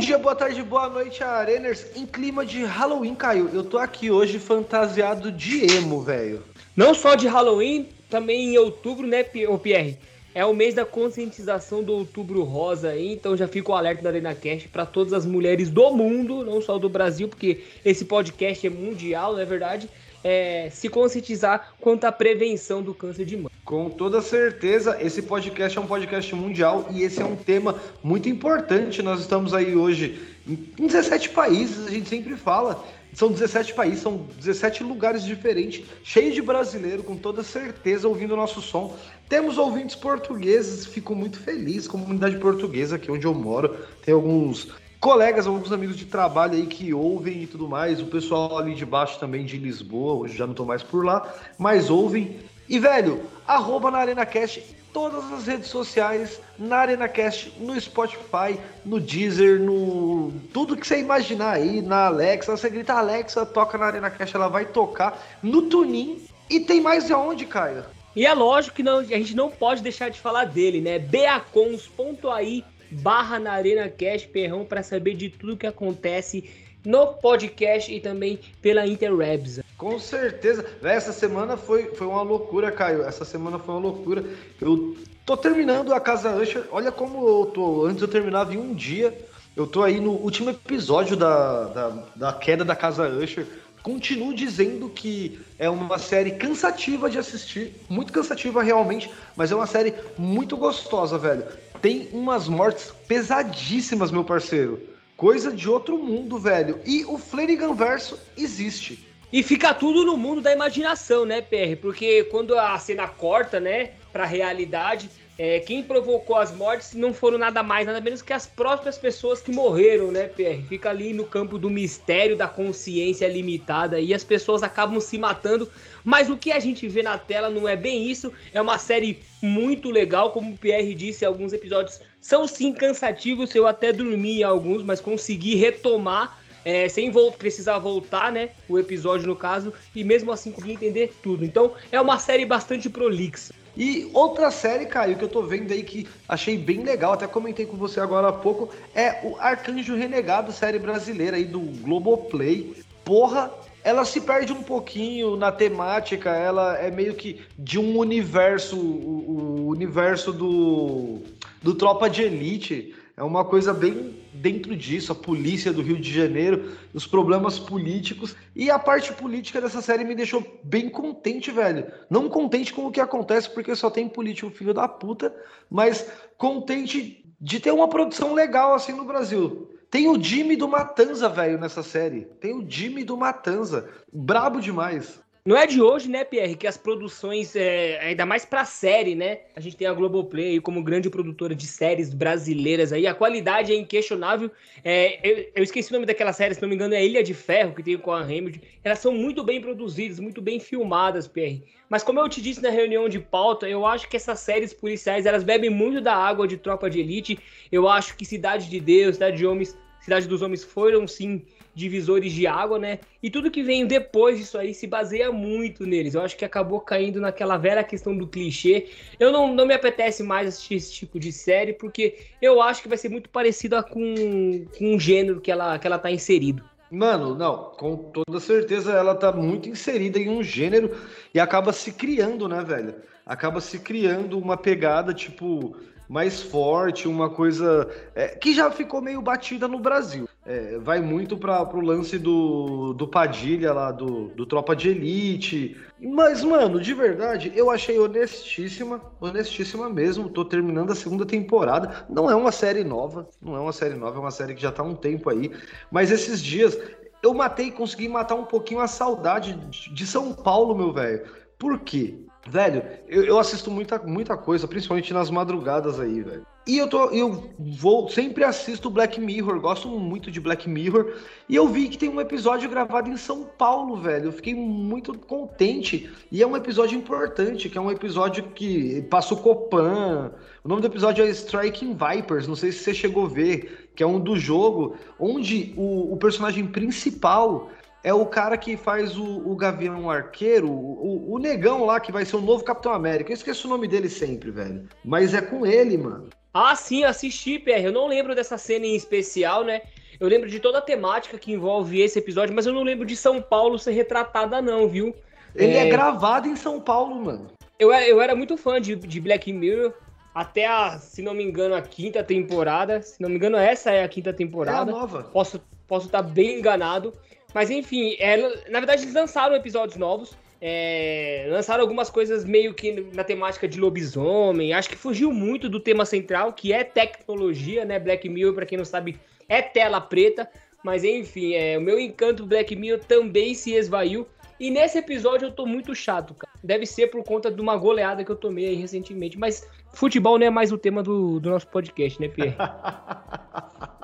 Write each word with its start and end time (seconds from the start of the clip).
dia, 0.00 0.16
boa 0.16 0.34
tarde, 0.34 0.62
boa 0.62 0.88
noite, 0.88 1.22
Areners. 1.22 1.94
Em 1.94 2.06
clima 2.06 2.44
de 2.46 2.64
Halloween, 2.64 3.14
Caio, 3.14 3.50
eu 3.52 3.62
tô 3.62 3.76
aqui 3.76 4.10
hoje 4.10 4.38
fantasiado 4.38 5.30
de 5.30 5.62
emo, 5.76 6.00
velho. 6.00 6.42
Não 6.74 6.94
só 6.94 7.14
de 7.14 7.28
Halloween, 7.28 7.86
também 8.08 8.54
em 8.54 8.58
outubro, 8.58 9.06
né, 9.06 9.22
Pierre? 9.22 9.98
É 10.34 10.42
o 10.46 10.54
mês 10.54 10.74
da 10.74 10.86
conscientização 10.86 11.82
do 11.82 11.92
Outubro 11.92 12.44
Rosa 12.44 12.90
aí, 12.90 13.12
então 13.12 13.36
já 13.36 13.46
fica 13.46 13.72
o 13.72 13.74
alerta 13.74 14.02
da 14.02 14.08
Arena 14.08 14.34
Cast 14.34 14.68
para 14.68 14.86
todas 14.86 15.12
as 15.12 15.26
mulheres 15.26 15.68
do 15.68 15.90
mundo, 15.90 16.44
não 16.44 16.62
só 16.62 16.78
do 16.78 16.88
Brasil, 16.88 17.28
porque 17.28 17.64
esse 17.84 18.06
podcast 18.06 18.66
é 18.66 18.70
mundial, 18.70 19.34
não 19.34 19.40
é 19.40 19.44
verdade? 19.44 19.88
É, 20.22 20.68
se 20.70 20.88
conscientizar 20.88 21.74
quanto 21.80 22.04
à 22.04 22.12
prevenção 22.12 22.82
do 22.82 22.92
câncer 22.92 23.24
de 23.24 23.36
mama. 23.36 23.50
Com 23.64 23.88
toda 23.88 24.20
certeza, 24.20 24.98
esse 25.00 25.22
podcast 25.22 25.78
é 25.78 25.80
um 25.80 25.86
podcast 25.86 26.34
mundial 26.34 26.88
e 26.90 27.02
esse 27.02 27.22
é 27.22 27.24
um 27.24 27.36
tema 27.36 27.80
muito 28.02 28.28
importante. 28.28 29.02
Nós 29.02 29.20
estamos 29.20 29.54
aí 29.54 29.74
hoje 29.74 30.20
em 30.48 30.86
17 30.86 31.30
países, 31.30 31.86
a 31.86 31.90
gente 31.90 32.08
sempre 32.08 32.36
fala. 32.36 32.84
São 33.12 33.32
17 33.32 33.74
países, 33.74 34.00
são 34.00 34.26
17 34.38 34.84
lugares 34.84 35.24
diferentes, 35.24 35.84
cheio 36.04 36.32
de 36.32 36.40
brasileiro, 36.40 37.02
com 37.02 37.16
toda 37.16 37.42
certeza, 37.42 38.06
ouvindo 38.06 38.34
o 38.34 38.36
nosso 38.36 38.60
som. 38.60 38.96
Temos 39.28 39.58
ouvintes 39.58 39.96
portugueses, 39.96 40.86
fico 40.86 41.14
muito 41.14 41.38
feliz, 41.38 41.88
comunidade 41.88 42.38
portuguesa 42.38 42.96
aqui 42.96 43.10
onde 43.10 43.26
eu 43.26 43.34
moro. 43.34 43.76
Tem 44.04 44.14
alguns 44.14 44.68
colegas, 45.00 45.46
alguns 45.46 45.72
amigos 45.72 45.96
de 45.96 46.04
trabalho 46.04 46.54
aí 46.54 46.66
que 46.66 46.92
ouvem 46.92 47.42
e 47.42 47.46
tudo 47.46 47.66
mais. 47.66 48.00
O 48.00 48.06
pessoal 48.06 48.58
ali 48.58 48.74
de 48.74 48.84
baixo 48.84 49.18
também 49.18 49.44
de 49.46 49.56
Lisboa, 49.56 50.14
hoje 50.14 50.36
já 50.36 50.44
não 50.46 50.52
estou 50.52 50.66
mais 50.66 50.82
por 50.82 51.04
lá, 51.04 51.34
mas 51.58 51.88
ouvem. 51.88 52.38
E, 52.68 52.78
velho, 52.78 53.22
arroba 53.48 53.90
na 53.90 53.98
Arena 53.98 54.26
Cast 54.26 54.62
todas 54.92 55.32
as 55.32 55.46
redes 55.46 55.68
sociais, 55.68 56.40
na 56.58 56.78
ArenaCast, 56.78 57.52
no 57.60 57.80
Spotify, 57.80 58.58
no 58.84 59.00
Deezer, 59.00 59.60
no 59.60 60.32
tudo 60.52 60.76
que 60.76 60.86
você 60.86 60.98
imaginar 60.98 61.52
aí, 61.52 61.80
na 61.80 62.06
Alexa. 62.06 62.56
Você 62.56 62.68
grita 62.68 62.94
Alexa, 62.94 63.46
toca 63.46 63.78
na 63.78 63.86
ArenaCast, 63.86 64.36
ela 64.36 64.48
vai 64.48 64.66
tocar 64.66 65.20
no 65.42 65.62
Tunin. 65.62 66.22
E 66.48 66.60
tem 66.60 66.80
mais 66.80 67.06
de 67.06 67.14
onde, 67.14 67.46
Caio? 67.46 67.84
E 68.14 68.26
é 68.26 68.34
lógico 68.34 68.76
que 68.76 68.82
não, 68.82 68.98
a 68.98 69.04
gente 69.04 69.36
não 69.36 69.48
pode 69.48 69.82
deixar 69.82 70.10
de 70.10 70.18
falar 70.18 70.44
dele, 70.44 70.80
né? 70.80 70.98
beacons.ai 70.98 72.64
barra 72.90 73.38
na 73.38 73.52
ArenaCast, 73.52 74.28
perrão, 74.28 74.64
para 74.64 74.82
saber 74.82 75.14
de 75.14 75.28
tudo 75.30 75.56
que 75.56 75.66
acontece 75.66 76.50
no 76.84 77.08
podcast 77.08 77.92
e 77.92 78.00
também 78.00 78.38
pela 78.62 78.86
Interwebs. 78.86 79.60
Com 79.76 79.98
certeza. 79.98 80.64
Essa 80.82 81.12
semana 81.12 81.56
foi, 81.56 81.94
foi 81.94 82.06
uma 82.06 82.22
loucura, 82.22 82.70
Caio. 82.70 83.02
Essa 83.02 83.24
semana 83.24 83.58
foi 83.58 83.74
uma 83.74 83.80
loucura. 83.80 84.24
Eu 84.60 84.96
tô 85.24 85.36
terminando 85.36 85.92
a 85.94 86.00
Casa 86.00 86.34
Usher. 86.36 86.64
Olha 86.70 86.92
como 86.92 87.26
eu 87.26 87.46
tô. 87.46 87.86
Antes 87.86 88.02
eu 88.02 88.08
terminava 88.08 88.54
em 88.54 88.58
um 88.58 88.74
dia. 88.74 89.16
Eu 89.56 89.66
tô 89.66 89.82
aí 89.82 90.00
no 90.00 90.12
último 90.12 90.50
episódio 90.50 91.16
da, 91.16 91.64
da, 91.64 91.88
da 92.14 92.32
queda 92.32 92.64
da 92.64 92.76
Casa 92.76 93.08
Usher. 93.08 93.46
Continuo 93.82 94.34
dizendo 94.34 94.90
que 94.90 95.40
é 95.58 95.68
uma 95.70 95.98
série 95.98 96.32
cansativa 96.32 97.08
de 97.08 97.18
assistir, 97.18 97.74
muito 97.88 98.12
cansativa 98.12 98.62
realmente, 98.62 99.10
mas 99.34 99.50
é 99.50 99.54
uma 99.54 99.66
série 99.66 99.94
muito 100.18 100.54
gostosa, 100.54 101.16
velho. 101.16 101.44
Tem 101.80 102.08
umas 102.12 102.46
mortes 102.46 102.92
pesadíssimas, 103.08 104.10
meu 104.10 104.24
parceiro. 104.24 104.80
Coisa 105.16 105.50
de 105.50 105.68
outro 105.68 105.98
mundo, 105.98 106.38
velho. 106.38 106.80
E 106.84 107.04
o 107.04 107.16
Flanagan 107.18 107.74
verso 107.74 108.18
existe. 108.36 109.06
E 109.32 109.42
fica 109.42 109.72
tudo 109.72 110.04
no 110.04 110.16
mundo 110.16 110.40
da 110.40 110.52
imaginação, 110.52 111.24
né, 111.24 111.40
PR? 111.40 111.80
Porque 111.80 112.24
quando 112.24 112.58
a 112.58 112.78
cena 112.78 113.06
corta, 113.06 113.60
né, 113.60 113.92
pra 114.12 114.24
realidade, 114.24 115.08
é, 115.38 115.58
quem 115.60 115.82
provocou 115.82 116.36
as 116.36 116.54
mortes 116.54 116.92
não 116.92 117.14
foram 117.14 117.38
nada 117.38 117.62
mais, 117.62 117.86
nada 117.86 118.00
menos 118.00 118.20
que 118.20 118.32
as 118.32 118.46
próprias 118.46 118.98
pessoas 118.98 119.40
que 119.40 119.50
morreram, 119.50 120.10
né, 120.10 120.28
PR? 120.28 120.66
Fica 120.68 120.90
ali 120.90 121.14
no 121.14 121.24
campo 121.24 121.58
do 121.58 121.70
mistério 121.70 122.36
da 122.36 122.46
consciência 122.46 123.26
limitada 123.26 123.98
e 123.98 124.12
as 124.12 124.22
pessoas 124.22 124.62
acabam 124.62 125.00
se 125.00 125.16
matando. 125.16 125.70
Mas 126.04 126.28
o 126.28 126.36
que 126.36 126.52
a 126.52 126.60
gente 126.60 126.86
vê 126.86 127.02
na 127.02 127.16
tela 127.16 127.48
não 127.48 127.66
é 127.66 127.74
bem 127.74 128.10
isso. 128.10 128.32
É 128.52 128.60
uma 128.60 128.78
série 128.78 129.20
muito 129.42 129.90
legal, 129.90 130.30
como 130.30 130.52
o 130.52 130.58
PR 130.58 130.94
disse, 130.94 131.24
alguns 131.24 131.52
episódios 131.52 132.00
são 132.20 132.46
sim 132.46 132.72
cansativos. 132.72 133.54
Eu 133.54 133.66
até 133.66 133.92
dormi 133.92 134.40
em 134.40 134.42
alguns, 134.42 134.82
mas 134.82 135.00
consegui 135.00 135.54
retomar 135.54 136.38
é, 136.64 136.88
sem 136.88 137.10
vo 137.10 137.32
precisar 137.32 137.78
voltar, 137.78 138.30
né? 138.30 138.50
O 138.68 138.78
episódio, 138.78 139.26
no 139.26 139.36
caso, 139.36 139.72
e 139.94 140.04
mesmo 140.04 140.30
assim 140.32 140.52
conseguir 140.52 140.72
entender 140.72 141.12
tudo. 141.22 141.44
Então, 141.44 141.72
é 141.90 142.00
uma 142.00 142.18
série 142.18 142.44
bastante 142.44 142.88
prolixa. 142.88 143.54
E 143.80 144.10
outra 144.12 144.50
série, 144.50 144.84
Caio, 144.84 145.16
que 145.16 145.24
eu 145.24 145.28
tô 145.28 145.42
vendo 145.42 145.72
aí 145.72 145.82
que 145.82 146.06
achei 146.28 146.58
bem 146.58 146.82
legal, 146.82 147.14
até 147.14 147.26
comentei 147.26 147.64
com 147.64 147.78
você 147.78 147.98
agora 147.98 148.28
há 148.28 148.32
pouco, 148.32 148.68
é 148.94 149.26
o 149.26 149.36
Arcanjo 149.40 149.96
Renegado, 149.96 150.52
série 150.52 150.78
brasileira 150.78 151.38
aí 151.38 151.46
do 151.46 151.60
Globoplay. 151.60 152.74
Porra, 153.02 153.50
ela 153.82 154.04
se 154.04 154.20
perde 154.20 154.52
um 154.52 154.62
pouquinho 154.62 155.34
na 155.34 155.50
temática, 155.50 156.28
ela 156.28 156.76
é 156.76 156.90
meio 156.90 157.14
que 157.14 157.40
de 157.58 157.78
um 157.78 157.96
universo, 157.96 158.76
o, 158.76 159.64
o 159.64 159.68
universo 159.68 160.30
do, 160.30 161.22
do 161.62 161.74
Tropa 161.74 162.10
de 162.10 162.20
Elite. 162.20 162.94
É 163.20 163.22
uma 163.22 163.44
coisa 163.44 163.74
bem 163.74 164.18
dentro 164.32 164.74
disso, 164.74 165.12
a 165.12 165.14
polícia 165.14 165.74
do 165.74 165.82
Rio 165.82 166.00
de 166.00 166.10
Janeiro, 166.10 166.72
os 166.94 167.06
problemas 167.06 167.58
políticos. 167.58 168.34
E 168.56 168.70
a 168.70 168.78
parte 168.78 169.12
política 169.12 169.60
dessa 169.60 169.82
série 169.82 170.04
me 170.04 170.14
deixou 170.14 170.42
bem 170.64 170.88
contente, 170.88 171.50
velho. 171.50 171.86
Não 172.08 172.30
contente 172.30 172.72
com 172.72 172.86
o 172.86 172.90
que 172.90 172.98
acontece, 172.98 173.50
porque 173.50 173.76
só 173.76 173.90
tem 173.90 174.08
político 174.08 174.50
filho 174.50 174.72
da 174.72 174.88
puta, 174.88 175.36
mas 175.68 176.10
contente 176.38 177.22
de 177.38 177.60
ter 177.60 177.72
uma 177.72 177.90
produção 177.90 178.32
legal 178.32 178.72
assim 178.72 178.94
no 178.94 179.04
Brasil. 179.04 179.70
Tem 179.90 180.08
o 180.08 180.18
Jimmy 180.18 180.56
do 180.56 180.66
Matanza, 180.66 181.28
velho, 181.28 181.60
nessa 181.60 181.82
série. 181.82 182.22
Tem 182.40 182.54
o 182.54 182.64
Jimmy 182.66 183.04
do 183.04 183.18
Matanza. 183.18 183.86
Brabo 184.10 184.62
demais. 184.62 185.20
Não 185.42 185.56
é 185.56 185.66
de 185.66 185.80
hoje, 185.80 186.08
né, 186.10 186.22
Pierre, 186.22 186.54
que 186.54 186.66
as 186.66 186.76
produções, 186.76 187.56
é, 187.56 187.98
ainda 188.00 188.26
mais 188.26 188.44
pra 188.44 188.66
série, 188.66 189.14
né? 189.14 189.38
A 189.56 189.60
gente 189.60 189.74
tem 189.74 189.86
a 189.86 189.92
Globoplay 189.92 190.50
aí 190.50 190.60
como 190.60 190.82
grande 190.82 191.08
produtora 191.08 191.54
de 191.54 191.66
séries 191.66 192.12
brasileiras 192.12 192.92
aí. 192.92 193.06
A 193.06 193.14
qualidade 193.14 193.72
é 193.72 193.74
inquestionável. 193.74 194.50
É, 194.84 195.18
eu, 195.26 195.50
eu, 195.54 195.62
esqueci 195.62 195.90
o 195.90 195.94
nome 195.94 196.04
daquela 196.04 196.34
série, 196.34 196.54
se 196.54 196.60
não 196.60 196.68
me 196.68 196.74
engano, 196.74 196.94
é 196.94 197.04
Ilha 197.04 197.22
de 197.22 197.32
Ferro, 197.32 197.74
que 197.74 197.82
tem 197.82 197.96
com 197.96 198.12
a 198.12 198.20
Hamilton. 198.20 198.60
Elas 198.84 198.98
são 198.98 199.12
muito 199.12 199.42
bem 199.42 199.62
produzidas, 199.62 200.20
muito 200.20 200.42
bem 200.42 200.60
filmadas, 200.60 201.26
Pierre. 201.26 201.64
Mas 201.88 202.02
como 202.02 202.20
eu 202.20 202.28
te 202.28 202.42
disse 202.42 202.62
na 202.62 202.70
reunião 202.70 203.08
de 203.08 203.18
pauta, 203.18 203.66
eu 203.66 203.86
acho 203.86 204.08
que 204.10 204.16
essas 204.16 204.40
séries 204.40 204.74
policiais, 204.74 205.24
elas 205.24 205.42
bebem 205.42 205.70
muito 205.70 206.02
da 206.02 206.14
água 206.14 206.46
de 206.46 206.58
Tropa 206.58 206.90
de 206.90 207.00
Elite. 207.00 207.38
Eu 207.72 207.88
acho 207.88 208.14
que 208.14 208.26
Cidade 208.26 208.68
de 208.68 208.78
Deus, 208.78 209.14
Cidade 209.14 209.38
de 209.38 209.46
Homens, 209.46 209.74
Cidade 210.00 210.28
dos 210.28 210.42
Homens 210.42 210.62
foram, 210.62 211.08
sim, 211.08 211.44
divisores 211.74 212.32
de 212.32 212.46
água, 212.46 212.78
né? 212.78 212.98
E 213.22 213.30
tudo 213.30 213.50
que 213.50 213.62
vem 213.62 213.86
depois 213.86 214.38
disso 214.38 214.58
aí 214.58 214.74
se 214.74 214.86
baseia 214.86 215.30
muito 215.30 215.86
neles. 215.86 216.14
Eu 216.14 216.22
acho 216.22 216.36
que 216.36 216.44
acabou 216.44 216.80
caindo 216.80 217.20
naquela 217.20 217.56
velha 217.56 217.84
questão 217.84 218.16
do 218.16 218.26
clichê. 218.26 218.88
Eu 219.18 219.32
não, 219.32 219.54
não 219.54 219.66
me 219.66 219.74
apetece 219.74 220.22
mais 220.22 220.48
assistir 220.48 220.74
esse 220.74 220.92
tipo 220.92 221.18
de 221.18 221.32
série, 221.32 221.72
porque 221.72 222.18
eu 222.40 222.60
acho 222.60 222.82
que 222.82 222.88
vai 222.88 222.98
ser 222.98 223.08
muito 223.08 223.28
parecida 223.28 223.82
com, 223.82 224.66
com 224.78 224.94
um 224.94 224.98
gênero 224.98 225.40
que 225.40 225.50
ela, 225.50 225.78
que 225.78 225.86
ela 225.86 225.98
tá 225.98 226.10
inserido. 226.10 226.62
Mano, 226.90 227.36
não, 227.36 227.70
com 227.78 227.96
toda 227.96 228.40
certeza 228.40 228.92
ela 228.92 229.14
tá 229.14 229.30
muito 229.30 229.68
inserida 229.68 230.18
em 230.18 230.28
um 230.28 230.42
gênero 230.42 230.96
e 231.32 231.38
acaba 231.38 231.72
se 231.72 231.92
criando, 231.92 232.48
né, 232.48 232.64
velho? 232.64 232.96
Acaba 233.24 233.60
se 233.60 233.78
criando 233.78 234.36
uma 234.36 234.56
pegada 234.56 235.14
tipo 235.14 235.76
mais 236.08 236.42
forte, 236.42 237.06
uma 237.06 237.30
coisa 237.30 237.88
é, 238.16 238.28
que 238.28 238.52
já 238.52 238.68
ficou 238.72 239.00
meio 239.00 239.22
batida 239.22 239.68
no 239.68 239.78
Brasil. 239.78 240.28
É, 240.44 240.78
vai 240.78 241.00
muito 241.00 241.36
para 241.36 241.76
o 241.76 241.80
lance 241.80 242.18
do, 242.18 242.94
do 242.94 243.06
Padilha 243.06 243.72
lá, 243.74 243.92
do, 243.92 244.28
do 244.28 244.46
Tropa 244.46 244.74
de 244.74 244.88
Elite. 244.88 245.76
Mas, 246.00 246.42
mano, 246.42 246.80
de 246.80 246.94
verdade, 246.94 247.52
eu 247.54 247.70
achei 247.70 247.98
honestíssima, 247.98 249.00
honestíssima 249.20 249.88
mesmo. 249.90 250.30
Tô 250.30 250.44
terminando 250.44 250.92
a 250.92 250.94
segunda 250.94 251.26
temporada. 251.26 252.06
Não 252.08 252.30
é 252.30 252.34
uma 252.34 252.50
série 252.50 252.82
nova, 252.82 253.28
não 253.40 253.54
é 253.54 253.60
uma 253.60 253.72
série 253.72 253.94
nova, 253.94 254.16
é 254.16 254.20
uma 254.20 254.30
série 254.30 254.54
que 254.54 254.62
já 254.62 254.72
tá 254.72 254.82
há 254.82 254.86
um 254.86 254.94
tempo 254.94 255.28
aí. 255.28 255.52
Mas 255.90 256.10
esses 256.10 256.42
dias 256.42 256.78
eu 257.22 257.34
matei, 257.34 257.70
consegui 257.70 258.08
matar 258.08 258.34
um 258.34 258.44
pouquinho 258.44 258.80
a 258.80 258.88
saudade 258.88 259.54
de 259.92 260.06
São 260.06 260.32
Paulo, 260.32 260.74
meu 260.74 260.92
velho. 260.92 261.22
Por 261.58 261.78
quê? 261.80 262.18
Velho, 262.48 262.82
eu, 263.06 263.24
eu, 263.24 263.38
assisto 263.38 263.70
muita, 263.70 263.98
muita 263.98 264.36
coisa, 264.36 264.66
principalmente 264.66 265.12
nas 265.12 265.30
madrugadas 265.30 266.00
aí, 266.00 266.22
velho. 266.22 266.46
E 266.66 266.76
eu 266.76 266.88
tô, 266.88 267.06
eu 267.06 267.50
vou, 267.58 268.08
sempre 268.08 268.44
assisto 268.44 268.90
Black 268.90 269.18
Mirror, 269.18 269.60
gosto 269.60 269.88
muito 269.88 270.30
de 270.30 270.38
Black 270.38 270.68
Mirror. 270.68 271.14
E 271.48 271.56
eu 271.56 271.66
vi 271.66 271.88
que 271.88 271.96
tem 271.96 272.08
um 272.08 272.20
episódio 272.20 272.68
gravado 272.68 273.08
em 273.08 273.16
São 273.16 273.44
Paulo, 273.44 273.96
velho. 273.96 274.26
Eu 274.26 274.32
fiquei 274.32 274.54
muito 274.54 275.18
contente. 275.18 276.10
E 276.30 276.42
é 276.42 276.46
um 276.46 276.56
episódio 276.56 276.96
importante, 276.96 277.68
que 277.68 277.78
é 277.78 277.80
um 277.80 277.90
episódio 277.90 278.44
que 278.54 279.02
passa 279.10 279.34
o 279.34 279.38
Copan. 279.38 280.32
O 280.62 280.68
nome 280.68 280.82
do 280.82 280.86
episódio 280.86 281.24
é 281.24 281.30
Striking 281.30 281.96
Vipers, 281.96 282.46
não 282.46 282.54
sei 282.54 282.70
se 282.70 282.84
você 282.84 282.92
chegou 282.92 283.24
a 283.24 283.28
ver, 283.28 283.90
que 283.96 284.02
é 284.02 284.06
um 284.06 284.20
do 284.20 284.36
jogo, 284.36 284.96
onde 285.18 285.72
o, 285.76 286.12
o 286.12 286.16
personagem 286.18 286.66
principal 286.66 287.70
é 288.04 288.12
o 288.12 288.26
cara 288.26 288.56
que 288.56 288.76
faz 288.76 289.16
o, 289.16 289.24
o 289.24 289.56
Gavião 289.56 290.10
Arqueiro, 290.10 290.70
o, 290.70 291.34
o, 291.34 291.38
negão 291.38 291.84
lá 291.84 292.00
que 292.00 292.12
vai 292.12 292.24
ser 292.24 292.36
o 292.36 292.40
novo 292.40 292.64
Capitão 292.64 292.92
América. 292.92 293.30
Eu 293.30 293.34
esqueço 293.34 293.66
o 293.66 293.70
nome 293.70 293.88
dele 293.88 294.08
sempre, 294.08 294.50
velho. 294.50 294.88
Mas 295.04 295.34
é 295.34 295.40
com 295.40 295.66
ele, 295.66 295.98
mano. 295.98 296.28
Ah, 296.52 296.74
sim, 296.74 297.04
assisti, 297.04 297.58
PR. 297.58 297.84
Eu 297.84 297.92
não 297.92 298.06
lembro 298.06 298.34
dessa 298.34 298.58
cena 298.58 298.86
em 298.86 298.96
especial, 298.96 299.64
né? 299.64 299.82
Eu 300.18 300.28
lembro 300.28 300.48
de 300.48 300.60
toda 300.60 300.78
a 300.78 300.82
temática 300.82 301.38
que 301.38 301.52
envolve 301.52 302.00
esse 302.00 302.18
episódio, 302.18 302.54
mas 302.54 302.66
eu 302.66 302.72
não 302.72 302.82
lembro 302.82 303.06
de 303.06 303.16
São 303.16 303.40
Paulo 303.40 303.78
ser 303.78 303.92
retratada, 303.92 304.60
não, 304.60 304.88
viu? 304.88 305.14
Ele 305.54 305.74
é, 305.74 305.86
é 305.86 305.90
gravado 305.90 306.48
em 306.48 306.56
São 306.56 306.80
Paulo, 306.80 307.16
mano. 307.16 307.46
Eu, 307.78 307.92
eu 307.92 308.20
era 308.20 308.34
muito 308.36 308.56
fã 308.56 308.80
de, 308.80 308.94
de 308.94 309.20
Black 309.20 309.52
Mirror 309.52 309.94
até 310.34 310.66
a, 310.66 310.98
se 310.98 311.22
não 311.22 311.34
me 311.34 311.42
engano, 311.42 311.74
a 311.74 311.82
quinta 311.82 312.22
temporada. 312.22 313.00
Se 313.00 313.20
não 313.20 313.28
me 313.28 313.36
engano, 313.36 313.56
essa 313.56 313.90
é 313.90 314.04
a 314.04 314.08
quinta 314.08 314.32
temporada. 314.32 314.90
É 314.90 314.94
a 314.94 314.98
nova. 314.98 315.24
Posso 315.24 315.60
posso 315.86 316.06
estar 316.06 316.22
bem 316.22 316.58
enganado. 316.58 317.12
Mas 317.52 317.68
enfim, 317.68 318.14
é, 318.20 318.36
na 318.70 318.78
verdade 318.78 319.02
eles 319.02 319.14
lançaram 319.14 319.56
episódios 319.56 319.96
novos. 319.96 320.36
É, 320.60 321.46
lançaram 321.48 321.80
algumas 321.80 322.10
coisas 322.10 322.44
meio 322.44 322.74
que 322.74 323.08
na 323.14 323.24
temática 323.24 323.66
de 323.66 323.80
lobisomem. 323.80 324.72
Acho 324.72 324.90
que 324.90 324.96
fugiu 324.96 325.32
muito 325.32 325.68
do 325.68 325.80
tema 325.80 326.04
central, 326.04 326.52
que 326.52 326.72
é 326.72 326.84
tecnologia, 326.84 327.84
né? 327.84 327.98
Black 327.98 328.28
Mirror, 328.28 328.54
para 328.54 328.66
quem 328.66 328.76
não 328.76 328.84
sabe, 328.84 329.18
é 329.48 329.62
tela 329.62 330.00
preta. 330.00 330.48
Mas 330.82 331.04
enfim, 331.04 331.54
é, 331.54 331.78
o 331.78 331.80
meu 331.80 331.98
encanto 331.98 332.46
Black 332.46 332.74
Mirror 332.76 333.00
também 333.04 333.54
se 333.54 333.74
esvaiu. 333.74 334.26
E 334.58 334.70
nesse 334.70 334.98
episódio 334.98 335.46
eu 335.46 335.52
tô 335.52 335.64
muito 335.64 335.94
chato, 335.94 336.34
cara. 336.34 336.52
Deve 336.62 336.84
ser 336.84 337.06
por 337.06 337.24
conta 337.24 337.50
de 337.50 337.60
uma 337.60 337.76
goleada 337.76 338.22
que 338.22 338.30
eu 338.30 338.36
tomei 338.36 338.66
aí 338.66 338.74
recentemente. 338.74 339.38
Mas 339.38 339.66
futebol 339.94 340.38
não 340.38 340.46
é 340.46 340.50
mais 340.50 340.70
o 340.70 340.76
tema 340.76 341.02
do, 341.02 341.40
do 341.40 341.48
nosso 341.48 341.66
podcast, 341.68 342.20
né, 342.20 342.28
Pierre? 342.28 342.56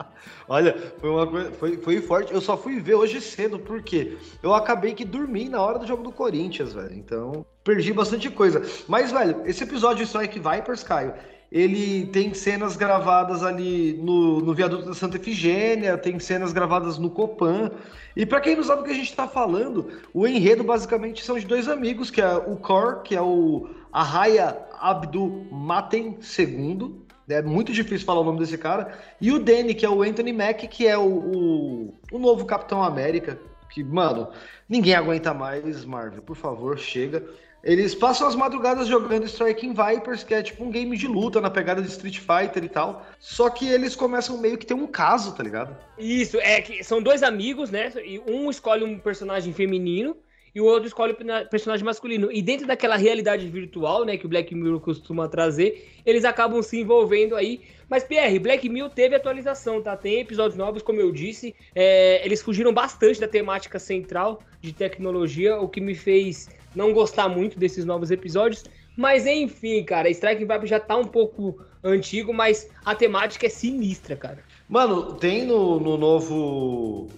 Olha, 0.48 0.92
foi 0.98 1.10
uma 1.10 1.26
coisa, 1.26 1.52
foi, 1.52 1.76
foi 1.76 2.00
forte. 2.00 2.32
Eu 2.32 2.40
só 2.40 2.56
fui 2.56 2.80
ver 2.80 2.94
hoje 2.94 3.20
cedo, 3.20 3.58
porque 3.58 4.16
eu 4.42 4.54
acabei 4.54 4.94
que 4.94 5.04
dormi 5.04 5.48
na 5.48 5.60
hora 5.60 5.78
do 5.78 5.86
jogo 5.86 6.02
do 6.02 6.12
Corinthians, 6.12 6.72
velho. 6.72 6.94
Então, 6.94 7.44
perdi 7.64 7.92
bastante 7.92 8.30
coisa. 8.30 8.62
Mas, 8.86 9.12
velho, 9.12 9.42
esse 9.44 9.64
episódio 9.64 9.98
de 9.98 10.04
Strike 10.04 10.38
Vipers, 10.38 10.82
Caio, 10.82 11.14
ele 11.50 12.06
tem 12.06 12.34
cenas 12.34 12.76
gravadas 12.76 13.42
ali 13.42 13.94
no, 14.02 14.40
no 14.40 14.52
viaduto 14.54 14.86
da 14.86 14.94
Santa 14.94 15.16
Efigênia, 15.16 15.96
tem 15.96 16.18
cenas 16.18 16.52
gravadas 16.52 16.98
no 16.98 17.10
Copan. 17.10 17.70
E 18.16 18.26
para 18.26 18.40
quem 18.40 18.56
não 18.56 18.64
sabe 18.64 18.82
o 18.82 18.84
que 18.84 18.90
a 18.90 18.94
gente 18.94 19.10
está 19.10 19.28
falando, 19.28 19.88
o 20.12 20.26
enredo 20.26 20.64
basicamente 20.64 21.24
são 21.24 21.38
de 21.38 21.46
dois 21.46 21.68
amigos, 21.68 22.10
que 22.10 22.20
é 22.20 22.34
o 22.34 22.56
Kor, 22.56 23.02
que 23.02 23.14
é 23.14 23.22
o 23.22 23.68
Arraya 23.92 24.56
Abdul 24.80 25.46
Maten 25.50 26.18
II, 26.38 27.05
é 27.28 27.42
muito 27.42 27.72
difícil 27.72 28.06
falar 28.06 28.20
o 28.20 28.24
nome 28.24 28.38
desse 28.38 28.56
cara. 28.56 28.98
E 29.20 29.32
o 29.32 29.38
Danny, 29.38 29.74
que 29.74 29.84
é 29.84 29.90
o 29.90 30.02
Anthony 30.02 30.32
Mack, 30.32 30.68
que 30.68 30.86
é 30.86 30.96
o, 30.96 31.06
o, 31.06 31.94
o 32.12 32.18
novo 32.18 32.44
Capitão 32.44 32.82
América. 32.82 33.38
Que, 33.70 33.82
mano, 33.82 34.28
ninguém 34.68 34.94
aguenta 34.94 35.34
mais, 35.34 35.84
Marvel. 35.84 36.22
Por 36.22 36.36
favor, 36.36 36.78
chega. 36.78 37.22
Eles 37.64 37.96
passam 37.96 38.28
as 38.28 38.36
madrugadas 38.36 38.86
jogando 38.86 39.26
Striking 39.26 39.74
Vipers, 39.74 40.22
que 40.22 40.32
é 40.32 40.40
tipo 40.40 40.62
um 40.62 40.70
game 40.70 40.96
de 40.96 41.08
luta 41.08 41.40
na 41.40 41.50
pegada 41.50 41.82
de 41.82 41.88
Street 41.88 42.20
Fighter 42.20 42.62
e 42.62 42.68
tal. 42.68 43.04
Só 43.18 43.50
que 43.50 43.68
eles 43.68 43.96
começam 43.96 44.38
meio 44.38 44.56
que 44.56 44.64
ter 44.64 44.74
um 44.74 44.86
caso, 44.86 45.34
tá 45.34 45.42
ligado? 45.42 45.76
Isso, 45.98 46.38
é 46.38 46.60
que 46.60 46.84
são 46.84 47.02
dois 47.02 47.24
amigos, 47.24 47.70
né? 47.72 47.92
E 48.04 48.20
um 48.20 48.48
escolhe 48.48 48.84
um 48.84 49.00
personagem 49.00 49.52
feminino 49.52 50.16
e 50.56 50.60
o 50.60 50.64
outro 50.64 50.86
escolhe 50.86 51.12
o 51.12 51.48
personagem 51.50 51.84
masculino. 51.84 52.32
E 52.32 52.40
dentro 52.40 52.66
daquela 52.66 52.96
realidade 52.96 53.46
virtual, 53.46 54.06
né, 54.06 54.16
que 54.16 54.24
o 54.24 54.28
Black 54.28 54.54
Mirror 54.54 54.80
costuma 54.80 55.28
trazer, 55.28 55.86
eles 56.06 56.24
acabam 56.24 56.62
se 56.62 56.80
envolvendo 56.80 57.36
aí. 57.36 57.60
Mas, 57.90 58.04
Pierre, 58.04 58.38
Black 58.38 58.66
Mirror 58.66 58.88
teve 58.88 59.14
atualização, 59.14 59.82
tá? 59.82 59.94
Tem 59.94 60.20
episódios 60.20 60.56
novos, 60.56 60.80
como 60.80 60.98
eu 60.98 61.12
disse. 61.12 61.54
É, 61.74 62.24
eles 62.24 62.40
fugiram 62.40 62.72
bastante 62.72 63.20
da 63.20 63.28
temática 63.28 63.78
central 63.78 64.42
de 64.62 64.72
tecnologia, 64.72 65.60
o 65.60 65.68
que 65.68 65.78
me 65.78 65.94
fez 65.94 66.48
não 66.74 66.90
gostar 66.94 67.28
muito 67.28 67.58
desses 67.58 67.84
novos 67.84 68.10
episódios. 68.10 68.64
Mas 68.96 69.26
enfim, 69.26 69.84
cara, 69.84 70.08
Strike 70.08 70.46
Vibe 70.46 70.66
já 70.66 70.80
tá 70.80 70.96
um 70.96 71.04
pouco 71.04 71.60
antigo, 71.84 72.32
mas 72.32 72.70
a 72.82 72.94
temática 72.94 73.44
é 73.44 73.50
sinistra, 73.50 74.16
cara. 74.16 74.42
Mano, 74.66 75.12
tem 75.16 75.44
no, 75.44 75.78
no 75.78 75.98
novo 75.98 77.08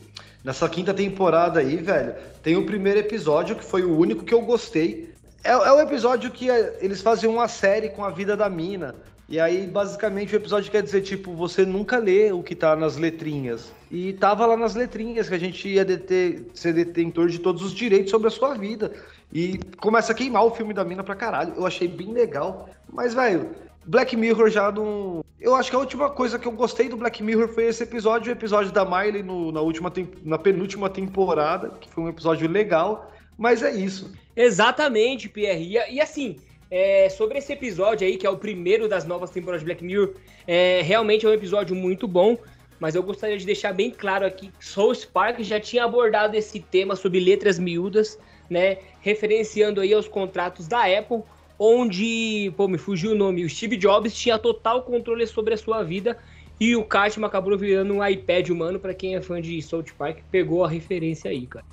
Nessa 0.48 0.66
quinta 0.66 0.94
temporada 0.94 1.60
aí, 1.60 1.76
velho, 1.76 2.14
tem 2.42 2.56
o 2.56 2.64
primeiro 2.64 2.98
episódio 2.98 3.54
que 3.54 3.62
foi 3.62 3.82
o 3.82 3.94
único 3.94 4.24
que 4.24 4.32
eu 4.32 4.40
gostei. 4.40 5.12
É, 5.44 5.50
é 5.50 5.72
o 5.72 5.78
episódio 5.78 6.30
que 6.30 6.50
é, 6.50 6.78
eles 6.80 7.02
faziam 7.02 7.34
uma 7.34 7.46
série 7.46 7.90
com 7.90 8.02
a 8.02 8.08
vida 8.08 8.34
da 8.34 8.48
mina. 8.48 8.94
E 9.28 9.38
aí, 9.38 9.66
basicamente, 9.66 10.34
o 10.34 10.36
episódio 10.36 10.70
quer 10.70 10.82
dizer, 10.82 11.02
tipo, 11.02 11.34
você 11.34 11.66
nunca 11.66 11.98
lê 11.98 12.32
o 12.32 12.42
que 12.42 12.54
tá 12.54 12.74
nas 12.74 12.96
letrinhas. 12.96 13.70
E 13.90 14.14
tava 14.14 14.46
lá 14.46 14.56
nas 14.56 14.74
letrinhas 14.74 15.28
que 15.28 15.34
a 15.34 15.38
gente 15.38 15.68
ia 15.68 15.84
deter, 15.84 16.46
ser 16.54 16.72
detentor 16.72 17.28
de 17.28 17.40
todos 17.40 17.62
os 17.62 17.74
direitos 17.74 18.10
sobre 18.10 18.28
a 18.28 18.30
sua 18.30 18.54
vida. 18.54 18.90
E 19.30 19.60
começa 19.78 20.12
a 20.12 20.14
queimar 20.14 20.46
o 20.46 20.50
filme 20.50 20.72
da 20.72 20.82
mina 20.82 21.04
pra 21.04 21.14
caralho. 21.14 21.52
Eu 21.58 21.66
achei 21.66 21.86
bem 21.86 22.10
legal. 22.10 22.70
Mas, 22.90 23.12
velho, 23.12 23.50
Black 23.88 24.14
Mirror 24.14 24.50
já 24.50 24.70
não. 24.70 25.24
Eu 25.40 25.54
acho 25.54 25.70
que 25.70 25.76
a 25.76 25.78
última 25.78 26.10
coisa 26.10 26.38
que 26.38 26.46
eu 26.46 26.52
gostei 26.52 26.90
do 26.90 26.96
Black 26.96 27.22
Mirror 27.22 27.48
foi 27.48 27.64
esse 27.64 27.82
episódio, 27.82 28.30
o 28.30 28.36
episódio 28.36 28.70
da 28.70 28.84
Miley 28.84 29.22
no, 29.22 29.50
na, 29.50 29.62
última 29.62 29.90
na 30.22 30.36
penúltima 30.36 30.90
temporada, 30.90 31.70
que 31.80 31.88
foi 31.88 32.04
um 32.04 32.08
episódio 32.08 32.46
legal, 32.46 33.10
mas 33.38 33.62
é 33.62 33.74
isso. 33.74 34.12
Exatamente, 34.36 35.26
Pierre. 35.26 35.62
E, 35.64 35.94
e 35.94 36.00
assim, 36.02 36.36
é, 36.70 37.08
sobre 37.08 37.38
esse 37.38 37.50
episódio 37.50 38.06
aí, 38.06 38.18
que 38.18 38.26
é 38.26 38.30
o 38.30 38.36
primeiro 38.36 38.88
das 38.88 39.06
novas 39.06 39.30
temporadas 39.30 39.62
de 39.62 39.64
Black 39.64 39.82
Mirror, 39.82 40.14
é, 40.46 40.82
realmente 40.82 41.24
é 41.24 41.28
um 41.30 41.32
episódio 41.32 41.74
muito 41.74 42.06
bom, 42.06 42.36
mas 42.78 42.94
eu 42.94 43.02
gostaria 43.02 43.38
de 43.38 43.46
deixar 43.46 43.72
bem 43.72 43.90
claro 43.90 44.26
aqui 44.26 44.52
que 44.58 44.66
Soul 44.66 44.94
Spark 44.94 45.42
já 45.42 45.58
tinha 45.58 45.84
abordado 45.84 46.36
esse 46.36 46.60
tema 46.60 46.94
sobre 46.94 47.20
letras 47.20 47.58
miúdas, 47.58 48.18
né, 48.50 48.78
referenciando 49.00 49.80
aí 49.80 49.94
aos 49.94 50.08
contratos 50.08 50.68
da 50.68 50.84
Apple, 50.84 51.22
onde, 51.58 52.52
pô, 52.56 52.68
me 52.68 52.78
fugiu 52.78 53.12
o 53.12 53.14
nome, 53.14 53.44
o 53.44 53.50
Steve 53.50 53.76
Jobs 53.76 54.14
tinha 54.14 54.38
total 54.38 54.82
controle 54.82 55.26
sobre 55.26 55.54
a 55.54 55.56
sua 55.56 55.82
vida 55.82 56.16
e 56.60 56.76
o 56.76 56.84
Cartman 56.84 57.26
acabou 57.26 57.56
virando 57.58 57.94
um 57.94 58.06
iPad 58.06 58.50
humano 58.50 58.78
para 58.78 58.94
quem 58.94 59.16
é 59.16 59.20
fã 59.20 59.40
de 59.40 59.60
South 59.60 59.86
Park, 59.96 60.18
pegou 60.30 60.64
a 60.64 60.68
referência 60.68 61.30
aí, 61.30 61.46
cara. 61.46 61.64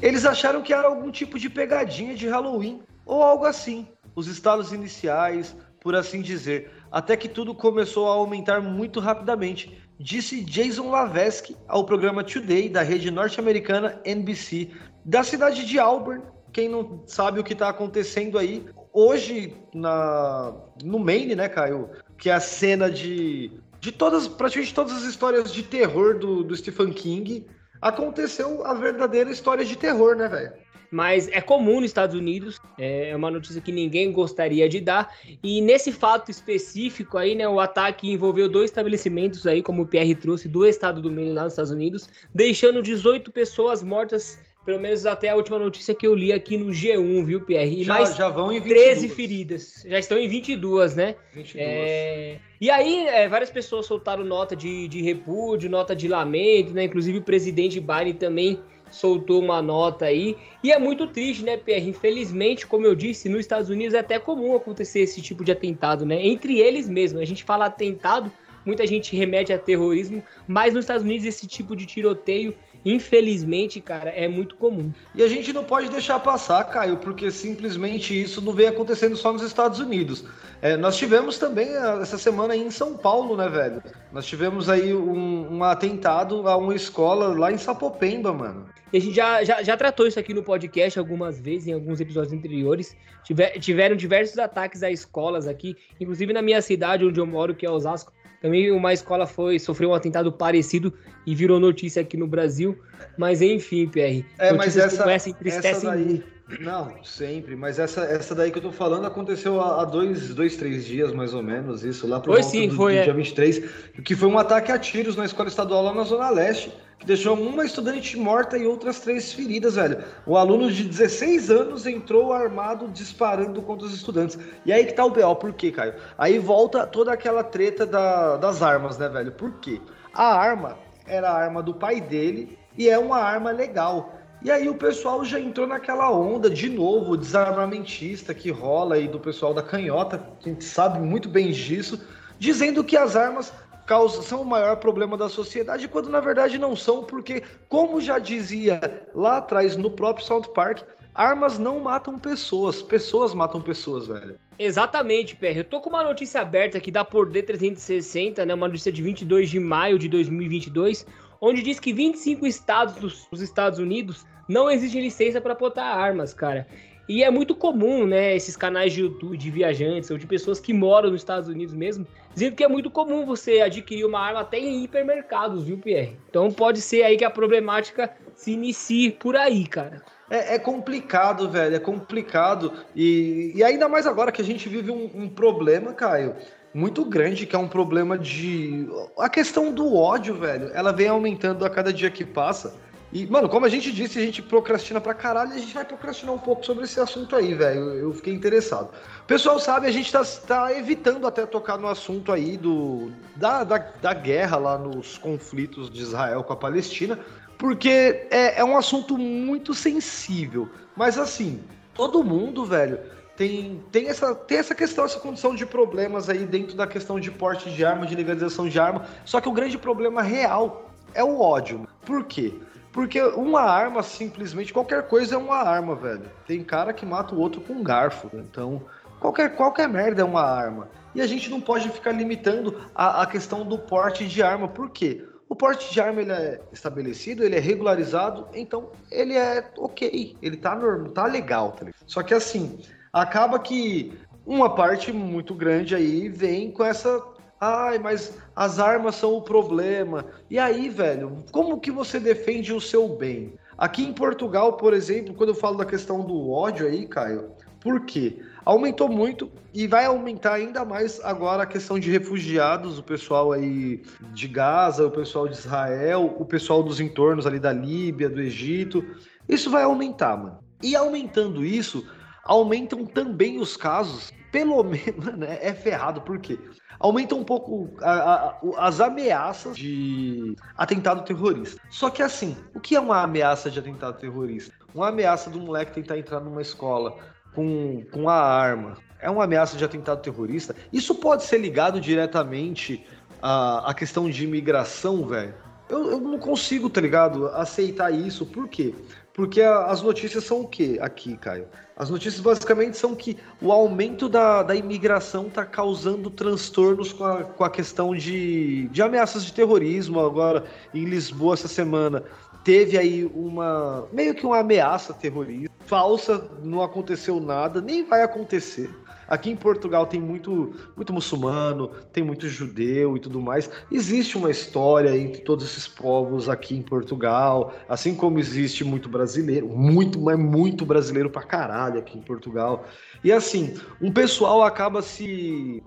Eles 0.00 0.24
acharam 0.24 0.62
que 0.62 0.72
era 0.72 0.86
algum 0.86 1.10
tipo 1.10 1.36
de 1.38 1.50
pegadinha 1.50 2.14
de 2.14 2.28
Halloween 2.28 2.80
ou 3.06 3.22
algo 3.22 3.46
assim. 3.46 3.86
Os 4.14 4.26
estados 4.26 4.72
iniciais, 4.72 5.56
por 5.80 5.94
assim 5.94 6.20
dizer, 6.20 6.70
até 6.90 7.16
que 7.16 7.28
tudo 7.28 7.54
começou 7.54 8.08
a 8.08 8.14
aumentar 8.14 8.60
muito 8.60 8.98
rapidamente, 8.98 9.78
disse 9.98 10.44
Jason 10.44 10.90
Lavesky 10.90 11.56
ao 11.68 11.84
programa 11.84 12.24
Today 12.24 12.68
da 12.68 12.82
rede 12.82 13.10
norte-americana 13.10 14.00
NBC, 14.04 14.70
da 15.04 15.22
cidade 15.22 15.64
de 15.64 15.78
Auburn. 15.78 16.22
Quem 16.52 16.68
não 16.68 17.02
sabe 17.06 17.38
o 17.38 17.44
que 17.44 17.52
está 17.52 17.68
acontecendo 17.68 18.38
aí, 18.38 18.66
hoje 18.92 19.54
na, 19.74 20.54
no 20.82 20.98
Maine, 20.98 21.34
né, 21.34 21.48
Caio? 21.48 21.90
Que 22.18 22.30
é 22.30 22.32
a 22.32 22.40
cena 22.40 22.90
de, 22.90 23.52
de 23.78 23.92
todas, 23.92 24.26
praticamente 24.26 24.74
todas 24.74 24.92
as 24.94 25.02
histórias 25.02 25.52
de 25.52 25.62
terror 25.62 26.18
do, 26.18 26.42
do 26.42 26.56
Stephen 26.56 26.92
King, 26.92 27.46
aconteceu 27.80 28.64
a 28.64 28.72
verdadeira 28.72 29.30
história 29.30 29.64
de 29.64 29.76
terror, 29.76 30.16
né, 30.16 30.28
velho? 30.28 30.52
Mas 30.90 31.28
é 31.28 31.40
comum 31.40 31.76
nos 31.76 31.90
Estados 31.90 32.16
Unidos, 32.16 32.60
é 32.78 33.14
uma 33.14 33.30
notícia 33.30 33.60
que 33.60 33.72
ninguém 33.72 34.12
gostaria 34.12 34.68
de 34.68 34.80
dar. 34.80 35.12
E 35.42 35.60
nesse 35.60 35.92
fato 35.92 36.30
específico 36.30 37.18
aí, 37.18 37.34
né, 37.34 37.48
o 37.48 37.60
ataque 37.60 38.10
envolveu 38.10 38.48
dois 38.48 38.70
estabelecimentos 38.70 39.46
aí, 39.46 39.62
como 39.62 39.82
o 39.82 39.86
PR 39.86 40.14
trouxe, 40.20 40.48
do 40.48 40.66
estado 40.66 41.00
do 41.00 41.10
Maine 41.10 41.32
lá 41.32 41.44
nos 41.44 41.52
Estados 41.52 41.70
Unidos, 41.70 42.08
deixando 42.34 42.82
18 42.82 43.30
pessoas 43.32 43.82
mortas, 43.82 44.38
pelo 44.64 44.80
menos 44.80 45.06
até 45.06 45.28
a 45.28 45.36
última 45.36 45.58
notícia 45.58 45.94
que 45.94 46.06
eu 46.06 46.14
li 46.14 46.32
aqui 46.32 46.56
no 46.56 46.72
G1, 46.72 47.24
viu, 47.24 47.40
Pierre? 47.40 47.80
E 47.80 47.84
já, 47.84 47.94
mais 47.94 48.16
já 48.16 48.28
vão 48.28 48.52
em 48.52 48.60
22. 48.60 48.82
13 48.82 49.08
feridas. 49.10 49.84
Já 49.86 49.98
estão 49.98 50.18
em 50.18 50.28
22, 50.28 50.96
né? 50.96 51.14
22. 51.32 51.64
É... 51.64 52.38
E 52.60 52.70
aí, 52.70 53.06
é, 53.06 53.28
várias 53.28 53.50
pessoas 53.50 53.86
soltaram 53.86 54.24
nota 54.24 54.56
de, 54.56 54.88
de 54.88 55.02
repúdio, 55.02 55.70
nota 55.70 55.94
de 55.94 56.08
lamento, 56.08 56.72
né? 56.72 56.84
Inclusive 56.84 57.18
o 57.18 57.22
presidente 57.22 57.78
Biden 57.78 58.14
também 58.14 58.58
soltou 58.90 59.42
uma 59.42 59.60
nota 59.60 60.06
aí. 60.06 60.36
E 60.62 60.72
é 60.72 60.78
muito 60.78 61.06
triste, 61.06 61.44
né, 61.44 61.56
Pierre? 61.56 61.90
Infelizmente, 61.90 62.66
como 62.66 62.86
eu 62.86 62.94
disse, 62.94 63.28
nos 63.28 63.40
Estados 63.40 63.70
Unidos 63.70 63.94
é 63.94 63.98
até 63.98 64.18
comum 64.18 64.54
acontecer 64.54 65.00
esse 65.00 65.20
tipo 65.20 65.44
de 65.44 65.52
atentado, 65.52 66.04
né? 66.06 66.24
Entre 66.24 66.58
eles 66.60 66.88
mesmo. 66.88 67.18
A 67.18 67.24
gente 67.24 67.44
fala 67.44 67.66
atentado, 67.66 68.30
muita 68.64 68.86
gente 68.86 69.16
remete 69.16 69.52
a 69.52 69.58
terrorismo, 69.58 70.22
mas 70.46 70.74
nos 70.74 70.84
Estados 70.84 71.02
Unidos 71.02 71.26
esse 71.26 71.46
tipo 71.46 71.76
de 71.76 71.86
tiroteio 71.86 72.54
infelizmente, 72.86 73.80
cara, 73.80 74.10
é 74.10 74.28
muito 74.28 74.54
comum. 74.54 74.92
E 75.12 75.20
a 75.20 75.26
gente 75.26 75.52
não 75.52 75.64
pode 75.64 75.90
deixar 75.90 76.20
passar, 76.20 76.62
Caio, 76.64 76.98
porque 76.98 77.32
simplesmente 77.32 78.18
isso 78.22 78.40
não 78.40 78.52
vem 78.52 78.68
acontecendo 78.68 79.16
só 79.16 79.32
nos 79.32 79.42
Estados 79.42 79.80
Unidos. 79.80 80.24
É, 80.62 80.76
nós 80.76 80.96
tivemos 80.96 81.36
também 81.36 81.76
ah, 81.76 81.98
essa 82.00 82.16
semana 82.16 82.54
aí 82.54 82.60
em 82.60 82.70
São 82.70 82.96
Paulo, 82.96 83.36
né, 83.36 83.48
velho? 83.48 83.82
Nós 84.12 84.24
tivemos 84.24 84.68
aí 84.68 84.94
um, 84.94 85.56
um 85.56 85.64
atentado 85.64 86.48
a 86.48 86.56
uma 86.56 86.76
escola 86.76 87.36
lá 87.36 87.50
em 87.50 87.58
Sapopemba, 87.58 88.32
mano. 88.32 88.66
E 88.92 88.98
a 88.98 89.00
gente 89.00 89.16
já, 89.16 89.42
já, 89.42 89.64
já 89.64 89.76
tratou 89.76 90.06
isso 90.06 90.20
aqui 90.20 90.32
no 90.32 90.44
podcast 90.44 90.96
algumas 90.96 91.40
vezes, 91.40 91.66
em 91.66 91.72
alguns 91.72 92.00
episódios 92.00 92.32
anteriores. 92.32 92.96
Tiver, 93.24 93.58
tiveram 93.58 93.96
diversos 93.96 94.38
ataques 94.38 94.84
a 94.84 94.90
escolas 94.90 95.48
aqui, 95.48 95.76
inclusive 96.00 96.32
na 96.32 96.40
minha 96.40 96.62
cidade, 96.62 97.04
onde 97.04 97.18
eu 97.18 97.26
moro, 97.26 97.52
que 97.52 97.66
é 97.66 97.70
Osasco. 97.70 98.12
Também 98.40 98.70
uma 98.70 98.92
escola 98.92 99.26
foi 99.26 99.58
sofreu 99.58 99.90
um 99.90 99.94
atentado 99.94 100.30
parecido 100.32 100.92
e 101.26 101.34
virou 101.34 101.58
notícia 101.58 102.02
aqui 102.02 102.16
no 102.16 102.26
Brasil. 102.26 102.78
Mas 103.16 103.40
enfim, 103.40 103.88
PR. 103.88 104.24
É, 104.38 104.52
mas 104.52 104.76
essa, 104.76 105.10
essa 105.10 105.30
entristecem 105.30 105.70
essa 105.70 105.90
daí, 105.90 106.04
muito. 106.04 106.35
Não, 106.60 106.92
sempre. 107.02 107.56
Mas 107.56 107.78
essa, 107.78 108.04
essa 108.04 108.34
daí 108.34 108.52
que 108.52 108.58
eu 108.58 108.62
tô 108.62 108.70
falando 108.70 109.04
aconteceu 109.06 109.60
há 109.60 109.84
dois, 109.84 110.32
dois, 110.34 110.56
três 110.56 110.84
dias, 110.84 111.12
mais 111.12 111.34
ou 111.34 111.42
menos, 111.42 111.84
isso, 111.84 112.06
lá 112.06 112.20
pro 112.20 112.32
foi, 112.32 112.42
sim, 112.42 112.68
do, 112.68 112.76
foi, 112.76 112.94
do 112.94 112.98
é. 112.98 113.04
dia 113.04 113.14
23, 113.14 113.70
que 114.04 114.14
foi 114.14 114.28
um 114.28 114.38
ataque 114.38 114.70
a 114.70 114.78
tiros 114.78 115.16
na 115.16 115.24
escola 115.24 115.48
estadual 115.48 115.82
lá 115.82 115.92
na 115.92 116.04
Zona 116.04 116.30
Leste, 116.30 116.72
que 116.98 117.04
deixou 117.04 117.36
uma 117.36 117.64
estudante 117.64 118.16
morta 118.16 118.56
e 118.56 118.64
outras 118.64 119.00
três 119.00 119.32
feridas, 119.32 119.74
velho. 119.74 120.04
O 120.24 120.36
aluno 120.36 120.70
de 120.70 120.84
16 120.84 121.50
anos 121.50 121.84
entrou 121.84 122.32
armado 122.32 122.88
disparando 122.88 123.60
contra 123.60 123.86
os 123.86 123.94
estudantes. 123.94 124.38
E 124.64 124.72
aí 124.72 124.86
que 124.86 124.94
tá 124.94 125.04
o 125.04 125.10
B.O., 125.10 125.34
por 125.34 125.52
quê, 125.52 125.72
Caio? 125.72 125.94
Aí 126.16 126.38
volta 126.38 126.86
toda 126.86 127.12
aquela 127.12 127.42
treta 127.42 127.84
da, 127.84 128.36
das 128.36 128.62
armas, 128.62 128.96
né, 128.98 129.08
velho? 129.08 129.32
Por 129.32 129.52
quê? 129.54 129.80
A 130.14 130.34
arma 130.34 130.78
era 131.06 131.28
a 131.28 131.36
arma 131.36 131.62
do 131.62 131.74
pai 131.74 132.00
dele 132.00 132.56
e 132.78 132.88
é 132.88 132.98
uma 132.98 133.18
arma 133.18 133.50
legal. 133.50 134.15
E 134.42 134.50
aí 134.50 134.68
o 134.68 134.74
pessoal 134.74 135.24
já 135.24 135.40
entrou 135.40 135.66
naquela 135.66 136.10
onda 136.10 136.48
de 136.48 136.68
novo, 136.68 137.16
desarmamentista 137.16 138.34
que 138.34 138.50
rola 138.50 138.96
aí 138.96 139.08
do 139.08 139.18
pessoal 139.18 139.54
da 139.54 139.62
canhota, 139.62 140.22
a 140.44 140.48
gente 140.48 140.64
sabe 140.64 141.00
muito 141.00 141.28
bem 141.28 141.50
disso, 141.50 142.00
dizendo 142.38 142.84
que 142.84 142.96
as 142.96 143.16
armas 143.16 143.52
causam, 143.86 144.22
são 144.22 144.42
o 144.42 144.44
maior 144.44 144.76
problema 144.76 145.16
da 145.16 145.28
sociedade, 145.28 145.88
quando 145.88 146.10
na 146.10 146.20
verdade 146.20 146.58
não 146.58 146.76
são, 146.76 147.04
porque, 147.04 147.42
como 147.68 148.00
já 148.00 148.18
dizia 148.18 148.80
lá 149.14 149.38
atrás 149.38 149.76
no 149.76 149.90
próprio 149.90 150.26
South 150.26 150.52
Park, 150.54 150.82
armas 151.14 151.58
não 151.58 151.80
matam 151.80 152.18
pessoas, 152.18 152.82
pessoas 152.82 153.32
matam 153.32 153.60
pessoas, 153.60 154.06
velho. 154.06 154.38
Exatamente, 154.58 155.36
PR. 155.36 155.58
Eu 155.58 155.64
tô 155.64 155.80
com 155.80 155.90
uma 155.90 156.02
notícia 156.02 156.40
aberta 156.40 156.78
aqui 156.78 156.90
da 156.90 157.04
Por 157.04 157.30
D360, 157.30 158.44
né, 158.44 158.54
uma 158.54 158.68
notícia 158.68 158.90
de 158.90 159.02
22 159.02 159.50
de 159.50 159.60
maio 159.60 159.98
de 159.98 160.08
2022, 160.08 161.06
onde 161.40 161.62
diz 161.62 161.78
que 161.78 161.92
25 161.92 162.46
estados 162.46 163.26
dos 163.30 163.40
Estados 163.40 163.78
Unidos 163.78 164.24
não 164.48 164.70
exigem 164.70 165.02
licença 165.02 165.40
para 165.40 165.54
portar 165.54 165.96
armas, 165.96 166.32
cara. 166.32 166.66
E 167.08 167.22
é 167.22 167.30
muito 167.30 167.54
comum, 167.54 168.04
né, 168.04 168.34
esses 168.34 168.56
canais 168.56 168.92
de 168.92 169.02
YouTube 169.02 169.36
de 169.36 169.50
viajantes 169.50 170.10
ou 170.10 170.18
de 170.18 170.26
pessoas 170.26 170.58
que 170.58 170.72
moram 170.72 171.10
nos 171.10 171.20
Estados 171.20 171.48
Unidos 171.48 171.72
mesmo, 171.72 172.04
dizendo 172.34 172.56
que 172.56 172.64
é 172.64 172.68
muito 172.68 172.90
comum 172.90 173.24
você 173.24 173.60
adquirir 173.60 174.04
uma 174.04 174.18
arma 174.18 174.40
até 174.40 174.58
em 174.58 174.82
hipermercados, 174.82 175.64
viu, 175.64 175.78
Pierre? 175.78 176.16
Então 176.28 176.50
pode 176.50 176.80
ser 176.80 177.04
aí 177.04 177.16
que 177.16 177.24
a 177.24 177.30
problemática 177.30 178.12
se 178.34 178.52
inicie 178.52 179.12
por 179.12 179.36
aí, 179.36 179.66
cara. 179.66 180.02
É, 180.28 180.56
é 180.56 180.58
complicado, 180.58 181.48
velho, 181.48 181.76
é 181.76 181.78
complicado. 181.78 182.72
E, 182.94 183.52
e, 183.54 183.62
ainda 183.62 183.88
mais 183.88 184.06
agora 184.06 184.32
que 184.32 184.42
a 184.42 184.44
gente 184.44 184.68
vive 184.68 184.90
um, 184.90 185.08
um 185.14 185.28
problema, 185.28 185.92
Caio, 185.94 186.34
muito 186.76 187.02
grande, 187.06 187.46
que 187.46 187.56
é 187.56 187.58
um 187.58 187.68
problema 187.68 188.18
de. 188.18 188.86
A 189.18 189.30
questão 189.30 189.72
do 189.72 189.96
ódio, 189.96 190.34
velho, 190.34 190.70
ela 190.74 190.92
vem 190.92 191.08
aumentando 191.08 191.64
a 191.64 191.70
cada 191.70 191.90
dia 191.90 192.10
que 192.10 192.24
passa. 192.24 192.74
E, 193.10 193.26
mano, 193.26 193.48
como 193.48 193.64
a 193.64 193.68
gente 193.68 193.90
disse, 193.90 194.18
a 194.18 194.22
gente 194.22 194.42
procrastina 194.42 195.00
pra 195.00 195.14
caralho, 195.14 195.52
a 195.52 195.58
gente 195.58 195.72
vai 195.72 195.86
procrastinar 195.86 196.34
um 196.34 196.38
pouco 196.38 196.66
sobre 196.66 196.84
esse 196.84 197.00
assunto 197.00 197.34
aí, 197.34 197.54
velho. 197.54 197.80
Eu 197.94 198.12
fiquei 198.12 198.34
interessado. 198.34 198.90
O 199.22 199.26
pessoal 199.26 199.58
sabe, 199.58 199.86
a 199.86 199.90
gente 199.90 200.12
tá, 200.12 200.22
tá 200.46 200.76
evitando 200.76 201.26
até 201.26 201.46
tocar 201.46 201.78
no 201.78 201.88
assunto 201.88 202.30
aí 202.30 202.58
do, 202.58 203.10
da, 203.34 203.64
da, 203.64 203.78
da 203.78 204.12
guerra 204.12 204.58
lá 204.58 204.76
nos 204.76 205.16
conflitos 205.16 205.88
de 205.88 206.02
Israel 206.02 206.44
com 206.44 206.52
a 206.52 206.56
Palestina, 206.56 207.18
porque 207.56 208.26
é, 208.30 208.60
é 208.60 208.64
um 208.64 208.76
assunto 208.76 209.16
muito 209.16 209.72
sensível. 209.72 210.68
Mas 210.94 211.16
assim, 211.16 211.62
todo 211.94 212.22
mundo, 212.22 212.66
velho, 212.66 212.98
tem, 213.36 213.82
tem, 213.92 214.08
essa, 214.08 214.34
tem 214.34 214.58
essa 214.58 214.74
questão, 214.74 215.04
essa 215.04 215.20
condição 215.20 215.54
de 215.54 215.66
problemas 215.66 216.28
aí 216.28 216.46
dentro 216.46 216.76
da 216.76 216.86
questão 216.86 217.20
de 217.20 217.30
porte 217.30 217.70
de 217.70 217.84
arma, 217.84 218.06
de 218.06 218.14
legalização 218.14 218.68
de 218.68 218.78
arma. 218.80 219.04
Só 219.24 219.40
que 219.40 219.48
o 219.48 219.52
grande 219.52 219.76
problema 219.76 220.22
real 220.22 220.90
é 221.14 221.22
o 221.22 221.40
ódio. 221.40 221.86
Por 222.04 222.24
quê? 222.24 222.54
Porque 222.92 223.20
uma 223.20 223.60
arma, 223.60 224.02
simplesmente, 224.02 224.72
qualquer 224.72 225.06
coisa 225.06 225.34
é 225.34 225.38
uma 225.38 225.56
arma, 225.56 225.94
velho. 225.94 226.30
Tem 226.46 226.64
cara 226.64 226.94
que 226.94 227.04
mata 227.04 227.34
o 227.34 227.38
outro 227.38 227.60
com 227.60 227.74
um 227.74 227.82
garfo. 227.82 228.30
Então, 228.32 228.82
qualquer, 229.20 229.54
qualquer 229.54 229.86
merda 229.86 230.22
é 230.22 230.24
uma 230.24 230.42
arma. 230.42 230.88
E 231.14 231.20
a 231.20 231.26
gente 231.26 231.50
não 231.50 231.60
pode 231.60 231.90
ficar 231.90 232.12
limitando 232.12 232.80
a, 232.94 233.22
a 233.22 233.26
questão 233.26 233.66
do 233.66 233.78
porte 233.78 234.26
de 234.26 234.42
arma. 234.42 234.66
Por 234.66 234.88
quê? 234.88 235.22
O 235.48 235.54
porte 235.54 235.92
de 235.92 236.00
arma 236.00 236.22
ele 236.22 236.32
é 236.32 236.60
estabelecido, 236.72 237.44
ele 237.44 237.54
é 237.54 237.60
regularizado, 237.60 238.48
então 238.52 238.90
ele 239.10 239.34
é 239.34 239.70
ok, 239.78 240.36
ele 240.42 240.56
tá 240.56 240.74
normal, 240.74 241.12
tá 241.12 241.26
legal, 241.26 241.72
tá? 241.72 241.86
Só 242.04 242.20
que 242.22 242.34
assim, 242.34 242.80
acaba 243.12 243.58
que 243.58 244.12
uma 244.44 244.74
parte 244.74 245.12
muito 245.12 245.54
grande 245.54 245.94
aí 245.94 246.28
vem 246.28 246.70
com 246.70 246.84
essa. 246.84 247.22
Ai, 247.60 247.98
mas 247.98 248.36
as 248.54 248.78
armas 248.78 249.16
são 249.16 249.34
o 249.34 249.42
problema. 249.42 250.26
E 250.50 250.58
aí, 250.58 250.88
velho, 250.88 251.44
como 251.50 251.80
que 251.80 251.90
você 251.90 252.20
defende 252.20 252.72
o 252.72 252.80
seu 252.80 253.08
bem? 253.08 253.54
Aqui 253.78 254.02
em 254.04 254.12
Portugal, 254.12 254.74
por 254.74 254.94
exemplo, 254.94 255.34
quando 255.34 255.50
eu 255.50 255.54
falo 255.54 255.76
da 255.76 255.84
questão 255.84 256.24
do 256.24 256.50
ódio 256.50 256.86
aí, 256.86 257.06
Caio, 257.06 257.50
por 257.80 258.00
quê? 258.04 258.42
Aumentou 258.64 259.08
muito 259.08 259.50
e 259.72 259.86
vai 259.86 260.06
aumentar 260.06 260.54
ainda 260.54 260.84
mais 260.84 261.20
agora 261.22 261.62
a 261.62 261.66
questão 261.66 261.98
de 261.98 262.10
refugiados, 262.10 262.98
o 262.98 263.02
pessoal 263.02 263.52
aí 263.52 264.02
de 264.32 264.48
Gaza, 264.48 265.06
o 265.06 265.10
pessoal 265.10 265.46
de 265.46 265.56
Israel, 265.56 266.34
o 266.38 266.44
pessoal 266.44 266.82
dos 266.82 266.98
entornos 266.98 267.46
ali 267.46 267.60
da 267.60 267.72
Líbia, 267.72 268.28
do 268.28 268.40
Egito. 268.40 269.04
Isso 269.48 269.70
vai 269.70 269.82
aumentar, 269.82 270.36
mano. 270.36 270.58
E 270.82 270.96
aumentando 270.96 271.64
isso, 271.64 272.06
aumentam 272.46 273.04
também 273.04 273.60
os 273.60 273.76
casos, 273.76 274.32
pelo 274.50 274.82
menos, 274.82 275.24
né, 275.36 275.58
é 275.60 275.74
ferrado, 275.74 276.20
por 276.20 276.38
quê? 276.38 276.58
Aumenta 276.98 277.34
um 277.34 277.44
pouco 277.44 277.90
a, 278.00 278.12
a, 278.12 278.58
as 278.78 279.00
ameaças 279.00 279.76
de 279.76 280.56
atentado 280.76 281.24
terrorista. 281.24 281.80
Só 281.90 282.08
que 282.08 282.22
assim, 282.22 282.56
o 282.74 282.80
que 282.80 282.96
é 282.96 283.00
uma 283.00 283.22
ameaça 283.22 283.70
de 283.70 283.78
atentado 283.78 284.18
terrorista? 284.18 284.72
Uma 284.94 285.08
ameaça 285.08 285.50
do 285.50 285.60
moleque 285.60 285.92
tentar 285.92 286.16
entrar 286.18 286.40
numa 286.40 286.62
escola 286.62 287.18
com, 287.54 288.02
com 288.10 288.30
a 288.30 288.40
arma. 288.40 288.96
É 289.20 289.28
uma 289.28 289.44
ameaça 289.44 289.76
de 289.76 289.84
atentado 289.84 290.22
terrorista. 290.22 290.74
Isso 290.90 291.14
pode 291.14 291.42
ser 291.42 291.58
ligado 291.58 292.00
diretamente 292.00 293.06
à, 293.42 293.90
à 293.90 293.94
questão 293.94 294.30
de 294.30 294.44
imigração, 294.44 295.26
velho. 295.26 295.54
Eu, 295.88 296.12
eu 296.12 296.20
não 296.20 296.38
consigo, 296.38 296.90
tá 296.90 297.00
ligado? 297.00 297.46
Aceitar 297.48 298.10
isso. 298.10 298.44
Por 298.46 298.68
quê? 298.68 298.94
Porque 299.36 299.60
a, 299.60 299.84
as 299.84 300.00
notícias 300.00 300.44
são 300.44 300.62
o 300.62 300.66
quê 300.66 300.96
aqui, 300.98 301.36
Caio? 301.36 301.68
As 301.94 302.08
notícias 302.08 302.40
basicamente 302.40 302.96
são 302.96 303.14
que 303.14 303.36
o 303.60 303.70
aumento 303.70 304.30
da, 304.30 304.62
da 304.62 304.74
imigração 304.74 305.48
está 305.48 305.62
causando 305.62 306.30
transtornos 306.30 307.12
com 307.12 307.24
a, 307.24 307.44
com 307.44 307.62
a 307.62 307.68
questão 307.68 308.16
de, 308.16 308.88
de 308.88 309.02
ameaças 309.02 309.44
de 309.44 309.52
terrorismo. 309.52 310.20
Agora, 310.20 310.64
em 310.94 311.04
Lisboa, 311.04 311.52
essa 311.52 311.68
semana, 311.68 312.24
teve 312.64 312.96
aí 312.96 313.30
uma 313.34 314.08
meio 314.10 314.34
que 314.34 314.46
uma 314.46 314.60
ameaça 314.60 315.12
terrorista 315.12 315.70
falsa, 315.84 316.50
não 316.62 316.82
aconteceu 316.82 317.38
nada, 317.38 317.82
nem 317.82 318.04
vai 318.04 318.22
acontecer. 318.22 318.90
Aqui 319.28 319.50
em 319.50 319.56
Portugal 319.56 320.06
tem 320.06 320.20
muito, 320.20 320.74
muito 320.96 321.12
muçulmano, 321.12 321.88
tem 322.12 322.22
muito 322.22 322.48
judeu 322.48 323.16
e 323.16 323.20
tudo 323.20 323.40
mais. 323.40 323.70
Existe 323.90 324.36
uma 324.36 324.50
história 324.50 325.16
entre 325.16 325.42
todos 325.42 325.64
esses 325.64 325.88
povos 325.88 326.48
aqui 326.48 326.76
em 326.76 326.82
Portugal, 326.82 327.74
assim 327.88 328.14
como 328.14 328.38
existe 328.38 328.84
muito 328.84 329.08
brasileiro, 329.08 329.68
muito, 329.68 330.20
mas 330.20 330.38
muito 330.38 330.86
brasileiro 330.86 331.30
pra 331.30 331.42
caralho 331.42 331.98
aqui 331.98 332.18
em 332.18 332.22
Portugal. 332.22 332.84
E 333.24 333.32
assim, 333.32 333.74
um 334.00 334.12
pessoal 334.12 334.62
acaba 334.62 335.02
se, 335.02 335.82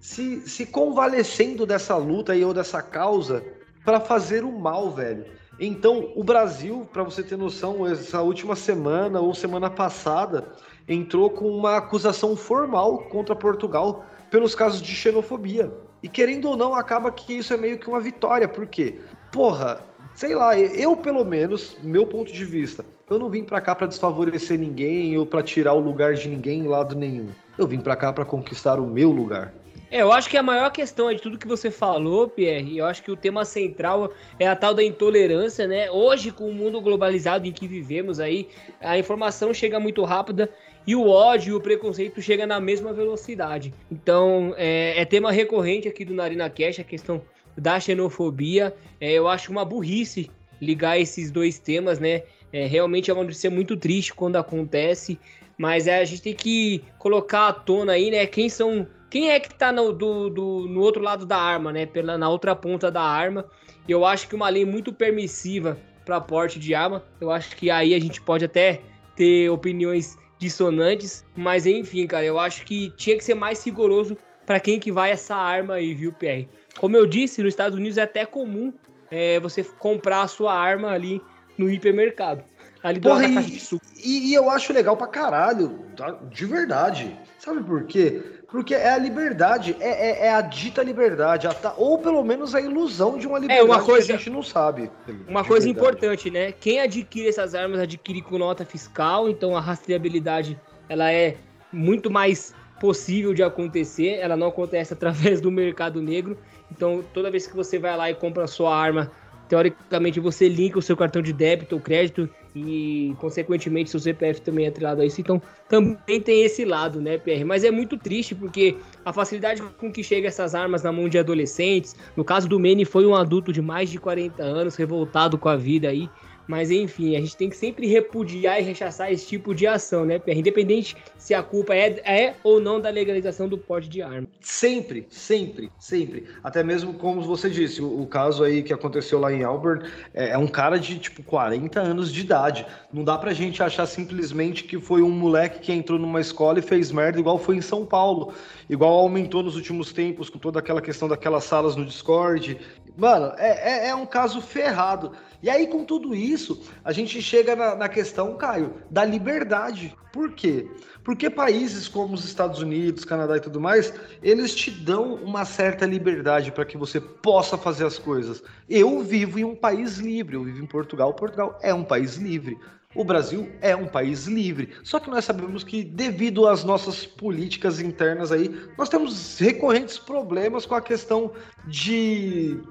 se, 0.00 0.48
se 0.48 0.66
convalescendo 0.66 1.66
dessa 1.66 1.96
luta 1.96 2.32
aí 2.32 2.44
ou 2.44 2.54
dessa 2.54 2.80
causa 2.82 3.44
para 3.84 4.00
fazer 4.00 4.44
o 4.44 4.52
mal, 4.52 4.90
velho. 4.90 5.24
Então, 5.58 6.12
o 6.16 6.24
Brasil, 6.24 6.88
para 6.92 7.04
você 7.04 7.22
ter 7.22 7.36
noção, 7.36 7.86
essa 7.86 8.20
última 8.22 8.56
semana 8.56 9.20
ou 9.20 9.32
semana 9.34 9.70
passada, 9.70 10.48
entrou 10.88 11.30
com 11.30 11.48
uma 11.48 11.76
acusação 11.76 12.36
formal 12.36 12.98
contra 13.08 13.34
Portugal 13.34 14.04
pelos 14.30 14.54
casos 14.54 14.82
de 14.82 14.94
xenofobia. 14.94 15.72
E 16.02 16.08
querendo 16.08 16.48
ou 16.50 16.56
não, 16.56 16.74
acaba 16.74 17.10
que 17.10 17.32
isso 17.32 17.54
é 17.54 17.56
meio 17.56 17.78
que 17.78 17.88
uma 17.88 18.00
vitória, 18.00 18.46
porque, 18.46 18.96
porra, 19.32 19.80
sei 20.14 20.34
lá, 20.34 20.58
eu 20.58 20.96
pelo 20.96 21.24
menos, 21.24 21.76
meu 21.82 22.06
ponto 22.06 22.32
de 22.32 22.44
vista, 22.44 22.84
eu 23.08 23.18
não 23.18 23.30
vim 23.30 23.44
para 23.44 23.60
cá 23.60 23.74
para 23.74 23.86
desfavorecer 23.86 24.58
ninguém 24.58 25.16
ou 25.16 25.24
para 25.24 25.42
tirar 25.42 25.72
o 25.74 25.80
lugar 25.80 26.14
de 26.14 26.28
ninguém 26.28 26.60
em 26.60 26.68
lado 26.68 26.94
nenhum. 26.94 27.28
Eu 27.56 27.66
vim 27.66 27.80
para 27.80 27.96
cá 27.96 28.12
para 28.12 28.24
conquistar 28.24 28.78
o 28.78 28.86
meu 28.86 29.10
lugar. 29.10 29.52
É, 29.90 30.02
eu 30.02 30.10
acho 30.10 30.28
que 30.28 30.36
a 30.36 30.42
maior 30.42 30.70
questão 30.70 31.08
é 31.08 31.14
de 31.14 31.22
tudo 31.22 31.38
que 31.38 31.46
você 31.46 31.70
falou, 31.70 32.26
Pierre, 32.28 32.78
eu 32.78 32.84
acho 32.84 33.00
que 33.02 33.12
o 33.12 33.16
tema 33.16 33.44
central 33.44 34.10
é 34.40 34.48
a 34.48 34.56
tal 34.56 34.74
da 34.74 34.82
intolerância, 34.82 35.68
né? 35.68 35.88
Hoje, 35.88 36.32
com 36.32 36.50
o 36.50 36.52
mundo 36.52 36.80
globalizado 36.80 37.46
em 37.46 37.52
que 37.52 37.68
vivemos 37.68 38.18
aí, 38.18 38.48
a 38.80 38.98
informação 38.98 39.54
chega 39.54 39.78
muito 39.78 40.02
rápida 40.02 40.50
e 40.86 40.94
o 40.94 41.08
ódio 41.08 41.52
e 41.52 41.56
o 41.56 41.60
preconceito 41.60 42.20
chega 42.20 42.46
na 42.46 42.60
mesma 42.60 42.92
velocidade. 42.92 43.72
Então, 43.90 44.54
é, 44.56 45.00
é 45.00 45.04
tema 45.04 45.32
recorrente 45.32 45.88
aqui 45.88 46.04
do 46.04 46.14
Narina 46.14 46.50
Cash, 46.50 46.80
a 46.80 46.84
questão 46.84 47.22
da 47.56 47.80
xenofobia. 47.80 48.74
É, 49.00 49.12
eu 49.12 49.28
acho 49.28 49.50
uma 49.50 49.64
burrice 49.64 50.30
ligar 50.60 50.98
esses 50.98 51.30
dois 51.30 51.58
temas, 51.58 51.98
né? 51.98 52.22
É, 52.52 52.66
realmente 52.66 53.10
é 53.10 53.14
uma 53.14 53.24
notícia 53.24 53.50
muito 53.50 53.76
triste 53.76 54.14
quando 54.14 54.36
acontece, 54.36 55.18
mas 55.58 55.86
é, 55.86 55.98
a 55.98 56.04
gente 56.04 56.22
tem 56.22 56.34
que 56.34 56.84
colocar 56.98 57.48
à 57.48 57.52
tona 57.52 57.92
aí, 57.92 58.10
né? 58.10 58.26
Quem 58.26 58.48
são 58.48 58.86
quem 59.10 59.30
é 59.30 59.38
que 59.38 59.54
tá 59.54 59.70
no, 59.70 59.92
do, 59.92 60.28
do, 60.28 60.66
no 60.68 60.80
outro 60.80 61.00
lado 61.00 61.24
da 61.24 61.36
arma, 61.36 61.72
né? 61.72 61.86
Pela, 61.86 62.18
na 62.18 62.28
outra 62.28 62.54
ponta 62.54 62.90
da 62.90 63.02
arma. 63.02 63.44
Eu 63.88 64.04
acho 64.04 64.26
que 64.28 64.34
uma 64.34 64.48
lei 64.48 64.64
muito 64.64 64.92
permissiva 64.92 65.78
para 66.04 66.20
porte 66.20 66.58
de 66.58 66.74
arma. 66.74 67.04
Eu 67.20 67.30
acho 67.30 67.54
que 67.56 67.70
aí 67.70 67.94
a 67.94 68.00
gente 68.00 68.20
pode 68.20 68.44
até 68.44 68.80
ter 69.14 69.48
opiniões 69.50 70.16
dissonantes, 70.44 71.24
mas 71.34 71.66
enfim, 71.66 72.06
cara, 72.06 72.24
eu 72.24 72.38
acho 72.38 72.64
que 72.64 72.90
tinha 72.96 73.16
que 73.16 73.24
ser 73.24 73.34
mais 73.34 73.64
rigoroso 73.64 74.16
para 74.44 74.60
quem 74.60 74.78
que 74.78 74.92
vai 74.92 75.10
essa 75.10 75.34
arma 75.34 75.74
aí, 75.74 75.94
viu, 75.94 76.12
PR? 76.12 76.46
Como 76.78 76.96
eu 76.96 77.06
disse, 77.06 77.42
nos 77.42 77.52
Estados 77.52 77.78
Unidos 77.78 77.96
é 77.96 78.02
até 78.02 78.26
comum 78.26 78.72
é, 79.10 79.40
você 79.40 79.64
comprar 79.64 80.22
a 80.22 80.28
sua 80.28 80.54
arma 80.54 80.90
ali 80.90 81.20
no 81.56 81.70
hipermercado. 81.70 82.44
Ali 82.82 83.00
do 83.00 83.08
Porra, 83.08 83.24
e, 83.26 83.58
e, 84.04 84.30
e, 84.30 84.34
eu 84.34 84.50
acho 84.50 84.72
legal 84.72 84.94
pra 84.96 85.06
caralho, 85.06 85.86
tá? 85.96 86.18
de 86.30 86.44
verdade. 86.44 87.18
Sabe 87.44 87.62
por 87.62 87.84
quê? 87.84 88.22
Porque 88.48 88.74
é 88.74 88.88
a 88.88 88.96
liberdade, 88.96 89.76
é, 89.78 90.24
é, 90.24 90.26
é 90.28 90.32
a 90.32 90.40
dita 90.40 90.82
liberdade, 90.82 91.46
a, 91.46 91.74
ou 91.76 91.98
pelo 91.98 92.24
menos 92.24 92.54
a 92.54 92.60
ilusão 92.60 93.18
de 93.18 93.26
uma 93.26 93.38
liberdade 93.38 93.68
é 93.68 93.70
uma 93.70 93.84
coisa, 93.84 94.06
que 94.06 94.12
a 94.12 94.16
gente 94.16 94.30
não 94.30 94.42
sabe. 94.42 94.90
Uma 95.28 95.44
coisa 95.44 95.66
verdade. 95.66 95.68
importante, 95.68 96.30
né? 96.30 96.52
Quem 96.52 96.80
adquire 96.80 97.28
essas 97.28 97.54
armas 97.54 97.80
adquire 97.80 98.22
com 98.22 98.38
nota 98.38 98.64
fiscal, 98.64 99.28
então 99.28 99.54
a 99.54 99.60
rastreabilidade 99.60 100.58
ela 100.88 101.12
é 101.12 101.36
muito 101.70 102.10
mais 102.10 102.54
possível 102.80 103.34
de 103.34 103.42
acontecer, 103.42 104.18
ela 104.20 104.38
não 104.38 104.46
acontece 104.46 104.94
através 104.94 105.38
do 105.38 105.50
mercado 105.50 106.00
negro. 106.00 106.38
Então, 106.72 107.04
toda 107.12 107.30
vez 107.30 107.46
que 107.46 107.54
você 107.54 107.78
vai 107.78 107.94
lá 107.94 108.10
e 108.10 108.14
compra 108.14 108.44
a 108.44 108.48
sua 108.48 108.74
arma 108.74 109.12
teoricamente 109.48 110.20
você 110.20 110.48
linka 110.48 110.78
o 110.78 110.82
seu 110.82 110.96
cartão 110.96 111.20
de 111.20 111.32
débito 111.32 111.74
ou 111.74 111.80
crédito 111.80 112.28
e, 112.54 113.14
consequentemente, 113.18 113.90
seu 113.90 113.98
CPF 113.98 114.40
também 114.40 114.66
é 114.66 114.68
atrelado 114.68 115.02
a 115.02 115.06
isso. 115.06 115.20
Então, 115.20 115.42
também 115.68 116.20
tem 116.20 116.44
esse 116.44 116.64
lado, 116.64 117.00
né, 117.00 117.18
PR? 117.18 117.44
Mas 117.44 117.64
é 117.64 117.70
muito 117.70 117.96
triste 117.96 118.34
porque 118.34 118.76
a 119.04 119.12
facilidade 119.12 119.62
com 119.78 119.92
que 119.92 120.04
chegam 120.04 120.28
essas 120.28 120.54
armas 120.54 120.82
na 120.82 120.92
mão 120.92 121.08
de 121.08 121.18
adolescentes, 121.18 121.96
no 122.16 122.24
caso 122.24 122.48
do 122.48 122.58
Manny, 122.60 122.84
foi 122.84 123.04
um 123.06 123.14
adulto 123.14 123.52
de 123.52 123.60
mais 123.60 123.90
de 123.90 123.98
40 123.98 124.42
anos, 124.42 124.76
revoltado 124.76 125.36
com 125.36 125.48
a 125.48 125.56
vida 125.56 125.88
aí, 125.88 126.08
mas 126.46 126.70
enfim, 126.70 127.16
a 127.16 127.20
gente 127.20 127.36
tem 127.36 127.48
que 127.48 127.56
sempre 127.56 127.86
repudiar 127.86 128.60
e 128.60 128.62
rechaçar 128.62 129.12
esse 129.12 129.26
tipo 129.26 129.54
de 129.54 129.66
ação, 129.66 130.04
né, 130.04 130.18
Pierre? 130.18 130.40
Independente 130.40 130.96
se 131.16 131.34
a 131.34 131.42
culpa 131.42 131.74
é, 131.74 132.00
é 132.04 132.34
ou 132.42 132.60
não 132.60 132.80
da 132.80 132.90
legalização 132.90 133.48
do 133.48 133.56
porte 133.56 133.88
de 133.88 134.02
arma. 134.02 134.28
Sempre, 134.40 135.06
sempre, 135.10 135.70
sempre. 135.78 136.26
Até 136.42 136.62
mesmo 136.62 136.94
como 136.94 137.22
você 137.22 137.48
disse, 137.48 137.80
o, 137.80 138.02
o 138.02 138.06
caso 138.06 138.44
aí 138.44 138.62
que 138.62 138.72
aconteceu 138.72 139.18
lá 139.18 139.32
em 139.32 139.42
Auburn 139.42 139.84
é, 140.12 140.30
é, 140.30 140.38
um 140.38 140.46
cara 140.46 140.78
de 140.78 140.98
tipo 140.98 141.22
40 141.22 141.80
anos 141.80 142.12
de 142.12 142.20
idade. 142.20 142.66
Não 142.92 143.04
dá 143.04 143.16
pra 143.16 143.32
gente 143.32 143.62
achar 143.62 143.86
simplesmente 143.86 144.64
que 144.64 144.78
foi 144.78 145.02
um 145.02 145.10
moleque 145.10 145.60
que 145.60 145.72
entrou 145.72 145.98
numa 145.98 146.20
escola 146.20 146.58
e 146.58 146.62
fez 146.62 146.92
merda 146.92 147.18
igual 147.18 147.38
foi 147.38 147.56
em 147.56 147.60
São 147.60 147.86
Paulo. 147.86 148.32
Igual 148.68 148.92
aumentou 148.92 149.42
nos 149.42 149.56
últimos 149.56 149.92
tempos 149.92 150.28
com 150.28 150.38
toda 150.38 150.58
aquela 150.58 150.80
questão 150.80 151.08
daquelas 151.08 151.44
salas 151.44 151.76
no 151.76 151.84
Discord. 151.84 152.58
Mano, 152.96 153.32
é, 153.36 153.86
é, 153.86 153.88
é 153.88 153.94
um 153.94 154.06
caso 154.06 154.40
ferrado. 154.40 155.12
E 155.42 155.50
aí, 155.50 155.66
com 155.66 155.84
tudo 155.84 156.14
isso, 156.14 156.62
a 156.84 156.92
gente 156.92 157.20
chega 157.20 157.56
na, 157.56 157.74
na, 157.74 157.88
questão, 157.88 158.36
Caio, 158.36 158.74
da 158.90 159.04
liberdade. 159.04 159.94
Por 160.12 160.32
quê? 160.32 160.70
Porque 161.02 161.28
países 161.28 161.88
como 161.88 162.14
os 162.14 162.24
Estados 162.24 162.60
Unidos, 162.60 163.04
Canadá 163.04 163.36
e 163.36 163.40
tudo 163.40 163.60
mais, 163.60 163.92
eles 164.22 164.54
te 164.54 164.70
dão 164.70 165.16
uma 165.16 165.44
certa 165.44 165.84
liberdade 165.84 166.52
para 166.52 166.64
que 166.64 166.78
você 166.78 167.00
possa 167.00 167.58
fazer 167.58 167.84
as 167.84 167.98
coisas. 167.98 168.42
Eu 168.68 169.00
vivo 169.00 169.38
em 169.38 169.44
um 169.44 169.56
país 169.56 169.98
livre, 169.98 170.36
eu 170.36 170.44
vivo 170.44 170.62
em 170.62 170.66
Portugal. 170.66 171.12
Portugal 171.12 171.58
é 171.62 171.74
um 171.74 171.84
país 171.84 172.16
livre. 172.16 172.56
O 172.94 173.04
Brasil 173.04 173.50
é 173.60 173.74
um 173.74 173.86
país 173.86 174.26
livre. 174.26 174.70
Só 174.84 175.00
que 175.00 175.10
nós 175.10 175.24
sabemos 175.24 175.64
que, 175.64 175.82
devido 175.82 176.46
às 176.46 176.62
nossas 176.62 177.04
políticas 177.04 177.80
internas 177.80 178.30
aí, 178.30 178.48
nós 178.78 178.88
temos 178.88 179.38
recorrentes 179.38 179.98
problemas 179.98 180.64
com 180.64 180.76
a 180.76 180.80
questão 180.80 181.32
de 181.66 182.62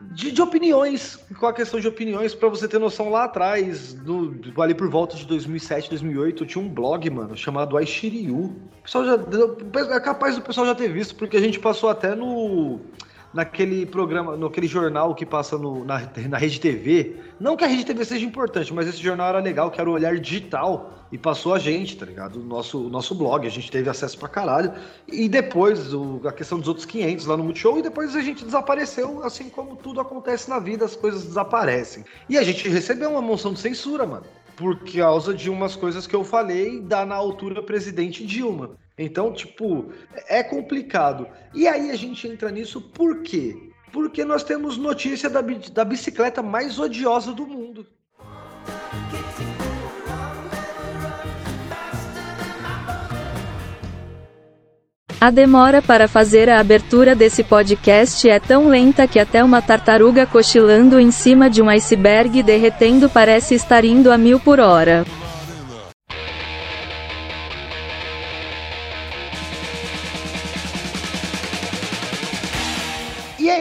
de, 0.00 0.30
de, 0.32 0.42
opiniões, 0.42 1.18
com 1.38 1.46
a 1.46 1.52
questão 1.52 1.78
de 1.78 1.88
opiniões, 1.88 2.34
para 2.34 2.48
você 2.48 2.66
ter 2.66 2.78
noção, 2.78 3.10
lá 3.10 3.24
atrás, 3.24 3.92
do, 3.92 4.30
do, 4.30 4.62
ali 4.62 4.74
por 4.74 4.88
volta 4.88 5.16
de 5.16 5.26
2007, 5.26 5.90
2008, 5.90 6.42
eu 6.42 6.46
tinha 6.46 6.64
um 6.64 6.68
blog, 6.68 7.08
mano, 7.10 7.36
chamado 7.36 7.76
Aishiryu. 7.76 8.36
O 8.36 8.82
pessoal 8.82 9.04
já, 9.04 9.14
é 9.96 10.00
capaz 10.00 10.36
do 10.36 10.42
pessoal 10.42 10.66
já 10.66 10.74
ter 10.74 10.88
visto, 10.88 11.14
porque 11.14 11.36
a 11.36 11.40
gente 11.40 11.58
passou 11.58 11.88
até 11.88 12.14
no 12.14 12.80
naquele 13.32 13.84
programa, 13.84 14.36
naquele 14.36 14.66
jornal 14.66 15.14
que 15.14 15.26
passa 15.26 15.58
no, 15.58 15.84
na, 15.84 16.00
na 16.28 16.38
Rede 16.38 16.60
TV. 16.60 17.16
Não 17.38 17.56
que 17.56 17.64
a 17.64 17.66
Rede 17.66 17.84
TV 17.84 18.04
seja 18.04 18.24
importante, 18.24 18.72
mas 18.72 18.86
esse 18.86 19.02
jornal 19.02 19.28
era 19.28 19.40
legal, 19.40 19.70
que 19.70 19.80
era 19.80 19.88
o 19.88 19.92
Olhar 19.92 20.18
Digital. 20.18 20.92
E 21.12 21.16
passou 21.16 21.54
a 21.54 21.58
gente, 21.58 21.96
tá 21.96 22.04
ligado? 22.04 22.40
O 22.40 22.42
nosso, 22.42 22.86
o 22.86 22.88
nosso 22.88 23.14
blog, 23.14 23.46
a 23.46 23.50
gente 23.50 23.70
teve 23.70 23.88
acesso 23.88 24.18
pra 24.18 24.28
caralho. 24.28 24.72
E 25.06 25.28
depois, 25.28 25.94
o, 25.94 26.20
a 26.24 26.32
questão 26.32 26.58
dos 26.58 26.66
outros 26.66 26.84
500 26.84 27.26
lá 27.26 27.36
no 27.36 27.44
Multishow, 27.44 27.78
e 27.78 27.82
depois 27.82 28.16
a 28.16 28.20
gente 28.20 28.44
desapareceu, 28.44 29.22
assim 29.22 29.48
como 29.48 29.76
tudo 29.76 30.00
acontece 30.00 30.50
na 30.50 30.58
vida, 30.58 30.84
as 30.84 30.96
coisas 30.96 31.24
desaparecem. 31.24 32.04
E 32.28 32.36
a 32.36 32.42
gente 32.42 32.68
recebeu 32.68 33.10
uma 33.10 33.22
moção 33.22 33.52
de 33.52 33.60
censura, 33.60 34.04
mano 34.04 34.26
por 34.56 34.78
causa 34.90 35.34
de 35.34 35.50
umas 35.50 35.76
coisas 35.76 36.06
que 36.06 36.16
eu 36.16 36.24
falei 36.24 36.80
da 36.80 37.04
na 37.04 37.14
altura 37.14 37.62
presidente 37.62 38.26
Dilma. 38.26 38.78
Então, 38.98 39.32
tipo, 39.32 39.92
é 40.26 40.42
complicado. 40.42 41.28
E 41.54 41.68
aí 41.68 41.90
a 41.90 41.96
gente 41.96 42.26
entra 42.26 42.50
nisso 42.50 42.80
por 42.80 43.22
quê? 43.22 43.70
Porque 43.92 44.24
nós 44.24 44.42
temos 44.42 44.78
notícia 44.78 45.28
da, 45.28 45.42
da 45.42 45.84
bicicleta 45.84 46.42
mais 46.42 46.78
odiosa 46.78 47.32
do 47.32 47.46
mundo. 47.46 47.86
A 55.18 55.30
demora 55.30 55.80
para 55.80 56.06
fazer 56.06 56.48
a 56.48 56.60
abertura 56.60 57.14
desse 57.14 57.42
podcast 57.42 58.28
é 58.28 58.38
tão 58.38 58.68
lenta 58.68 59.06
que 59.06 59.18
até 59.18 59.42
uma 59.42 59.62
tartaruga 59.62 60.26
cochilando 60.26 61.00
em 61.00 61.10
cima 61.10 61.48
de 61.48 61.62
um 61.62 61.68
iceberg 61.68 62.42
derretendo 62.42 63.08
parece 63.08 63.54
estar 63.54 63.84
indo 63.84 64.12
a 64.12 64.18
mil 64.18 64.38
por 64.38 64.60
hora. 64.60 65.04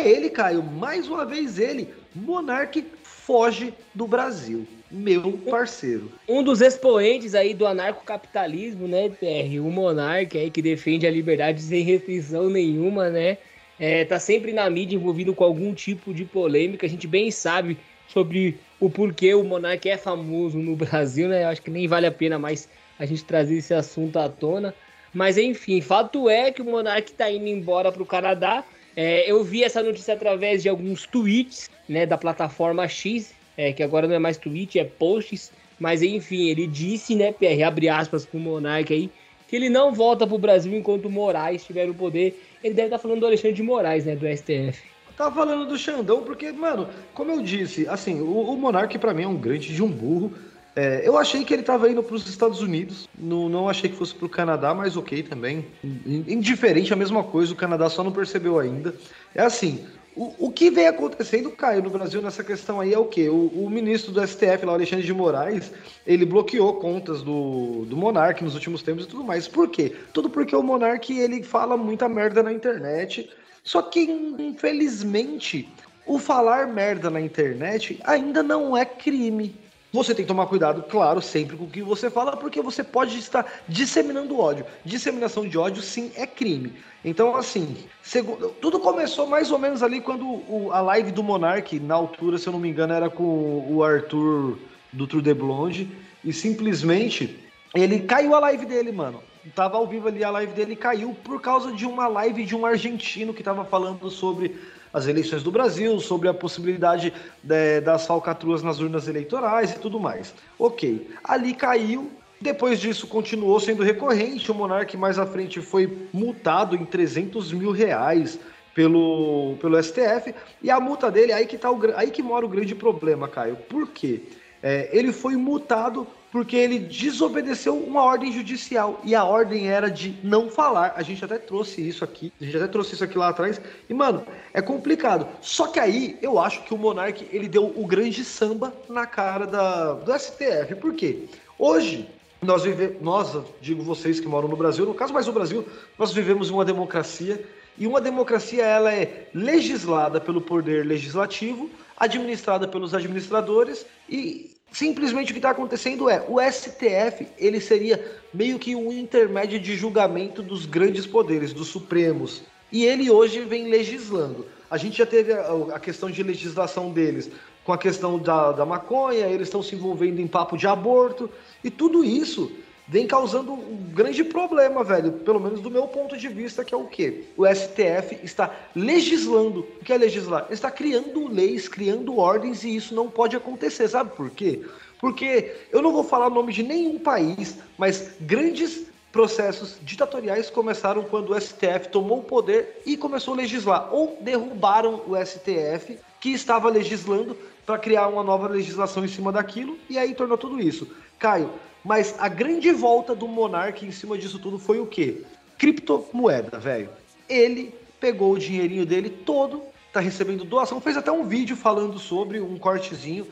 Ele, 0.07 0.29
Caio, 0.29 0.61
mais 0.61 1.07
uma 1.07 1.25
vez 1.25 1.57
ele, 1.59 1.89
Monarque 2.13 2.85
foge 3.03 3.73
do 3.93 4.07
Brasil. 4.07 4.67
Meu 4.91 5.31
parceiro. 5.49 6.11
Um 6.29 6.43
dos 6.43 6.61
expoentes 6.61 7.33
aí 7.33 7.53
do 7.53 7.65
anarcocapitalismo, 7.65 8.87
né, 8.87 9.09
PR? 9.09 9.59
O 9.59 9.71
Monarque 9.71 10.37
aí 10.37 10.51
que 10.51 10.61
defende 10.61 11.07
a 11.07 11.11
liberdade 11.11 11.61
sem 11.61 11.83
restrição 11.83 12.49
nenhuma, 12.49 13.09
né? 13.09 13.37
É, 13.79 14.05
tá 14.05 14.19
sempre 14.19 14.53
na 14.53 14.69
mídia 14.69 14.95
envolvido 14.95 15.33
com 15.33 15.43
algum 15.43 15.73
tipo 15.73 16.13
de 16.13 16.23
polêmica. 16.23 16.85
A 16.85 16.89
gente 16.89 17.07
bem 17.07 17.31
sabe 17.31 17.77
sobre 18.07 18.57
o 18.79 18.89
porquê 18.89 19.33
o 19.33 19.43
Monarque 19.43 19.89
é 19.89 19.97
famoso 19.97 20.59
no 20.59 20.75
Brasil, 20.75 21.27
né? 21.27 21.43
Eu 21.43 21.47
acho 21.49 21.61
que 21.61 21.71
nem 21.71 21.87
vale 21.87 22.05
a 22.05 22.11
pena 22.11 22.37
mais 22.37 22.69
a 22.99 23.05
gente 23.05 23.25
trazer 23.25 23.57
esse 23.57 23.73
assunto 23.73 24.17
à 24.17 24.29
tona. 24.29 24.73
Mas 25.11 25.37
enfim, 25.37 25.81
fato 25.81 26.29
é 26.29 26.51
que 26.51 26.61
o 26.61 26.65
Monarque 26.65 27.13
tá 27.13 27.29
indo 27.29 27.47
embora 27.47 27.91
pro 27.91 28.05
Canadá 28.05 28.63
é, 28.95 29.29
eu 29.29 29.43
vi 29.43 29.63
essa 29.63 29.84
notícia 29.84 30.13
através 30.13 30.63
de 30.63 30.69
alguns 30.69 31.05
tweets 31.05 31.69
né, 31.88 32.05
da 32.05 32.17
plataforma 32.17 32.88
X, 32.88 33.34
é, 33.58 33.73
que 33.73 33.84
agora 33.84 34.08
não 34.08 34.15
é 34.15 34.19
mais 34.19 34.38
tweet, 34.38 34.79
é 34.79 34.86
posts. 34.86 35.51
Mas 35.79 36.01
enfim, 36.01 36.49
ele 36.49 36.67
disse, 36.67 37.15
né, 37.15 37.34
PR, 37.34 37.63
abre 37.65 37.89
aspas 37.89 38.25
pro 38.25 38.39
Monark 38.39 38.93
aí, 38.93 39.10
que 39.47 39.55
ele 39.55 39.69
não 39.69 39.93
volta 39.93 40.25
pro 40.25 40.38
Brasil 40.38 40.73
enquanto 40.73 41.05
o 41.05 41.10
Moraes 41.10 41.62
estiver 41.62 41.86
no 41.86 41.93
poder. 41.93 42.41
Ele 42.63 42.73
deve 42.73 42.88
estar 42.88 42.97
tá 42.97 43.01
falando 43.01 43.19
do 43.19 43.25
Alexandre 43.25 43.55
de 43.55 43.63
Moraes, 43.63 44.05
né, 44.05 44.15
do 44.15 44.25
STF. 44.25 44.81
Tava 45.17 45.34
falando 45.34 45.65
do 45.65 45.77
Xandão, 45.77 46.23
porque, 46.23 46.51
mano, 46.51 46.89
como 47.13 47.31
eu 47.31 47.41
disse, 47.41 47.88
assim, 47.88 48.21
o, 48.21 48.41
o 48.41 48.58
Monark 48.58 48.97
para 48.97 49.13
mim 49.13 49.23
é 49.23 49.27
um 49.27 49.38
grande 49.38 49.73
de 49.73 49.84
um 49.84 49.89
burro. 49.89 50.34
É, 50.75 51.07
eu 51.07 51.17
achei 51.17 51.45
que 51.45 51.53
ele 51.53 51.61
estava 51.61 51.89
indo 51.89 52.03
para 52.03 52.15
os 52.15 52.27
Estados 52.27 52.61
Unidos, 52.61 53.07
não, 53.17 53.47
não 53.47 53.69
achei 53.69 53.89
que 53.89 53.95
fosse 53.95 54.13
para 54.13 54.25
o 54.25 54.29
Canadá, 54.29 54.73
mas 54.73 54.97
ok 54.97 55.23
também. 55.23 55.65
Indiferente, 55.83 56.91
a 56.91 56.97
mesma 56.97 57.23
coisa, 57.23 57.53
o 57.53 57.55
Canadá 57.55 57.89
só 57.89 58.03
não 58.03 58.11
percebeu 58.11 58.59
ainda. 58.59 58.93
É 59.33 59.41
assim, 59.41 59.85
O, 60.15 60.47
o 60.47 60.51
que 60.51 60.69
vem 60.71 60.88
acontecendo, 60.88 61.51
Caio, 61.51 61.83
no 61.83 61.89
Brasil 61.89 62.21
nessa 62.21 62.41
questão 62.43 62.79
aí 62.79 62.93
é 62.93 62.97
o 62.97 63.05
quê? 63.05 63.27
O, 63.27 63.47
o 63.47 63.69
ministro 63.69 64.13
do 64.13 64.25
STF, 64.25 64.65
lá, 64.65 64.71
Alexandre 64.73 65.05
de 65.05 65.13
Moraes, 65.13 65.73
ele 66.07 66.25
bloqueou 66.25 66.75
contas 66.75 67.21
do, 67.21 67.85
do 67.85 67.97
Monark 67.97 68.41
nos 68.41 68.53
últimos 68.53 68.81
tempos 68.81 69.03
e 69.03 69.07
tudo 69.09 69.25
mais. 69.25 69.45
Por 69.47 69.67
quê? 69.69 69.93
Tudo 70.13 70.29
porque 70.29 70.55
o 70.55 70.63
Monark, 70.63 71.11
ele 71.11 71.43
fala 71.43 71.75
muita 71.75 72.07
merda 72.07 72.41
na 72.41 72.53
internet. 72.53 73.29
Só 73.61 73.81
que, 73.81 74.01
infelizmente, 74.39 75.67
o 76.05 76.17
falar 76.17 76.67
merda 76.67 77.09
na 77.09 77.19
internet 77.19 77.99
ainda 78.05 78.41
não 78.41 78.77
é 78.77 78.85
crime. 78.85 79.53
Você 79.95 80.13
tem 80.13 80.25
que 80.25 80.27
tomar 80.27 80.47
cuidado, 80.47 80.84
claro, 80.84 81.21
sempre 81.21 81.55
com 81.55 81.63
o 81.63 81.69
que 81.69 81.81
você 81.81 82.10
fala, 82.10 82.36
porque 82.36 82.62
você 82.62 82.84
pode 82.84 83.17
estar 83.17 83.45
disseminando 83.65 84.38
ódio. 84.38 84.65
Disseminação 84.84 85.47
de 85.47 85.58
ódio, 85.58 85.81
sim, 85.81 86.12
é 86.17 86.27
crime. 86.27 86.73
Então, 87.03 87.34
assim, 87.34 87.77
segundo, 88.03 88.49
tudo 88.60 88.77
começou 88.77 89.25
mais 89.25 89.51
ou 89.51 89.58
menos 89.58 89.81
ali 89.81 90.01
quando 90.01 90.25
o, 90.25 90.69
a 90.73 90.81
live 90.81 91.13
do 91.13 91.23
Monark, 91.23 91.79
na 91.79 91.95
altura, 91.95 92.38
se 92.38 92.45
eu 92.45 92.51
não 92.51 92.60
me 92.60 92.67
engano, 92.67 92.91
era 92.91 93.10
com 93.10 93.65
o 93.69 93.81
Arthur 93.86 94.60
do 94.91 95.08
True 95.08 95.23
The 95.23 95.34
Blonde, 95.34 95.89
e 96.25 96.34
simplesmente 96.34 97.39
ele 97.73 98.01
caiu 98.01 98.36
a 98.36 98.39
live 98.39 98.65
dele, 98.65 98.91
mano. 98.91 99.23
Tava 99.55 99.77
ao 99.77 99.88
vivo 99.88 100.10
ali, 100.10 100.25
a 100.25 100.29
live 100.29 100.51
dele 100.51 100.75
caiu 100.75 101.15
por 101.23 101.39
causa 101.39 101.71
de 101.71 101.86
uma 101.86 102.08
live 102.08 102.43
de 102.43 102.53
um 102.53 102.65
argentino 102.65 103.34
que 103.34 103.43
tava 103.43 103.63
falando 103.63 104.10
sobre 104.10 104.60
as 104.95 105.08
eleições 105.08 105.43
do 105.43 105.51
Brasil, 105.51 105.99
sobre 105.99 106.29
a 106.29 106.34
possibilidade 106.34 107.12
de, 107.12 107.49
né, 107.49 107.81
das 107.81 108.08
falcatruas 108.08 108.63
nas 108.63 108.79
urnas 108.79 109.10
eleitorais 109.10 109.73
e 109.73 109.79
tudo 109.79 109.99
mais. 109.99 110.34
Ok, 110.58 111.10
ali 111.21 111.53
caiu. 111.53 112.10
Depois 112.39 112.79
disso, 112.79 113.05
continuou 113.05 113.60
sendo 113.60 113.84
recorrente. 113.84 114.49
O 114.49 114.55
Monark 114.55 114.95
mais 114.95 115.19
à 115.19 115.25
frente 115.25 115.60
foi 115.60 116.08
multado 116.13 116.77
em 116.77 116.86
300 116.86 117.51
mil 117.51 117.71
reais 117.71 118.39
pelo, 118.73 119.58
pelo 119.60 119.81
STF. 119.84 120.34
E 120.63 120.71
a 120.71 120.79
multa 120.79 121.12
dele, 121.12 121.34
aí 121.34 121.45
que, 121.45 121.58
tá 121.58 121.69
o, 121.69 121.77
aí 121.97 122.10
que 122.10 122.23
mora 122.23 122.45
o 122.45 122.49
grande 122.49 122.73
problema, 122.73 123.27
Caio. 123.27 123.58
Por 123.69 123.89
quê? 123.89 124.21
É, 124.63 124.89
ele 124.93 125.12
foi 125.12 125.36
multado 125.36 126.08
porque 126.35 126.57
ele 126.57 126.79
desobedeceu 126.79 127.77
uma 127.77 128.03
ordem 128.03 128.29
judicial 128.29 128.99
e 129.05 129.15
a 129.15 129.23
ordem 129.23 129.69
era 129.69 129.89
de 129.89 130.13
não 130.21 130.49
falar. 130.49 130.91
A 130.97 131.01
gente 131.01 131.23
até 131.23 131.37
trouxe 131.37 131.87
isso 131.87 132.03
aqui, 132.03 132.29
a 132.41 132.43
gente 132.43 132.57
até 132.57 132.67
trouxe 132.67 132.93
isso 132.93 133.05
aqui 133.05 133.17
lá 133.17 133.29
atrás. 133.29 133.61
E 133.89 133.93
mano, 133.93 134.21
é 134.53 134.61
complicado. 134.61 135.25
Só 135.39 135.67
que 135.67 135.79
aí 135.79 136.19
eu 136.21 136.37
acho 136.37 136.61
que 136.63 136.73
o 136.73 136.77
Monark 136.77 137.25
ele 137.31 137.47
deu 137.47 137.71
o 137.73 137.87
grande 137.87 138.25
samba 138.25 138.73
na 138.89 139.05
cara 139.05 139.47
da, 139.47 139.93
do 139.93 140.11
STF. 140.19 140.75
Por 140.75 140.93
quê? 140.93 141.23
Hoje 141.57 142.05
nós 142.41 142.63
vivemos, 142.63 143.01
nós 143.01 143.37
digo 143.61 143.81
vocês 143.81 144.19
que 144.19 144.27
moram 144.27 144.49
no 144.49 144.57
Brasil, 144.57 144.85
no 144.85 144.93
caso 144.93 145.13
mais 145.13 145.29
o 145.29 145.31
Brasil, 145.31 145.65
nós 145.97 146.11
vivemos 146.11 146.49
uma 146.49 146.65
democracia 146.65 147.45
e 147.77 147.87
uma 147.87 148.01
democracia 148.01 148.65
ela 148.65 148.93
é 148.93 149.29
legislada 149.33 150.19
pelo 150.19 150.41
poder 150.41 150.85
legislativo, 150.85 151.69
administrada 151.97 152.67
pelos 152.67 152.93
administradores 152.93 153.86
e 154.10 154.55
Simplesmente 154.75 155.31
o 155.31 155.34
que 155.34 155.39
está 155.39 155.51
acontecendo 155.51 156.10
é 156.10 156.25
o 156.27 156.38
STF 156.41 157.27
ele 157.38 157.62
seria 157.62 158.03
meio 158.34 158.60
que 158.60 158.75
um 158.75 158.91
intermédio 158.91 159.58
de 159.58 159.73
julgamento 159.73 160.43
dos 160.43 160.65
grandes 160.65 161.05
poderes, 161.05 161.53
dos 161.53 161.69
supremos. 161.69 162.43
E 162.69 162.84
ele 162.84 163.10
hoje 163.10 163.39
vem 163.39 163.69
legislando. 163.69 164.45
A 164.69 164.75
gente 164.75 164.97
já 164.97 165.05
teve 165.05 165.31
a, 165.31 165.79
questão 165.79 166.12
de 166.12 166.21
legislação 166.21 166.91
deles 166.91 167.31
com 167.63 167.71
a 167.71 167.77
questão 167.77 168.19
da, 168.19 168.51
da 168.51 168.65
maconha, 168.65 169.27
eles 169.27 169.47
estão 169.47 169.63
se 169.63 169.75
envolvendo 169.75 170.19
em 170.19 170.27
papo 170.27 170.58
de 170.58 170.67
aborto, 170.67 171.29
e 171.63 171.71
tudo 171.71 172.03
isso 172.03 172.51
vem 172.87 173.07
causando 173.07 173.53
um 173.53 173.77
grande 173.93 174.23
problema, 174.23 174.83
velho. 174.83 175.11
Pelo 175.11 175.39
menos 175.39 175.61
do 175.61 175.71
meu 175.71 175.87
ponto 175.87 176.17
de 176.17 176.27
vista, 176.27 176.63
que 176.63 176.73
é 176.73 176.77
o 176.77 176.85
quê? 176.85 177.25
O 177.35 177.45
STF 177.45 178.19
está 178.23 178.53
legislando. 178.75 179.61
O 179.81 179.83
que 179.83 179.93
é 179.93 179.97
legislar? 179.97 180.45
Ele 180.45 180.53
está 180.53 180.69
criando 180.69 181.27
leis, 181.27 181.67
criando 181.67 182.17
ordens 182.17 182.63
e 182.63 182.75
isso 182.75 182.93
não 182.93 183.09
pode 183.09 183.35
acontecer. 183.35 183.87
Sabe 183.87 184.15
por 184.15 184.29
quê? 184.29 184.65
Porque 184.99 185.55
eu 185.71 185.81
não 185.81 185.91
vou 185.91 186.03
falar 186.03 186.27
o 186.27 186.33
nome 186.33 186.53
de 186.53 186.63
nenhum 186.63 186.97
país, 186.99 187.57
mas 187.77 188.11
grandes 188.21 188.85
processos 189.11 189.77
ditatoriais 189.81 190.49
começaram 190.49 191.03
quando 191.03 191.31
o 191.31 191.39
STF 191.39 191.87
tomou 191.89 192.19
o 192.19 192.23
poder 192.23 192.81
e 192.85 192.97
começou 192.97 193.33
a 193.33 193.37
legislar. 193.37 193.93
Ou 193.93 194.17
derrubaram 194.19 195.01
o 195.07 195.15
STF, 195.15 195.97
que 196.19 196.31
estava 196.31 196.69
legislando, 196.69 197.37
para 197.65 197.79
criar 197.79 198.07
uma 198.07 198.23
nova 198.23 198.47
legislação 198.47 199.03
em 199.03 199.07
cima 199.07 199.31
daquilo, 199.31 199.77
e 199.89 199.97
aí 199.97 200.13
tornou 200.13 200.37
tudo 200.37 200.59
isso. 200.59 200.87
Caio, 201.17 201.49
mas 201.85 202.15
a 202.17 202.27
grande 202.27 202.71
volta 202.71 203.15
do 203.15 203.27
Monark 203.27 203.85
em 203.85 203.91
cima 203.91 204.17
disso 204.17 204.39
tudo 204.39 204.57
foi 204.57 204.79
o 204.79 204.87
quê? 204.87 205.21
Criptomoeda, 205.57 206.59
velho. 206.59 206.89
Ele 207.29 207.73
pegou 207.99 208.33
o 208.33 208.39
dinheirinho 208.39 208.85
dele 208.85 209.09
todo, 209.09 209.61
tá 209.93 209.99
recebendo 209.99 210.43
doação, 210.43 210.81
fez 210.81 210.97
até 210.97 211.11
um 211.11 211.25
vídeo 211.25 211.55
falando 211.55 211.97
sobre 211.99 212.41
um 212.41 212.57
cortezinho 212.57 213.27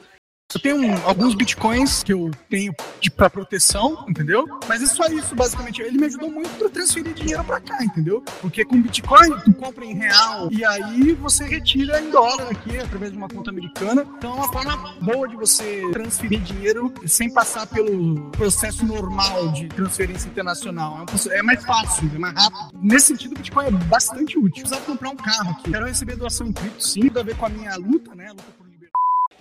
eu 0.56 0.62
tenho 0.62 0.76
um, 0.78 1.08
alguns 1.08 1.34
bitcoins 1.34 2.04
que 2.04 2.14
eu 2.14 2.30
tenho 2.48 2.76
para 3.10 3.30
proteção, 3.30 4.06
entendeu? 4.08 4.46
Mas 4.68 4.82
é 4.82 4.86
só 4.86 5.06
isso, 5.08 5.36
basicamente. 5.36 5.82
Ele 5.82 5.98
me 5.98 6.06
ajudou 6.06 6.30
muito 6.30 6.50
para 6.58 6.70
transferir 6.70 7.14
dinheiro 7.14 7.44
para 7.44 7.60
cá, 7.60 7.84
entendeu? 7.84 8.24
Porque 8.42 8.66
com 8.66 8.82
bitcoin 8.82 9.40
tu 9.44 9.54
compra 9.54 9.86
em 9.86 9.96
real 9.96 10.50
e 10.52 10.64
aí 10.66 11.14
você 11.14 11.46
retira 11.46 12.02
em 12.02 12.10
dólar 12.10 12.50
aqui 12.50 12.78
através 12.78 13.12
de 13.12 13.18
uma 13.18 13.28
conta 13.28 13.50
americana. 13.50 14.06
Então 14.18 14.32
é 14.32 14.36
uma 14.36 14.52
forma 14.52 14.96
boa 15.02 15.28
de 15.28 15.36
você 15.36 15.82
transferir 15.92 16.42
dinheiro 16.42 16.94
sem 17.06 17.32
passar 17.32 17.68
pelo 17.68 18.32
processo 18.32 18.86
normal 18.86 19.52
de 19.52 19.68
transferência 19.68 20.28
internacional. 20.28 21.06
É, 21.30 21.40
é 21.40 21.44
mais 21.44 21.64
fácil, 21.64 22.10
é 22.14 22.18
mais 22.18 22.34
rápido. 22.36 22.80
Nesse 22.82 23.08
sentido, 23.08 23.34
o 23.34 23.36
bitcoin 23.36 23.68
é 23.68 23.72
bastante 23.72 24.38
útil. 24.38 24.64
Precisava 24.64 24.82
comprar 24.86 25.10
um 25.10 25.16
carro 25.16 25.52
aqui. 25.52 25.72
Quero 25.72 25.86
receber 25.86 26.16
doação 26.16 26.48
em 26.48 26.54
cripto, 26.54 26.84
sim, 26.84 27.02
tudo 27.02 27.20
a 27.20 27.24
ver 27.24 27.36
com 27.36 27.46
a 27.46 27.50
minha 27.50 27.76
luta, 27.76 28.16
né? 28.16 28.30
Luta 28.30 28.44
por 28.58 28.64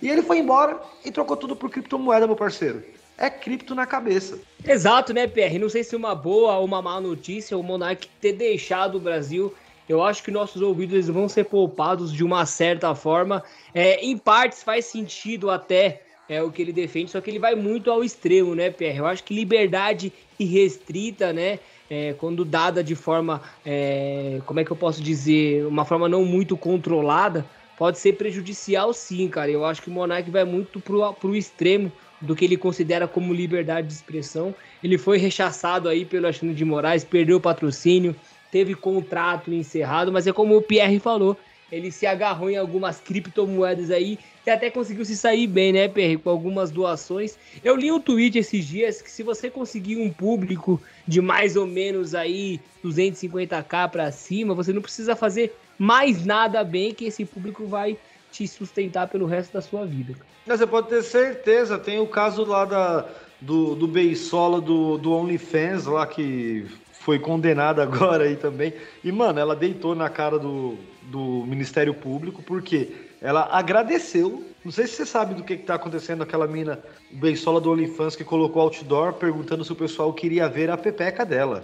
e 0.03 0.09
ele 0.09 0.21
foi 0.21 0.39
embora 0.39 0.81
e 1.05 1.09
trocou 1.09 1.37
tudo 1.37 1.55
por 1.55 1.69
criptomoeda, 1.69 2.27
meu 2.27 2.35
parceiro. 2.35 2.83
É 3.23 3.29
cripto 3.29 3.73
na 3.73 3.85
cabeça. 3.85 4.37
Exato, 4.65 5.13
né, 5.13 5.25
PR? 5.27 5.57
Não 5.57 5.69
sei 5.69 5.81
se 5.81 5.95
uma 5.95 6.13
boa 6.13 6.57
ou 6.57 6.65
uma 6.65 6.81
má 6.81 6.99
notícia 6.99 7.57
o 7.57 7.63
Monark 7.63 8.05
ter 8.19 8.33
deixado 8.33 8.95
o 8.95 8.99
Brasil. 8.99 9.53
Eu 9.87 10.03
acho 10.03 10.21
que 10.21 10.29
nossos 10.29 10.61
ouvidos 10.61 11.07
vão 11.07 11.29
ser 11.29 11.45
poupados 11.45 12.11
de 12.11 12.21
uma 12.21 12.45
certa 12.45 12.93
forma. 12.93 13.41
É, 13.73 14.03
em 14.03 14.17
partes 14.17 14.61
faz 14.61 14.83
sentido 14.83 15.49
até 15.49 16.01
é 16.27 16.43
o 16.43 16.51
que 16.51 16.61
ele 16.61 16.73
defende, 16.73 17.11
só 17.11 17.21
que 17.21 17.29
ele 17.29 17.39
vai 17.39 17.55
muito 17.55 17.89
ao 17.89 18.03
extremo, 18.03 18.53
né, 18.55 18.69
PR? 18.69 18.97
Eu 18.97 19.05
acho 19.05 19.23
que 19.23 19.33
liberdade 19.33 20.11
irrestrita, 20.37 21.31
né? 21.31 21.59
É, 21.89 22.11
quando 22.17 22.43
dada 22.43 22.83
de 22.83 22.93
forma, 22.93 23.41
é, 23.65 24.41
como 24.45 24.59
é 24.59 24.65
que 24.65 24.71
eu 24.71 24.75
posso 24.75 25.01
dizer, 25.01 25.65
uma 25.65 25.85
forma 25.85 26.09
não 26.09 26.25
muito 26.25 26.57
controlada, 26.57 27.45
pode 27.77 27.99
ser 27.99 28.17
prejudicial 28.17 28.93
sim, 28.93 29.29
cara. 29.29 29.49
Eu 29.49 29.63
acho 29.63 29.81
que 29.81 29.89
o 29.89 29.93
Monark 29.93 30.29
vai 30.29 30.43
muito 30.43 30.81
pro, 30.81 31.13
pro 31.13 31.33
extremo 31.33 31.89
do 32.23 32.35
que 32.35 32.45
ele 32.45 32.57
considera 32.57 33.07
como 33.07 33.33
liberdade 33.33 33.87
de 33.87 33.93
expressão. 33.93 34.55
Ele 34.83 34.97
foi 34.97 35.17
rechaçado 35.17 35.89
aí 35.89 36.05
pelo 36.05 36.25
Alexandre 36.25 36.55
de 36.55 36.65
Moraes, 36.65 37.03
perdeu 37.03 37.37
o 37.37 37.41
patrocínio, 37.41 38.15
teve 38.49 38.73
contrato 38.73 39.53
encerrado, 39.53 40.11
mas 40.11 40.25
é 40.25 40.31
como 40.31 40.55
o 40.55 40.61
Pierre 40.61 40.99
falou, 40.99 41.37
ele 41.71 41.91
se 41.91 42.05
agarrou 42.05 42.49
em 42.49 42.55
algumas 42.55 42.99
criptomoedas 42.99 43.89
aí 43.89 44.19
e 44.45 44.49
até 44.49 44.69
conseguiu 44.69 45.03
se 45.03 45.17
sair 45.17 45.47
bem, 45.47 45.73
né, 45.73 45.87
Pierre, 45.87 46.17
com 46.17 46.29
algumas 46.29 46.69
doações. 46.69 47.37
Eu 47.63 47.75
li 47.75 47.91
um 47.91 47.99
tweet 47.99 48.37
esses 48.37 48.65
dias 48.65 49.01
que 49.01 49.09
se 49.09 49.23
você 49.23 49.49
conseguir 49.49 49.97
um 49.97 50.09
público 50.09 50.79
de 51.07 51.19
mais 51.19 51.55
ou 51.55 51.65
menos 51.65 52.13
aí 52.13 52.59
250k 52.85 53.89
para 53.89 54.11
cima, 54.11 54.53
você 54.53 54.71
não 54.71 54.81
precisa 54.81 55.15
fazer 55.15 55.53
mais 55.77 56.23
nada 56.23 56.63
bem 56.63 56.93
que 56.93 57.05
esse 57.05 57.25
público 57.25 57.65
vai 57.65 57.97
te 58.33 58.47
sustentar 58.47 59.07
pelo 59.07 59.27
resto 59.27 59.53
da 59.53 59.61
sua 59.61 59.85
vida. 59.85 60.15
Você 60.47 60.65
pode 60.65 60.89
ter 60.89 61.03
certeza, 61.03 61.77
tem 61.77 61.99
o 61.99 62.07
caso 62.07 62.43
lá 62.43 62.65
da, 62.65 63.07
do, 63.39 63.75
do 63.75 63.87
Beisola 63.87 64.59
do, 64.59 64.97
do 64.97 65.13
OnlyFans 65.13 65.85
lá 65.85 66.07
que 66.07 66.65
foi 66.93 67.19
condenada 67.19 67.83
agora 67.83 68.23
aí 68.23 68.35
também. 68.35 68.73
E, 69.03 69.11
mano, 69.11 69.39
ela 69.39 69.55
deitou 69.55 69.93
na 69.93 70.09
cara 70.09 70.39
do, 70.39 70.75
do 71.03 71.45
Ministério 71.45 71.93
Público 71.93 72.41
porque 72.41 72.89
ela 73.21 73.47
agradeceu. 73.51 74.43
Não 74.65 74.71
sei 74.71 74.87
se 74.87 74.95
você 74.95 75.05
sabe 75.05 75.35
do 75.35 75.43
que, 75.43 75.53
está 75.53 75.75
acontecendo 75.75 76.23
aquela 76.23 76.47
mina 76.47 76.83
Beisola 77.11 77.61
do 77.61 77.71
OnlyFans 77.71 78.15
que 78.15 78.23
colocou 78.23 78.63
outdoor 78.63 79.13
perguntando 79.13 79.63
se 79.63 79.71
o 79.71 79.75
pessoal 79.75 80.11
queria 80.11 80.49
ver 80.49 80.71
a 80.71 80.77
pepeca 80.77 81.23
dela. 81.23 81.63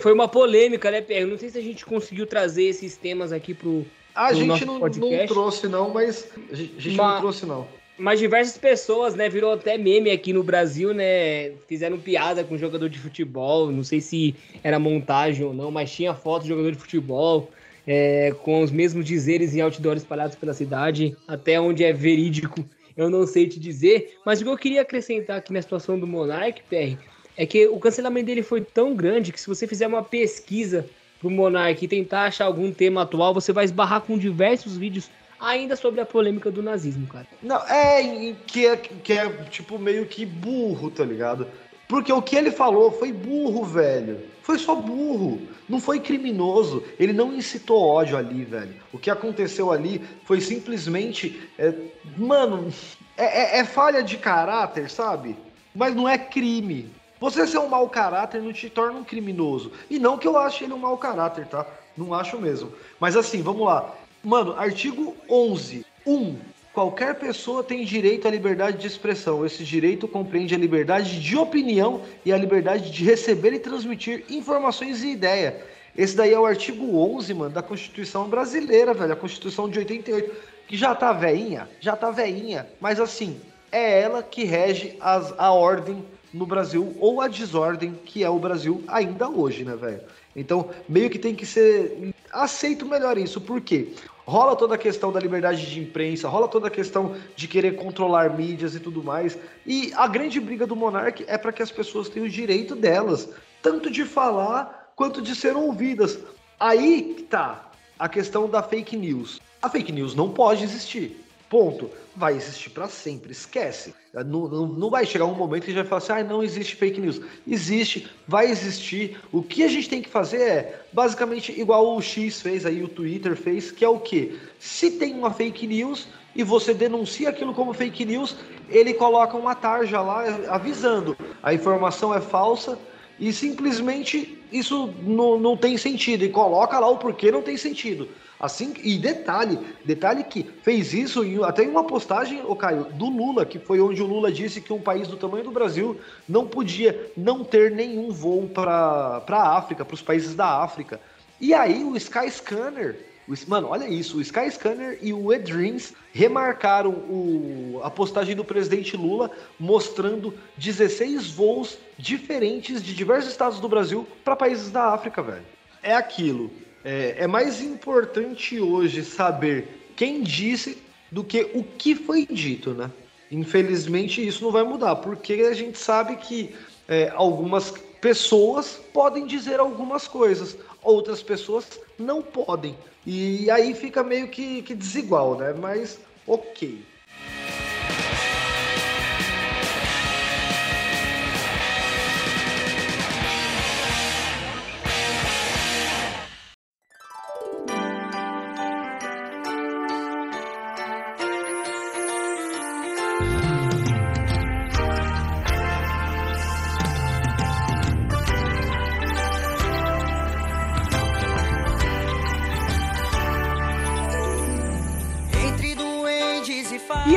Foi 0.00 0.12
uma 0.12 0.26
polêmica, 0.26 0.90
né, 0.90 1.00
Pierre? 1.00 1.26
Não 1.26 1.38
sei 1.38 1.50
se 1.50 1.58
a 1.58 1.62
gente 1.62 1.84
conseguiu 1.84 2.26
trazer 2.26 2.64
esses 2.64 2.96
temas 2.96 3.32
aqui 3.32 3.52
pro. 3.52 3.84
A 4.16 4.28
pro 4.28 4.36
gente 4.36 4.64
não, 4.64 4.78
não, 4.78 5.26
trouxe, 5.26 5.68
não, 5.68 5.90
mas. 5.90 6.26
A 6.50 6.54
gente 6.54 6.96
não 6.96 7.18
trouxe, 7.18 7.44
não. 7.44 7.68
Mas 7.98 8.18
diversas 8.18 8.56
pessoas, 8.56 9.14
né, 9.14 9.28
virou 9.28 9.52
até 9.52 9.76
meme 9.78 10.10
aqui 10.10 10.32
no 10.32 10.42
Brasil, 10.42 10.94
né? 10.94 11.52
Fizeram 11.68 11.98
piada 11.98 12.42
com 12.42 12.56
jogador 12.56 12.88
de 12.88 12.98
futebol. 12.98 13.70
Não 13.70 13.84
sei 13.84 14.00
se 14.00 14.34
era 14.64 14.78
montagem 14.78 15.44
ou 15.44 15.52
não, 15.52 15.70
mas 15.70 15.92
tinha 15.92 16.14
foto 16.14 16.42
de 16.42 16.48
jogador 16.48 16.72
de 16.72 16.78
futebol. 16.78 17.50
É, 17.86 18.34
com 18.42 18.62
os 18.62 18.70
mesmos 18.70 19.04
dizeres 19.04 19.54
em 19.54 19.60
outdoors 19.60 20.02
espalhados 20.02 20.34
pela 20.34 20.52
cidade, 20.52 21.16
até 21.28 21.60
onde 21.60 21.84
é 21.84 21.92
verídico, 21.92 22.68
eu 22.96 23.08
não 23.08 23.24
sei 23.26 23.46
te 23.46 23.60
dizer. 23.60 24.18
Mas 24.24 24.40
o 24.40 24.44
que 24.44 24.50
eu 24.50 24.58
queria 24.58 24.82
acrescentar 24.82 25.38
aqui 25.38 25.52
na 25.52 25.62
situação 25.62 25.96
do 25.96 26.06
Monark, 26.06 26.62
PR, 26.68 26.98
é 27.36 27.46
que 27.46 27.68
o 27.68 27.78
cancelamento 27.78 28.26
dele 28.26 28.42
foi 28.42 28.60
tão 28.60 28.94
grande 28.94 29.30
que 29.30 29.40
se 29.40 29.46
você 29.46 29.68
fizer 29.68 29.86
uma 29.86 30.02
pesquisa 30.02 30.84
pro 31.20 31.30
Monark 31.30 31.86
tentar 31.88 32.24
achar 32.24 32.44
algum 32.44 32.72
tema 32.72 33.02
atual, 33.02 33.34
você 33.34 33.52
vai 33.52 33.64
esbarrar 33.64 34.00
com 34.02 34.18
diversos 34.18 34.76
vídeos 34.76 35.10
ainda 35.38 35.76
sobre 35.76 36.00
a 36.00 36.06
polêmica 36.06 36.50
do 36.50 36.62
nazismo, 36.62 37.06
cara. 37.06 37.26
Não, 37.42 37.56
é 37.68 38.34
que 38.46 38.66
é, 38.66 38.76
que 38.76 39.12
é 39.12 39.28
tipo 39.44 39.78
meio 39.78 40.06
que 40.06 40.24
burro, 40.24 40.90
tá 40.90 41.04
ligado? 41.04 41.46
Porque 41.88 42.12
o 42.12 42.20
que 42.20 42.34
ele 42.34 42.50
falou 42.50 42.90
foi 42.90 43.12
burro, 43.12 43.64
velho. 43.64 44.20
Foi 44.42 44.58
só 44.58 44.74
burro. 44.74 45.40
Não 45.68 45.80
foi 45.80 46.00
criminoso. 46.00 46.82
Ele 46.98 47.12
não 47.12 47.32
incitou 47.32 47.80
ódio 47.80 48.16
ali, 48.16 48.44
velho. 48.44 48.74
O 48.92 48.98
que 48.98 49.10
aconteceu 49.10 49.70
ali 49.70 50.00
foi 50.24 50.40
simplesmente. 50.40 51.40
É, 51.56 51.72
mano, 52.16 52.72
é, 53.16 53.58
é, 53.58 53.58
é 53.58 53.64
falha 53.64 54.02
de 54.02 54.16
caráter, 54.16 54.90
sabe? 54.90 55.36
Mas 55.74 55.94
não 55.94 56.08
é 56.08 56.18
crime. 56.18 56.90
Você 57.18 57.46
ser 57.46 57.58
um 57.58 57.68
mau 57.68 57.88
caráter 57.88 58.42
não 58.42 58.52
te 58.52 58.68
torna 58.68 58.98
um 58.98 59.04
criminoso. 59.04 59.72
E 59.88 59.98
não 59.98 60.18
que 60.18 60.28
eu 60.28 60.36
ache 60.36 60.64
ele 60.64 60.74
um 60.74 60.78
mau 60.78 60.98
caráter, 60.98 61.46
tá? 61.46 61.66
Não 61.96 62.12
acho 62.12 62.38
mesmo. 62.38 62.72
Mas 63.00 63.16
assim, 63.16 63.42
vamos 63.42 63.66
lá. 63.66 63.94
Mano, 64.22 64.54
artigo 64.58 65.16
11. 65.28 65.84
1. 66.06 66.36
Qualquer 66.74 67.14
pessoa 67.14 67.64
tem 67.64 67.84
direito 67.84 68.28
à 68.28 68.30
liberdade 68.30 68.76
de 68.76 68.86
expressão. 68.86 69.46
Esse 69.46 69.64
direito 69.64 70.06
compreende 70.06 70.54
a 70.54 70.58
liberdade 70.58 71.18
de 71.18 71.36
opinião 71.36 72.02
e 72.24 72.32
a 72.32 72.36
liberdade 72.36 72.90
de 72.90 73.02
receber 73.02 73.54
e 73.54 73.58
transmitir 73.58 74.24
informações 74.28 75.02
e 75.02 75.08
ideia. 75.08 75.64
Esse 75.96 76.14
daí 76.14 76.34
é 76.34 76.38
o 76.38 76.44
artigo 76.44 76.98
11, 76.98 77.32
mano, 77.32 77.54
da 77.54 77.62
Constituição 77.62 78.28
brasileira, 78.28 78.92
velho, 78.92 79.14
a 79.14 79.16
Constituição 79.16 79.70
de 79.70 79.78
88, 79.78 80.36
que 80.68 80.76
já 80.76 80.94
tá 80.94 81.12
veinha, 81.12 81.66
já 81.80 81.96
tá 81.96 82.10
veinha, 82.10 82.68
mas 82.78 83.00
assim, 83.00 83.40
é 83.72 84.02
ela 84.02 84.22
que 84.22 84.44
rege 84.44 84.96
as, 85.00 85.32
a 85.38 85.52
ordem 85.52 86.04
no 86.36 86.46
Brasil 86.46 86.94
ou 87.00 87.20
a 87.20 87.28
desordem 87.28 87.98
que 88.04 88.22
é 88.22 88.28
o 88.28 88.38
Brasil 88.38 88.84
ainda 88.86 89.28
hoje, 89.28 89.64
né, 89.64 89.74
velho? 89.74 90.00
Então, 90.34 90.70
meio 90.88 91.08
que 91.08 91.18
tem 91.18 91.34
que 91.34 91.46
ser 91.46 92.14
aceito 92.30 92.84
melhor 92.84 93.16
isso. 93.16 93.40
Por 93.40 93.60
quê? 93.60 93.94
Rola 94.26 94.54
toda 94.54 94.74
a 94.74 94.78
questão 94.78 95.10
da 95.10 95.20
liberdade 95.20 95.64
de 95.66 95.80
imprensa, 95.80 96.28
rola 96.28 96.48
toda 96.48 96.66
a 96.66 96.70
questão 96.70 97.16
de 97.34 97.48
querer 97.48 97.76
controlar 97.76 98.36
mídias 98.36 98.74
e 98.74 98.80
tudo 98.80 99.02
mais. 99.02 99.38
E 99.64 99.92
a 99.94 100.06
grande 100.06 100.38
briga 100.38 100.66
do 100.66 100.76
Monark 100.76 101.24
é 101.26 101.38
para 101.38 101.52
que 101.52 101.62
as 101.62 101.70
pessoas 101.70 102.08
tenham 102.08 102.26
o 102.26 102.30
direito 102.30 102.74
delas, 102.74 103.28
tanto 103.62 103.90
de 103.90 104.04
falar 104.04 104.92
quanto 104.94 105.22
de 105.22 105.34
ser 105.34 105.56
ouvidas. 105.56 106.18
Aí 106.58 107.26
tá 107.30 107.70
a 107.98 108.08
questão 108.08 108.48
da 108.48 108.62
fake 108.62 108.96
news. 108.96 109.40
A 109.62 109.70
fake 109.70 109.92
news 109.92 110.14
não 110.14 110.28
pode 110.30 110.64
existir. 110.64 111.24
Ponto. 111.48 111.88
Vai 112.16 112.34
existir 112.34 112.70
para 112.70 112.88
sempre, 112.88 113.32
esquece. 113.32 113.94
Não, 114.14 114.48
não, 114.48 114.66
não, 114.66 114.90
vai 114.90 115.04
chegar 115.04 115.26
um 115.26 115.34
momento 115.34 115.64
que 115.64 115.70
a 115.70 115.74
gente 115.74 115.82
vai 115.82 116.00
falar 116.00 116.16
assim, 116.16 116.24
ah, 116.24 116.32
não 116.32 116.42
existe 116.42 116.74
fake 116.74 116.98
news. 116.98 117.20
Existe, 117.46 118.08
vai 118.26 118.50
existir. 118.50 119.20
O 119.30 119.42
que 119.42 119.62
a 119.62 119.68
gente 119.68 119.88
tem 119.88 120.00
que 120.00 120.08
fazer 120.08 120.40
é, 120.40 120.80
basicamente, 120.92 121.52
igual 121.60 121.94
o 121.94 122.00
X 122.00 122.40
fez 122.40 122.64
aí, 122.64 122.82
o 122.82 122.88
Twitter 122.88 123.36
fez, 123.36 123.70
que 123.70 123.84
é 123.84 123.88
o 123.88 124.00
quê? 124.00 124.36
Se 124.58 124.92
tem 124.92 125.12
uma 125.12 125.30
fake 125.30 125.66
news 125.66 126.08
e 126.34 126.42
você 126.42 126.72
denuncia 126.72 127.28
aquilo 127.28 127.52
como 127.52 127.74
fake 127.74 128.06
news, 128.06 128.34
ele 128.70 128.94
coloca 128.94 129.36
uma 129.36 129.54
tarja 129.54 130.00
lá 130.00 130.24
avisando. 130.48 131.16
A 131.42 131.52
informação 131.52 132.14
é 132.14 132.20
falsa 132.20 132.78
e 133.20 133.32
simplesmente 133.32 134.42
isso 134.50 134.92
não, 135.02 135.38
não 135.38 135.56
tem 135.56 135.76
sentido. 135.76 136.24
E 136.24 136.28
coloca 136.30 136.78
lá 136.78 136.88
o 136.88 136.96
porquê 136.96 137.30
não 137.30 137.42
tem 137.42 137.56
sentido. 137.56 138.08
Assim, 138.38 138.74
e 138.82 138.98
detalhe, 138.98 139.58
detalhe 139.84 140.22
que 140.22 140.42
fez 140.62 140.92
isso 140.92 141.24
em, 141.24 141.42
até 141.42 141.64
em 141.64 141.68
uma 141.68 141.84
postagem, 141.84 142.42
o 142.46 142.54
Caio, 142.54 142.84
do 142.84 143.06
Lula, 143.06 143.46
que 143.46 143.58
foi 143.58 143.80
onde 143.80 144.02
o 144.02 144.06
Lula 144.06 144.30
disse 144.30 144.60
que 144.60 144.72
um 144.74 144.80
país 144.80 145.08
do 145.08 145.16
tamanho 145.16 145.44
do 145.44 145.50
Brasil 145.50 145.98
não 146.28 146.46
podia 146.46 147.10
não 147.16 147.42
ter 147.42 147.70
nenhum 147.70 148.10
voo 148.10 148.46
para 148.46 149.22
a 149.26 149.56
África, 149.56 149.86
para 149.86 149.94
os 149.94 150.02
países 150.02 150.34
da 150.34 150.62
África. 150.62 151.00
E 151.40 151.54
aí 151.54 151.82
o 151.82 151.96
Sky 151.96 152.30
Scanner, 152.30 153.06
o, 153.26 153.32
mano, 153.48 153.68
olha 153.68 153.88
isso, 153.88 154.18
o 154.18 154.20
Sky 154.20 154.50
Scanner 154.50 154.98
e 155.00 155.14
o 155.14 155.32
eDreams 155.32 155.94
remarcaram 156.12 156.90
o, 156.90 157.80
a 157.82 157.90
postagem 157.90 158.36
do 158.36 158.44
presidente 158.44 158.98
Lula 158.98 159.30
mostrando 159.58 160.34
16 160.58 161.30
voos 161.30 161.78
diferentes 161.96 162.82
de 162.82 162.94
diversos 162.94 163.30
estados 163.30 163.60
do 163.60 163.68
Brasil 163.68 164.06
para 164.22 164.36
países 164.36 164.70
da 164.70 164.92
África, 164.92 165.22
velho. 165.22 165.44
É 165.82 165.94
aquilo 165.94 166.50
é, 166.86 167.16
é 167.18 167.26
mais 167.26 167.60
importante 167.60 168.60
hoje 168.60 169.04
saber 169.04 169.90
quem 169.96 170.22
disse 170.22 170.78
do 171.10 171.24
que 171.24 171.50
o 171.52 171.64
que 171.64 171.96
foi 171.96 172.24
dito, 172.24 172.72
né? 172.72 172.88
Infelizmente 173.28 174.24
isso 174.24 174.44
não 174.44 174.52
vai 174.52 174.62
mudar, 174.62 174.94
porque 174.96 175.32
a 175.50 175.52
gente 175.52 175.76
sabe 175.78 176.14
que 176.14 176.54
é, 176.86 177.10
algumas 177.12 177.74
pessoas 178.00 178.80
podem 178.92 179.26
dizer 179.26 179.58
algumas 179.58 180.06
coisas, 180.06 180.56
outras 180.80 181.24
pessoas 181.24 181.80
não 181.98 182.22
podem. 182.22 182.78
E 183.04 183.50
aí 183.50 183.74
fica 183.74 184.04
meio 184.04 184.28
que, 184.28 184.62
que 184.62 184.72
desigual, 184.72 185.36
né? 185.36 185.52
Mas 185.52 185.98
ok. 186.24 186.84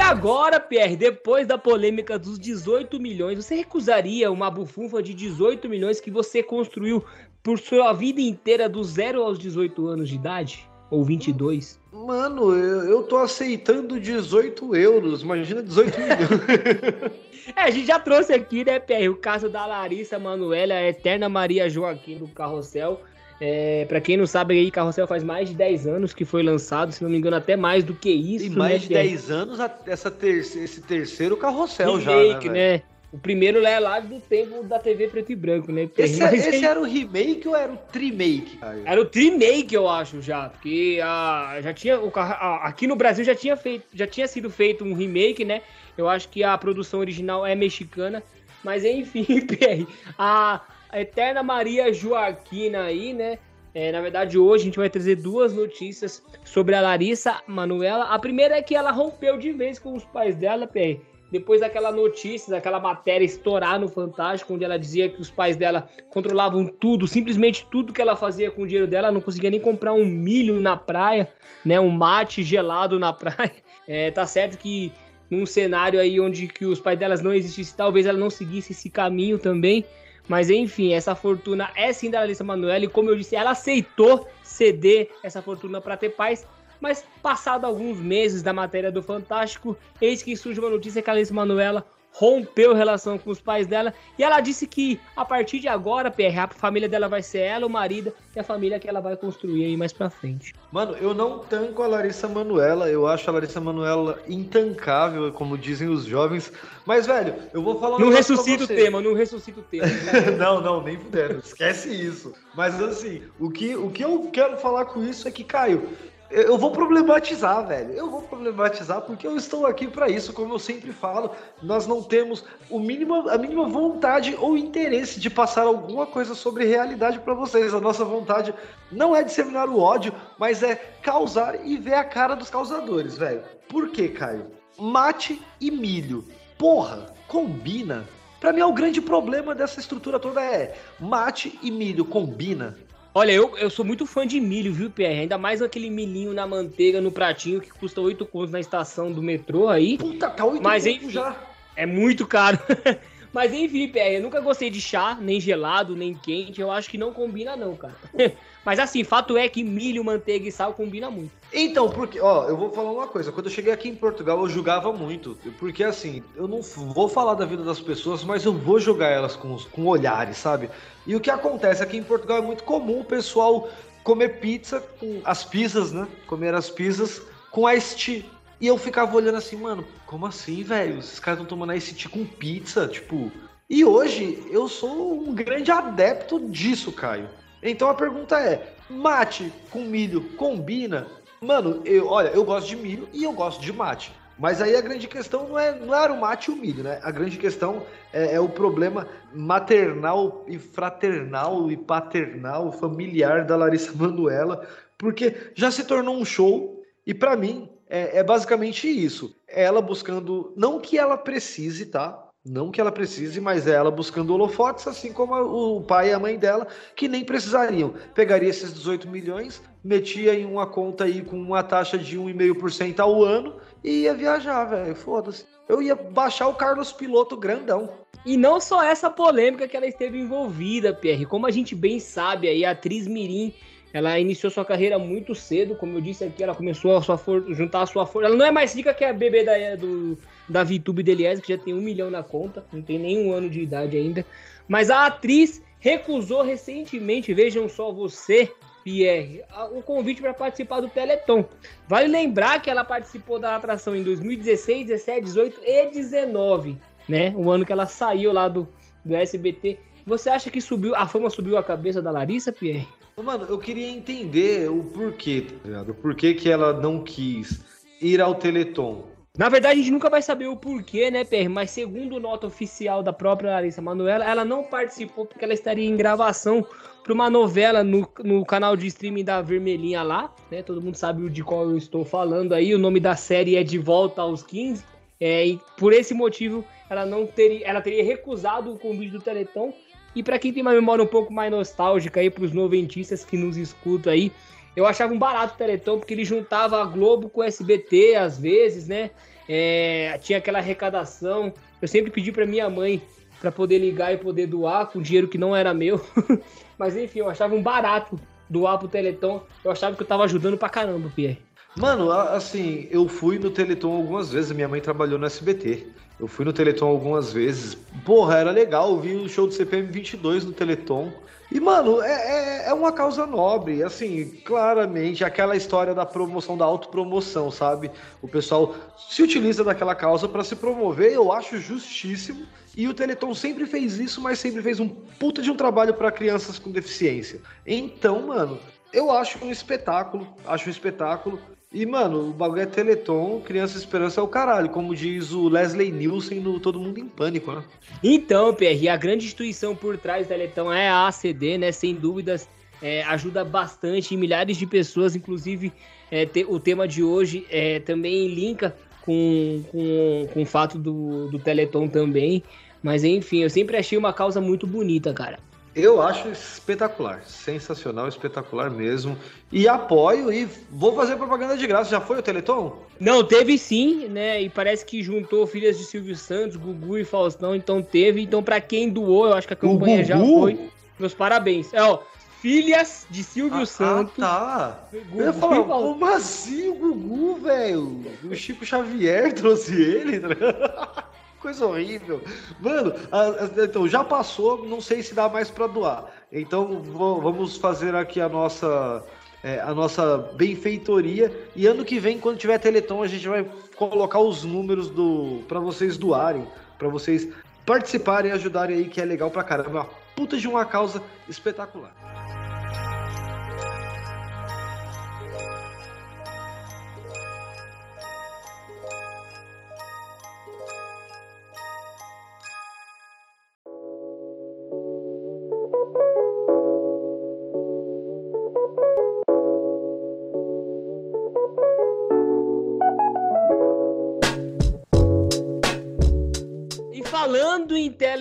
Agora, 0.10 0.60
Pierre, 0.60 0.96
depois 0.96 1.46
da 1.46 1.58
polêmica 1.58 2.18
dos 2.18 2.40
18 2.40 3.00
milhões, 3.00 3.38
você 3.38 3.56
recusaria 3.56 4.32
uma 4.32 4.50
bufunfa 4.50 5.04
de 5.04 5.14
18 5.14 5.70
milhões 5.70 6.02
que 6.02 6.10
você 6.10 6.42
construiu 6.42 7.06
por 7.44 7.60
sua 7.60 7.94
vida 7.94 8.20
inteira 8.20 8.68
do 8.68 8.84
zero 8.84 9.22
aos 9.22 9.38
18 9.38 9.88
anos 9.88 10.10
de 10.10 10.16
idade? 10.16 10.68
Ou 10.90 11.04
22? 11.04 11.80
Mano, 11.94 12.56
eu, 12.56 12.90
eu 12.90 13.04
tô 13.04 13.18
aceitando 13.18 14.00
18 14.00 14.76
euros, 14.76 15.22
imagina 15.22 15.62
18 15.62 16.00
milhões. 16.00 17.12
é, 17.56 17.62
a 17.62 17.70
gente 17.70 17.86
já 17.86 18.00
trouxe 18.00 18.34
aqui, 18.34 18.66
né, 18.66 18.80
Pierre, 18.80 19.10
o 19.10 19.16
caso 19.16 19.48
da 19.48 19.68
Larissa 19.68 20.18
Manuela, 20.18 20.74
a 20.74 20.88
eterna 20.88 21.30
Maria 21.30 21.70
Joaquim 21.70 22.18
do 22.18 22.28
Carrossel. 22.30 23.00
É, 23.42 23.86
para 23.86 24.02
quem 24.02 24.18
não 24.18 24.28
sabe, 24.28 24.54
aí 24.54 24.70
Carrossel 24.70 25.08
faz 25.08 25.24
mais 25.24 25.50
de 25.50 25.56
10 25.56 25.88
anos 25.88 26.14
que 26.14 26.26
foi 26.26 26.44
lançado, 26.44 26.92
se 26.92 27.02
não 27.02 27.10
me 27.10 27.18
engano, 27.18 27.38
até 27.38 27.56
mais 27.56 27.84
do 27.84 27.94
que 27.94 28.10
isso. 28.10 28.46
E 28.46 28.50
mais 28.50 28.74
né, 28.74 28.80
de 28.80 28.90
10 28.90 29.32
anos 29.32 29.60
essa 29.86 30.14
esse 30.22 30.82
terceiro 30.82 31.38
Carrossel 31.38 31.96
remake, 31.96 32.48
já, 32.48 32.52
né, 32.52 32.74
né? 32.78 32.82
O 33.12 33.18
primeiro 33.18 33.66
é 33.66 33.80
lá 33.80 34.00
do 34.00 34.20
tempo 34.20 34.64
da 34.64 34.78
TV 34.78 35.08
preto 35.08 35.32
e 35.32 35.36
branco, 35.36 35.72
né? 35.72 35.90
Esse, 35.98 36.22
é, 36.22 36.36
esse 36.36 36.64
era 36.64 36.80
o 36.80 36.84
remake 36.84 37.48
ou 37.48 37.56
era 37.56 37.74
o 37.74 37.78
trimake? 37.78 38.60
Era 38.86 39.02
o 39.02 39.06
trimake, 39.06 39.74
eu 39.74 39.90
acho, 39.90 40.22
já. 40.22 40.48
Porque 40.48 41.00
a, 41.04 41.58
já 41.62 41.74
tinha. 41.74 42.00
O, 42.00 42.12
a, 42.14 42.68
aqui 42.68 42.86
no 42.86 42.96
Brasil 42.96 43.26
já 43.26 43.34
tinha, 43.34 43.58
feito, 43.58 43.86
já 43.96 44.06
tinha 44.06 44.28
sido 44.28 44.48
feito 44.52 44.86
um 44.86 44.94
remake, 44.94 45.44
né? 45.44 45.64
Eu 45.98 46.08
acho 46.08 46.30
que 46.30 46.44
a 46.44 46.56
produção 46.56 47.00
original 47.00 47.44
é 47.46 47.56
mexicana. 47.56 48.22
Mas 48.64 48.86
enfim, 48.86 49.26
Pierre, 49.42 49.88
a, 50.16 50.62
a 50.90 51.00
eterna 51.00 51.44
Maria 51.44 51.94
Joaquina 51.94 52.84
aí, 52.84 53.14
né? 53.14 53.38
É, 53.74 53.92
na 53.92 54.02
verdade, 54.02 54.38
hoje 54.38 54.64
a 54.64 54.66
gente 54.66 54.80
vai 54.80 54.90
trazer 54.90 55.16
duas 55.16 55.54
notícias 55.54 56.24
sobre 56.44 56.76
a 56.76 56.82
Larissa 56.82 57.40
Manuela. 57.46 58.06
A 58.06 58.18
primeira 58.18 58.58
é 58.58 58.62
que 58.64 58.76
ela 58.76 58.92
rompeu 58.92 59.38
de 59.38 59.52
vez 59.52 59.78
com 59.78 59.94
os 59.94 60.04
pais 60.04 60.36
dela, 60.36 60.66
PR. 60.66 61.00
Depois 61.32 61.62
daquela 61.62 61.92
notícia, 61.92 62.50
daquela 62.50 62.80
matéria 62.80 63.24
estourar 63.24 63.80
no 63.80 63.88
Fantástico, 63.88 64.56
onde 64.56 64.66
ela 64.66 64.80
dizia 64.80 65.08
que 65.08 65.22
os 65.22 65.30
pais 65.30 65.56
dela 65.56 65.88
controlavam 66.10 66.66
tudo, 66.66 67.08
simplesmente 67.08 67.68
tudo 67.70 67.94
que 67.94 68.02
ela 68.02 68.16
fazia 68.16 68.50
com 68.50 68.64
o 68.64 68.68
dinheiro 68.68 68.88
dela, 68.88 69.12
não 69.12 69.22
conseguia 69.22 69.52
nem 69.52 69.60
comprar 69.60 69.94
um 69.94 70.06
milho 70.06 70.60
na 70.60 70.76
praia, 70.76 71.32
né? 71.64 71.80
Um 71.80 71.92
mate 71.92 72.42
gelado 72.42 72.98
na 72.98 73.14
praia. 73.14 73.54
É, 73.88 74.10
tá 74.10 74.26
certo 74.26 74.58
que 74.58 74.92
num 75.30 75.46
cenário 75.46 76.00
aí 76.00 76.20
onde 76.20 76.48
que 76.48 76.66
os 76.66 76.80
pais 76.80 76.98
delas 76.98 77.22
não 77.22 77.32
existissem, 77.32 77.78
talvez 77.78 78.08
ela 78.08 78.18
não 78.18 78.32
seguisse 78.32 78.72
esse 78.72 78.90
caminho 78.90 79.38
também. 79.38 79.86
Mas 80.30 80.52
enfim, 80.52 80.94
essa 80.94 81.16
fortuna 81.16 81.72
é 81.76 81.92
sim 81.92 82.12
da 82.12 82.20
Larissa 82.20 82.44
Manoela 82.44 82.86
e 82.86 82.88
como 82.88 83.10
eu 83.10 83.16
disse, 83.16 83.36
ela 83.36 83.50
aceitou 83.50 84.28
ceder 84.44 85.10
essa 85.24 85.42
fortuna 85.42 85.82
para 85.82 85.98
ter 85.98 86.12
paz. 86.12 86.46
Mas 86.80 87.04
passado 87.22 87.66
alguns 87.66 88.00
meses 88.00 88.44
da 88.44 88.54
matéria 88.54 88.92
do 88.92 89.02
Fantástico, 89.02 89.76
eis 90.00 90.22
que 90.22 90.38
surge 90.38 90.60
uma 90.60 90.70
notícia 90.70 91.02
que 91.02 91.10
a 91.10 91.14
Larissa 91.14 91.34
Manoela 91.34 91.84
rompeu 92.12 92.74
relação 92.74 93.18
com 93.18 93.30
os 93.30 93.40
pais 93.40 93.68
dela. 93.68 93.94
E 94.18 94.24
ela 94.24 94.40
disse 94.42 94.68
que 94.68 95.00
a 95.16 95.24
partir 95.24 95.60
de 95.60 95.68
agora, 95.68 96.12
PR, 96.12 96.40
a 96.40 96.48
família 96.48 96.90
dela 96.90 97.08
vai 97.08 97.22
ser 97.22 97.40
ela, 97.40 97.66
o 97.66 97.70
marido 97.70 98.14
e 98.36 98.40
a 98.40 98.44
família 98.44 98.80
que 98.80 98.90
ela 98.90 99.00
vai 99.00 99.16
construir 99.16 99.66
aí 99.66 99.78
mais 99.78 99.94
pra 99.94 100.10
frente. 100.10 100.54
Mano, 100.72 100.96
eu 101.00 101.14
não 101.14 101.40
tanco 101.40 101.82
a 101.82 101.88
Larissa 101.88 102.28
Manuela, 102.28 102.90
eu 102.90 103.08
acho 103.08 103.30
a 103.30 103.34
Larissa 103.34 103.62
Manuela 103.62 104.22
intancável, 104.28 105.32
como 105.32 105.58
dizem 105.58 105.88
os 105.88 106.06
jovens. 106.06 106.52
Mas, 106.86 107.08
velho, 107.08 107.36
eu 107.54 107.62
vou 107.62 107.80
falar 107.80 107.98
um 107.98 108.00
Não 108.00 108.10
ressuscita 108.10 108.64
o 108.64 108.68
tema, 108.68 109.02
não 109.02 109.14
ressuscita 109.14 109.60
o 109.60 109.64
tema. 109.64 109.88
não, 110.38 110.62
não, 110.62 110.84
nem 110.84 110.98
puder, 110.98 111.32
esquece 111.38 111.90
isso. 111.90 112.34
Mas 112.56 112.82
assim, 112.82 113.22
o 113.40 113.50
que, 113.50 113.76
o 113.76 113.90
que 113.90 114.04
eu 114.04 114.30
quero 114.32 114.58
falar 114.58 114.86
com 114.86 115.04
isso 115.04 115.28
é 115.28 115.32
que, 115.32 115.44
Caio, 115.44 115.90
eu 116.30 116.58
vou 116.58 116.72
problematizar, 116.72 117.66
velho. 117.66 117.92
Eu 117.94 118.10
vou 118.10 118.22
problematizar 118.22 119.02
porque 119.02 119.26
eu 119.26 119.36
estou 119.36 119.66
aqui 119.66 119.88
para 119.88 120.08
isso, 120.08 120.32
como 120.32 120.54
eu 120.54 120.60
sempre 120.60 120.92
falo. 120.92 121.32
Nós 121.62 121.88
não 121.88 122.04
temos 122.04 122.46
o 122.70 122.80
mínimo, 122.80 123.28
a 123.30 123.38
mínima 123.38 123.68
vontade 123.68 124.36
ou 124.40 124.58
interesse 124.58 125.20
de 125.20 125.30
passar 125.30 125.64
alguma 125.64 126.06
coisa 126.06 126.36
sobre 126.36 126.66
realidade 126.66 127.20
para 127.20 127.34
vocês. 127.34 127.74
A 127.74 127.82
nossa 127.82 128.06
vontade 128.06 128.54
não 128.92 129.16
é 129.16 129.24
disseminar 129.24 129.68
o 129.68 129.80
ódio, 129.80 130.14
mas 130.38 130.62
é 130.62 130.76
causar 131.02 131.66
e 131.66 131.78
ver 131.78 131.96
a 131.96 132.04
cara 132.04 132.36
dos 132.36 132.50
causadores, 132.50 133.18
velho. 133.18 133.42
Por 133.68 133.90
quê, 133.90 134.10
Caio? 134.10 134.52
Mate 134.78 135.42
e 135.60 135.72
milho. 135.72 136.24
Porra, 136.58 137.08
combina. 137.28 138.06
Para 138.40 138.54
mim, 138.54 138.62
é 138.62 138.66
o 138.66 138.74
grande 138.74 139.02
problema 139.02 139.54
dessa 139.54 139.80
estrutura 139.80 140.20
toda 140.20 140.42
é 140.42 140.78
mate 141.00 141.60
e 141.62 141.70
milho 141.70 142.06
combina. 142.06 142.78
Olha, 143.20 143.34
eu, 143.34 143.58
eu 143.58 143.70
sou 143.70 143.84
muito 143.84 144.06
fã 144.06 144.26
de 144.26 144.40
milho, 144.40 144.72
viu, 144.72 144.90
Pierre? 144.90 145.20
Ainda 145.20 145.38
mais 145.38 145.62
aquele 145.62 145.90
milhinho 145.90 146.34
na 146.34 146.48
manteiga, 146.48 147.02
no 147.02 147.12
pratinho, 147.12 147.60
que 147.60 147.70
custa 147.70 148.00
8 148.00 148.26
contos 148.26 148.50
na 148.50 148.62
estação 148.62 149.12
do 149.12 149.22
metrô 149.22 149.68
aí. 149.68 149.98
Puta, 149.98 150.30
tá 150.30 150.46
8 150.46 150.64
Mas, 150.64 150.86
enfim, 150.86 151.10
já. 151.10 151.36
É 151.76 151.86
muito 151.86 152.26
caro. 152.26 152.58
Mas 153.32 153.54
enfim, 153.54 153.88
Pierre, 153.88 154.16
eu 154.16 154.22
nunca 154.22 154.40
gostei 154.40 154.70
de 154.70 154.82
chá, 154.82 155.18
nem 155.20 155.40
gelado, 155.40 155.96
nem 155.96 156.14
quente. 156.14 156.60
Eu 156.60 156.72
acho 156.72 156.90
que 156.90 156.98
não 156.98 157.14
combina, 157.14 157.56
não, 157.56 157.76
cara. 157.76 157.96
Mas 158.66 158.80
assim, 158.80 159.04
fato 159.04 159.38
é 159.38 159.48
que 159.48 159.64
milho, 159.64 160.04
manteiga 160.04 160.48
e 160.48 160.52
sal 160.52 160.74
combina 160.74 161.10
muito. 161.10 161.32
Então, 161.52 161.90
porque, 161.90 162.20
ó, 162.20 162.48
eu 162.48 162.56
vou 162.56 162.72
falar 162.72 162.92
uma 162.92 163.08
coisa. 163.08 163.32
Quando 163.32 163.48
eu 163.48 163.52
cheguei 163.52 163.72
aqui 163.72 163.90
em 163.90 163.96
Portugal, 163.96 164.40
eu 164.40 164.50
julgava 164.50 164.92
muito. 164.94 165.38
Porque, 165.58 165.84
assim, 165.84 166.24
eu 166.36 166.48
não 166.48 166.62
vou 166.62 167.08
falar 167.08 167.34
da 167.34 167.46
vida 167.46 167.64
das 167.64 167.80
pessoas, 167.80 168.24
mas 168.24 168.46
eu 168.46 168.54
vou 168.54 168.80
julgar 168.80 169.12
elas 169.12 169.36
com, 169.36 169.58
com 169.72 169.86
olhares, 169.86 170.38
sabe? 170.38 170.70
E 171.08 171.16
o 171.16 171.20
que 171.20 171.32
acontece 171.32 171.82
aqui 171.82 171.98
em 171.98 172.04
Portugal 172.04 172.38
é 172.38 172.42
muito 172.42 172.64
comum 172.64 173.00
o 173.00 173.06
pessoal 173.06 173.70
comer 174.04 174.40
pizza 174.40 174.82
com 175.00 175.22
as 175.24 175.44
pizzas, 175.44 175.92
né? 175.92 176.08
Comer 176.28 176.54
as 176.54 176.70
pizzas 176.70 177.22
com 177.52 177.70
ice 177.70 177.96
tea. 177.96 178.26
E 178.62 178.68
eu 178.68 178.78
ficava 178.78 179.16
olhando 179.16 179.38
assim, 179.38 179.56
mano, 179.56 179.86
como 180.06 180.26
assim, 180.26 180.64
velho? 180.64 181.00
Esses 181.00 181.20
caras 181.20 181.40
estão 181.40 181.58
tomando 181.58 181.74
ice 181.74 181.96
tea 181.96 182.10
com 182.10 182.26
pizza, 182.26 182.88
tipo. 182.88 183.32
E 183.70 183.86
hoje 183.86 184.44
eu 184.52 184.68
sou 184.68 185.14
um 185.14 185.34
grande 185.34 185.72
adepto 185.72 186.40
disso, 186.50 186.92
Caio. 186.92 187.30
Então 187.64 187.90
a 187.90 187.94
pergunta 187.94 188.40
é: 188.40 188.74
mate 188.90 189.54
com 189.70 189.82
milho 189.82 190.22
combina? 190.36 191.08
Mano, 191.42 191.82
eu, 191.86 192.08
olha, 192.08 192.30
eu 192.30 192.44
gosto 192.44 192.68
de 192.68 192.76
milho 192.76 193.08
e 193.14 193.24
eu 193.24 193.32
gosto 193.32 193.62
de 193.62 193.72
mate. 193.72 194.12
Mas 194.38 194.62
aí 194.62 194.76
a 194.76 194.82
grande 194.82 195.08
questão 195.08 195.48
não, 195.48 195.60
é, 195.60 195.78
não 195.78 195.94
era 195.94 196.12
o 196.14 196.20
mate 196.20 196.50
e 196.50 196.54
o 196.54 196.58
milho, 196.58 196.84
né? 196.84 197.00
A 197.04 197.12
grande 197.12 197.38
questão 197.38 197.86
é, 198.12 198.36
é, 198.36 198.40
o 198.40 198.48
problema 198.48 199.08
maternal 199.34 200.46
e 200.48 200.58
fraternal 200.58 201.70
e 201.70 201.78
paternal, 201.78 202.72
familiar 202.72 203.46
da 203.46 203.58
Larissa 203.58 203.92
Manuela, 203.94 204.66
porque 204.98 205.52
já 205.56 205.70
se 205.70 205.84
tornou 205.84 206.18
um 206.18 206.26
show 206.26 206.82
e 207.06 207.14
para 207.14 207.36
mim 207.36 207.70
é, 207.90 208.20
é 208.20 208.24
basicamente 208.24 208.88
isso. 208.88 209.36
Ela 209.48 209.82
buscando, 209.82 210.54
não 210.56 210.80
que 210.80 210.98
ela 210.98 211.18
precise, 211.18 211.88
tá? 211.88 212.30
Não 212.46 212.72
que 212.72 212.80
ela 212.80 212.92
precise, 212.92 213.42
mas 213.42 213.68
é 213.68 213.72
ela 213.72 213.92
buscando 213.92 214.34
holofotes, 214.34 214.88
assim 214.88 215.12
como 215.12 215.36
o 215.36 215.82
pai 215.82 216.10
e 216.10 216.14
a 216.14 216.20
mãe 216.20 216.38
dela, 216.38 216.68
que 216.96 217.08
nem 217.08 217.26
precisariam. 217.26 217.94
Pegaria 218.16 218.48
esses 218.48 218.74
18 218.74 219.10
milhões, 219.10 219.62
metia 219.84 220.34
em 220.34 220.46
uma 220.46 220.66
conta 220.66 221.04
aí 221.04 221.22
com 221.22 221.36
uma 221.36 221.62
taxa 221.64 221.98
de 221.98 222.18
1,5% 222.18 223.00
ao 223.00 223.24
ano 223.24 223.58
e 223.84 224.04
ia 224.04 224.14
viajar, 224.14 224.64
velho. 224.66 224.96
Foda-se. 224.96 225.46
Eu 225.68 225.82
ia 225.82 225.96
baixar 225.96 226.48
o 226.48 226.56
Carlos 226.56 226.94
Piloto 226.94 227.36
grandão. 227.36 227.90
E 228.26 228.38
não 228.38 228.60
só 228.60 228.84
essa 228.84 229.10
polêmica 229.10 229.68
que 229.68 229.76
ela 229.76 229.88
esteve 229.88 230.20
envolvida, 230.20 230.94
Pierre. 230.94 231.26
Como 231.26 231.46
a 231.46 231.52
gente 231.52 231.76
bem 231.76 232.00
sabe, 232.00 232.48
aí, 232.48 232.64
a 232.64 232.72
atriz 232.72 233.06
Mirim 233.06 233.54
ela 233.94 234.20
iniciou 234.20 234.52
sua 234.52 234.64
carreira 234.64 235.00
muito 235.00 235.34
cedo, 235.34 235.76
como 235.76 235.98
eu 235.98 236.02
disse 236.02 236.24
aqui, 236.24 236.44
ela 236.44 236.54
começou 236.54 236.96
a 236.98 237.02
sua 237.02 237.18
for... 237.18 237.44
juntar 237.54 237.82
a 237.82 237.86
sua 237.86 238.06
força. 238.06 238.28
Ela 238.28 238.36
não 238.36 238.46
é 238.46 238.52
mais 238.52 238.74
rica 238.74 238.94
que 238.94 239.04
a 239.04 239.12
bebê 239.12 239.44
da, 239.44 239.76
do, 239.76 240.18
da 240.48 240.64
VTube 240.64 241.02
Deliese, 241.02 241.42
que 241.42 241.54
já 241.56 241.58
tem 241.58 241.74
um 241.74 241.82
milhão 241.82 242.12
na 242.12 242.22
conta, 242.22 242.64
não 242.72 242.82
tem 242.82 243.00
nenhum 243.00 243.34
ano 243.34 243.50
de 243.50 243.62
idade 243.62 243.98
ainda. 243.98 244.26
Mas 244.68 244.92
a 244.92 245.08
atriz 245.08 245.62
recusou 245.80 246.44
recentemente, 246.44 247.34
vejam 247.34 247.68
só 247.68 247.92
você, 247.92 248.52
Pierre, 248.84 249.42
o 249.72 249.82
convite 249.82 250.22
para 250.22 250.34
participar 250.34 250.82
do 250.82 250.90
Teleton. 250.90 251.46
Vale 251.88 252.08
lembrar 252.08 252.62
que 252.62 252.70
ela 252.70 252.84
participou 252.84 253.40
da 253.40 253.56
atração 253.56 253.96
em 253.96 254.04
2016, 254.04 254.88
17, 254.88 255.22
18 255.22 255.62
e 255.66 255.86
19, 255.88 256.78
né? 257.08 257.34
O 257.36 257.50
ano 257.50 257.66
que 257.66 257.72
ela 257.72 257.88
saiu 257.88 258.32
lá 258.32 258.48
do, 258.48 258.68
do 259.04 259.16
SBT. 259.16 259.80
Você 260.06 260.30
acha 260.30 260.50
que 260.50 260.62
subiu, 260.62 260.96
a 260.96 261.08
fama 261.08 261.30
subiu 261.30 261.58
a 261.58 261.64
cabeça 261.64 262.02
da 262.02 262.12
Larissa, 262.12 262.52
Pierre? 262.52 262.88
Mano, 263.24 263.46
eu 263.50 263.58
queria 263.58 263.88
entender 263.88 264.70
o 264.70 264.84
porquê, 264.84 265.42
tá 265.42 265.68
ligado? 265.68 265.90
O 265.90 265.96
porquê 265.96 266.34
que 266.34 266.50
ela 266.50 266.74
não 266.74 267.04
quis 267.04 267.64
ir 268.02 268.22
ao 268.22 268.36
Teleton. 268.36 269.06
Na 269.38 269.48
verdade, 269.48 269.80
a 269.80 269.84
gente 269.84 269.92
nunca 269.92 270.10
vai 270.10 270.22
saber 270.22 270.48
o 270.48 270.56
porquê, 270.56 271.10
né, 271.10 271.24
Per? 271.24 271.50
Mas 271.50 271.72
segundo 271.72 272.20
nota 272.20 272.48
oficial 272.48 273.02
da 273.02 273.14
própria 273.14 273.52
Larissa 273.52 273.82
Manoela, 273.82 274.26
ela 274.26 274.44
não 274.44 274.64
participou 274.64 275.26
porque 275.26 275.46
ela 275.46 275.54
estaria 275.54 275.88
em 275.88 275.96
gravação 275.96 276.66
para 277.04 277.14
uma 277.14 277.30
novela 277.30 277.84
no, 277.84 278.08
no 278.24 278.46
canal 278.46 278.76
de 278.76 278.88
streaming 278.88 279.24
da 279.24 279.42
Vermelhinha 279.42 280.04
lá, 280.04 280.34
né? 280.52 280.62
Todo 280.62 280.82
mundo 280.82 280.96
sabe 280.96 281.30
de 281.30 281.44
qual 281.44 281.70
eu 281.70 281.78
estou 281.78 282.04
falando 282.04 282.54
aí. 282.54 282.74
O 282.74 282.80
nome 282.80 283.00
da 283.00 283.16
série 283.16 283.56
é 283.56 283.64
De 283.64 283.78
Volta 283.78 284.22
aos 284.22 284.44
15. 284.44 284.84
É, 285.22 285.46
e 285.46 285.60
por 285.78 285.94
esse 285.94 286.14
motivo, 286.14 286.64
ela 286.90 287.06
não 287.06 287.26
teria, 287.26 287.66
ela 287.66 287.82
teria 287.82 288.04
recusado 288.04 288.74
o 288.74 288.80
convite 288.80 289.12
do 289.12 289.22
Teleton 289.22 289.74
e 290.20 290.24
para 290.24 290.38
quem 290.38 290.52
tem 290.52 290.62
uma 290.62 290.74
memória 290.74 291.02
um 291.02 291.08
pouco 291.08 291.32
mais 291.32 291.50
nostálgica 291.50 292.20
aí, 292.20 292.30
pros 292.30 292.52
noventistas 292.52 293.24
que 293.24 293.38
nos 293.38 293.56
escutam 293.56 294.12
aí, 294.12 294.34
eu 294.76 294.86
achava 294.86 295.14
um 295.14 295.18
barato 295.18 295.54
o 295.54 295.58
Teleton, 295.58 295.98
porque 295.98 296.14
ele 296.14 296.26
juntava 296.26 296.82
a 296.82 296.86
Globo 296.86 297.30
com 297.30 297.40
o 297.40 297.44
SBT 297.44 298.16
às 298.16 298.38
vezes, 298.38 298.86
né? 298.86 299.12
É, 299.48 300.20
tinha 300.22 300.38
aquela 300.38 300.60
arrecadação. 300.60 301.54
Eu 301.82 301.88
sempre 301.88 302.12
pedi 302.12 302.34
para 302.34 302.46
minha 302.46 302.70
mãe 302.70 303.02
para 303.40 303.50
poder 303.50 303.78
ligar 303.78 304.14
e 304.14 304.18
poder 304.18 304.46
doar 304.46 304.88
com 304.88 305.02
dinheiro 305.02 305.30
que 305.30 305.38
não 305.38 305.56
era 305.56 305.74
meu. 305.74 306.06
Mas 306.78 306.98
enfim, 306.98 307.20
eu 307.20 307.30
achava 307.30 307.56
um 307.56 307.64
barato 307.64 308.20
doar 308.50 308.78
pro 308.78 308.90
Teleton. 308.90 309.42
Eu 309.64 309.72
achava 309.72 309.96
que 309.96 310.04
eu 310.04 310.08
tava 310.08 310.26
ajudando 310.26 310.58
pra 310.58 310.68
caramba, 310.68 311.10
Pierre. 311.16 311.40
Mano, 311.80 312.12
assim, 312.12 312.90
eu 312.92 313.08
fui 313.08 313.40
no 313.40 313.50
Teleton 313.50 313.96
algumas 313.96 314.34
vezes, 314.34 314.52
minha 314.52 314.68
mãe 314.68 314.82
trabalhou 314.82 315.18
no 315.18 315.26
SBT. 315.26 315.88
Eu 316.20 316.28
fui 316.28 316.44
no 316.44 316.52
Teleton 316.52 316.88
algumas 316.88 317.32
vezes. 317.32 317.78
Porra, 318.04 318.36
era 318.36 318.52
legal, 318.52 318.90
eu 318.90 319.00
vi 319.00 319.16
o 319.16 319.30
show 319.30 319.48
do 319.48 319.54
CPM 319.54 319.88
22 319.90 320.44
no 320.44 320.52
Teleton. 320.52 321.10
E, 321.50 321.58
mano, 321.58 322.02
é, 322.02 322.12
é, 322.12 322.70
é, 322.70 322.74
uma 322.74 322.92
causa 322.92 323.26
nobre. 323.26 323.82
Assim, 323.82 324.26
claramente, 324.44 325.24
aquela 325.24 325.56
história 325.56 325.96
da 325.96 326.06
promoção, 326.06 326.58
da 326.58 326.66
autopromoção, 326.66 327.50
sabe? 327.50 327.90
O 328.22 328.28
pessoal 328.28 328.76
se 328.98 329.24
utiliza 329.24 329.64
daquela 329.64 329.96
causa 329.96 330.28
para 330.28 330.44
se 330.44 330.58
promover, 330.58 331.14
eu 331.14 331.32
acho 331.32 331.60
justíssimo. 331.60 332.46
E 332.76 332.90
o 332.90 332.94
Teleton 332.94 333.34
sempre 333.34 333.66
fez 333.66 333.98
isso, 333.98 334.20
mas 334.20 334.38
sempre 334.38 334.62
fez 334.62 334.82
um 334.82 334.90
puta 334.90 335.42
de 335.42 335.50
um 335.50 335.56
trabalho 335.56 335.94
para 335.94 336.12
crianças 336.12 336.60
com 336.60 336.72
deficiência. 336.72 337.40
Então, 337.66 338.28
mano, 338.28 338.60
eu 338.92 339.10
acho 339.10 339.42
um 339.46 339.50
espetáculo. 339.50 340.28
Acho 340.46 340.68
um 340.68 340.72
espetáculo. 340.72 341.40
E, 341.72 341.86
mano, 341.86 342.30
o 342.30 342.34
bagulho 342.34 342.64
é 342.64 342.66
Teleton, 342.66 343.42
Criança 343.42 343.78
Esperança 343.78 344.20
é 344.20 344.24
o 344.24 344.28
caralho, 344.28 344.70
como 344.70 344.96
diz 344.96 345.32
o 345.32 345.48
Leslie 345.48 345.92
Nielsen 345.92 346.40
no 346.40 346.60
Todo 346.60 346.80
Mundo 346.80 347.00
em 347.00 347.08
Pânico, 347.08 347.52
né? 347.52 347.64
Então, 348.04 348.56
PR, 348.56 348.90
a 348.92 348.98
grande 348.98 349.26
instituição 349.26 349.76
por 349.76 349.96
trás 349.96 350.28
da 350.28 350.34
Teleton 350.34 350.74
é 350.74 350.90
a 350.90 351.08
ACD, 351.08 351.60
né? 351.60 351.72
Sem 351.72 351.94
dúvidas, 351.94 352.50
é, 352.82 353.04
ajuda 353.04 353.46
bastante 353.46 354.18
milhares 354.18 354.58
de 354.58 354.66
pessoas, 354.66 355.16
inclusive 355.16 355.72
é, 356.10 356.26
te, 356.26 356.44
o 356.44 356.60
tema 356.60 356.88
de 356.88 357.04
hoje 357.04 357.46
é, 357.52 357.80
também 357.80 358.28
linka 358.28 358.76
com, 359.04 359.64
com, 359.72 360.28
com 360.34 360.42
o 360.42 360.46
fato 360.48 360.80
do, 360.80 361.30
do 361.30 361.38
Teleton 361.38 361.88
também. 361.88 362.44
Mas 362.82 363.04
enfim, 363.04 363.44
eu 363.44 363.50
sempre 363.50 363.78
achei 363.78 363.96
uma 363.96 364.12
causa 364.12 364.42
muito 364.42 364.66
bonita, 364.66 365.14
cara. 365.14 365.38
Eu 365.76 366.02
acho 366.02 366.30
espetacular, 366.30 367.24
sensacional, 367.26 368.08
espetacular 368.08 368.70
mesmo. 368.70 369.18
E 369.52 369.68
apoio 369.68 370.32
e 370.32 370.48
vou 370.70 370.96
fazer 370.96 371.16
propaganda 371.16 371.56
de 371.56 371.68
graça. 371.68 371.92
Já 371.92 372.02
foi 372.02 372.20
o 372.20 372.22
Teleton? 372.22 372.78
Não, 373.00 373.24
teve 373.24 373.58
sim, 373.58 374.08
né? 374.08 374.42
E 374.42 374.50
parece 374.50 374.86
que 374.86 375.04
juntou 375.04 375.46
filhas 375.46 375.78
de 375.78 375.86
Silvio 375.86 376.16
Santos, 376.16 376.56
Gugu 376.58 376.98
e 376.98 377.06
Faustão, 377.06 377.56
então 377.56 377.82
teve. 377.82 378.22
Então, 378.22 378.42
para 378.44 378.60
quem 378.60 378.90
doou, 378.90 379.28
eu 379.28 379.34
acho 379.34 379.48
que 379.48 379.54
a 379.54 379.58
campanha 379.58 380.04
já 380.04 380.18
foi. 380.18 380.60
Meus 381.00 381.14
parabéns. 381.14 381.74
É, 381.74 381.82
ó, 381.82 382.00
filhas 382.42 383.06
de 383.10 383.24
Silvio 383.24 383.62
ah, 383.62 383.66
Santos. 383.66 384.14
Ah, 384.18 384.80
tá. 384.92 384.98
Gugu, 385.00 385.22
eu 385.22 385.34
falar, 385.34 385.64
como 385.64 386.06
assim 386.06 386.68
o 386.68 386.76
Gugu, 386.76 387.36
velho? 387.36 388.02
O 388.24 388.36
Chico 388.36 388.66
Xavier 388.66 389.34
trouxe 389.34 389.74
ele, 389.82 390.20
tá 390.20 391.10
Coisa 391.42 391.66
horrível. 391.66 392.22
Mano, 392.60 392.94
a, 393.12 393.22
a, 393.22 393.64
então 393.64 393.88
já 393.88 394.04
passou, 394.04 394.66
não 394.66 394.82
sei 394.82 395.02
se 395.02 395.14
dá 395.14 395.30
mais 395.30 395.50
para 395.50 395.68
doar. 395.68 396.06
Então 396.32 396.82
vamos 396.82 397.58
fazer 397.58 397.96
aqui 397.96 398.20
a 398.20 398.28
nossa 398.28 399.04
é, 399.44 399.60
a 399.62 399.74
nossa 399.74 400.18
benfeitoria 400.36 401.32
e 401.56 401.66
ano 401.66 401.86
que 401.86 401.98
vem 402.00 402.20
quando 402.20 402.38
tiver 402.38 402.58
Teleton 402.58 403.02
a 403.02 403.08
gente 403.08 403.28
vai 403.28 403.50
colocar 403.76 404.20
os 404.20 404.44
números 404.44 404.90
do 404.90 405.42
para 405.48 405.60
vocês 405.60 405.98
doarem, 405.98 406.46
para 406.78 406.90
vocês 406.90 407.28
participarem 407.66 408.32
e 408.32 408.34
ajudarem 408.34 408.76
aí 408.76 408.90
que 408.90 409.00
é 409.00 409.06
legal 409.06 409.32
pra 409.32 409.44
caramba, 409.44 409.70
uma 409.70 409.90
puta 410.16 410.38
de 410.38 410.48
uma 410.48 410.66
causa 410.66 411.02
espetacular. 411.30 411.94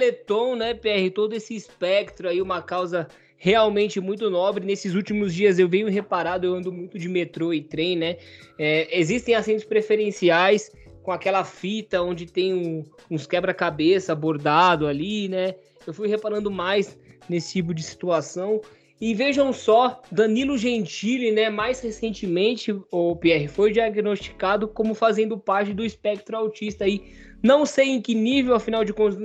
Teleton, 0.08 0.56
né, 0.56 0.74
PR, 0.74 1.10
todo 1.14 1.34
esse 1.34 1.54
espectro 1.54 2.28
aí, 2.28 2.40
uma 2.40 2.62
causa 2.62 3.08
realmente 3.36 4.00
muito 4.00 4.28
nobre. 4.30 4.64
Nesses 4.64 4.94
últimos 4.94 5.34
dias 5.34 5.58
eu 5.58 5.68
venho 5.68 5.88
reparado, 5.88 6.46
eu 6.46 6.54
ando 6.54 6.72
muito 6.72 6.98
de 6.98 7.08
metrô 7.08 7.52
e 7.52 7.62
trem, 7.62 7.96
né? 7.96 8.16
É, 8.58 8.98
existem 8.98 9.34
assentos 9.34 9.64
preferenciais 9.64 10.72
com 11.02 11.12
aquela 11.12 11.44
fita 11.44 12.02
onde 12.02 12.26
tem 12.26 12.52
um, 12.52 12.84
uns 13.10 13.26
quebra-cabeça 13.26 14.14
bordado 14.14 14.86
ali, 14.86 15.28
né? 15.28 15.54
Eu 15.86 15.94
fui 15.94 16.08
reparando 16.08 16.50
mais 16.50 16.98
nesse 17.28 17.52
tipo 17.54 17.72
de 17.72 17.82
situação. 17.82 18.60
E 19.00 19.14
vejam 19.14 19.52
só, 19.52 20.02
Danilo 20.10 20.58
Gentili, 20.58 21.30
né, 21.30 21.48
mais 21.48 21.80
recentemente, 21.80 22.74
o 22.90 23.14
Pierre 23.14 23.46
foi 23.46 23.70
diagnosticado 23.70 24.66
como 24.66 24.92
fazendo 24.92 25.38
parte 25.38 25.72
do 25.72 25.84
espectro 25.84 26.36
autista 26.36 26.84
aí 26.84 27.04
não 27.42 27.64
sei 27.64 27.90
em 27.90 28.00
que 28.00 28.14
nível, 28.14 28.54
afinal 28.54 28.84
de 28.84 28.92
contas, 28.92 29.18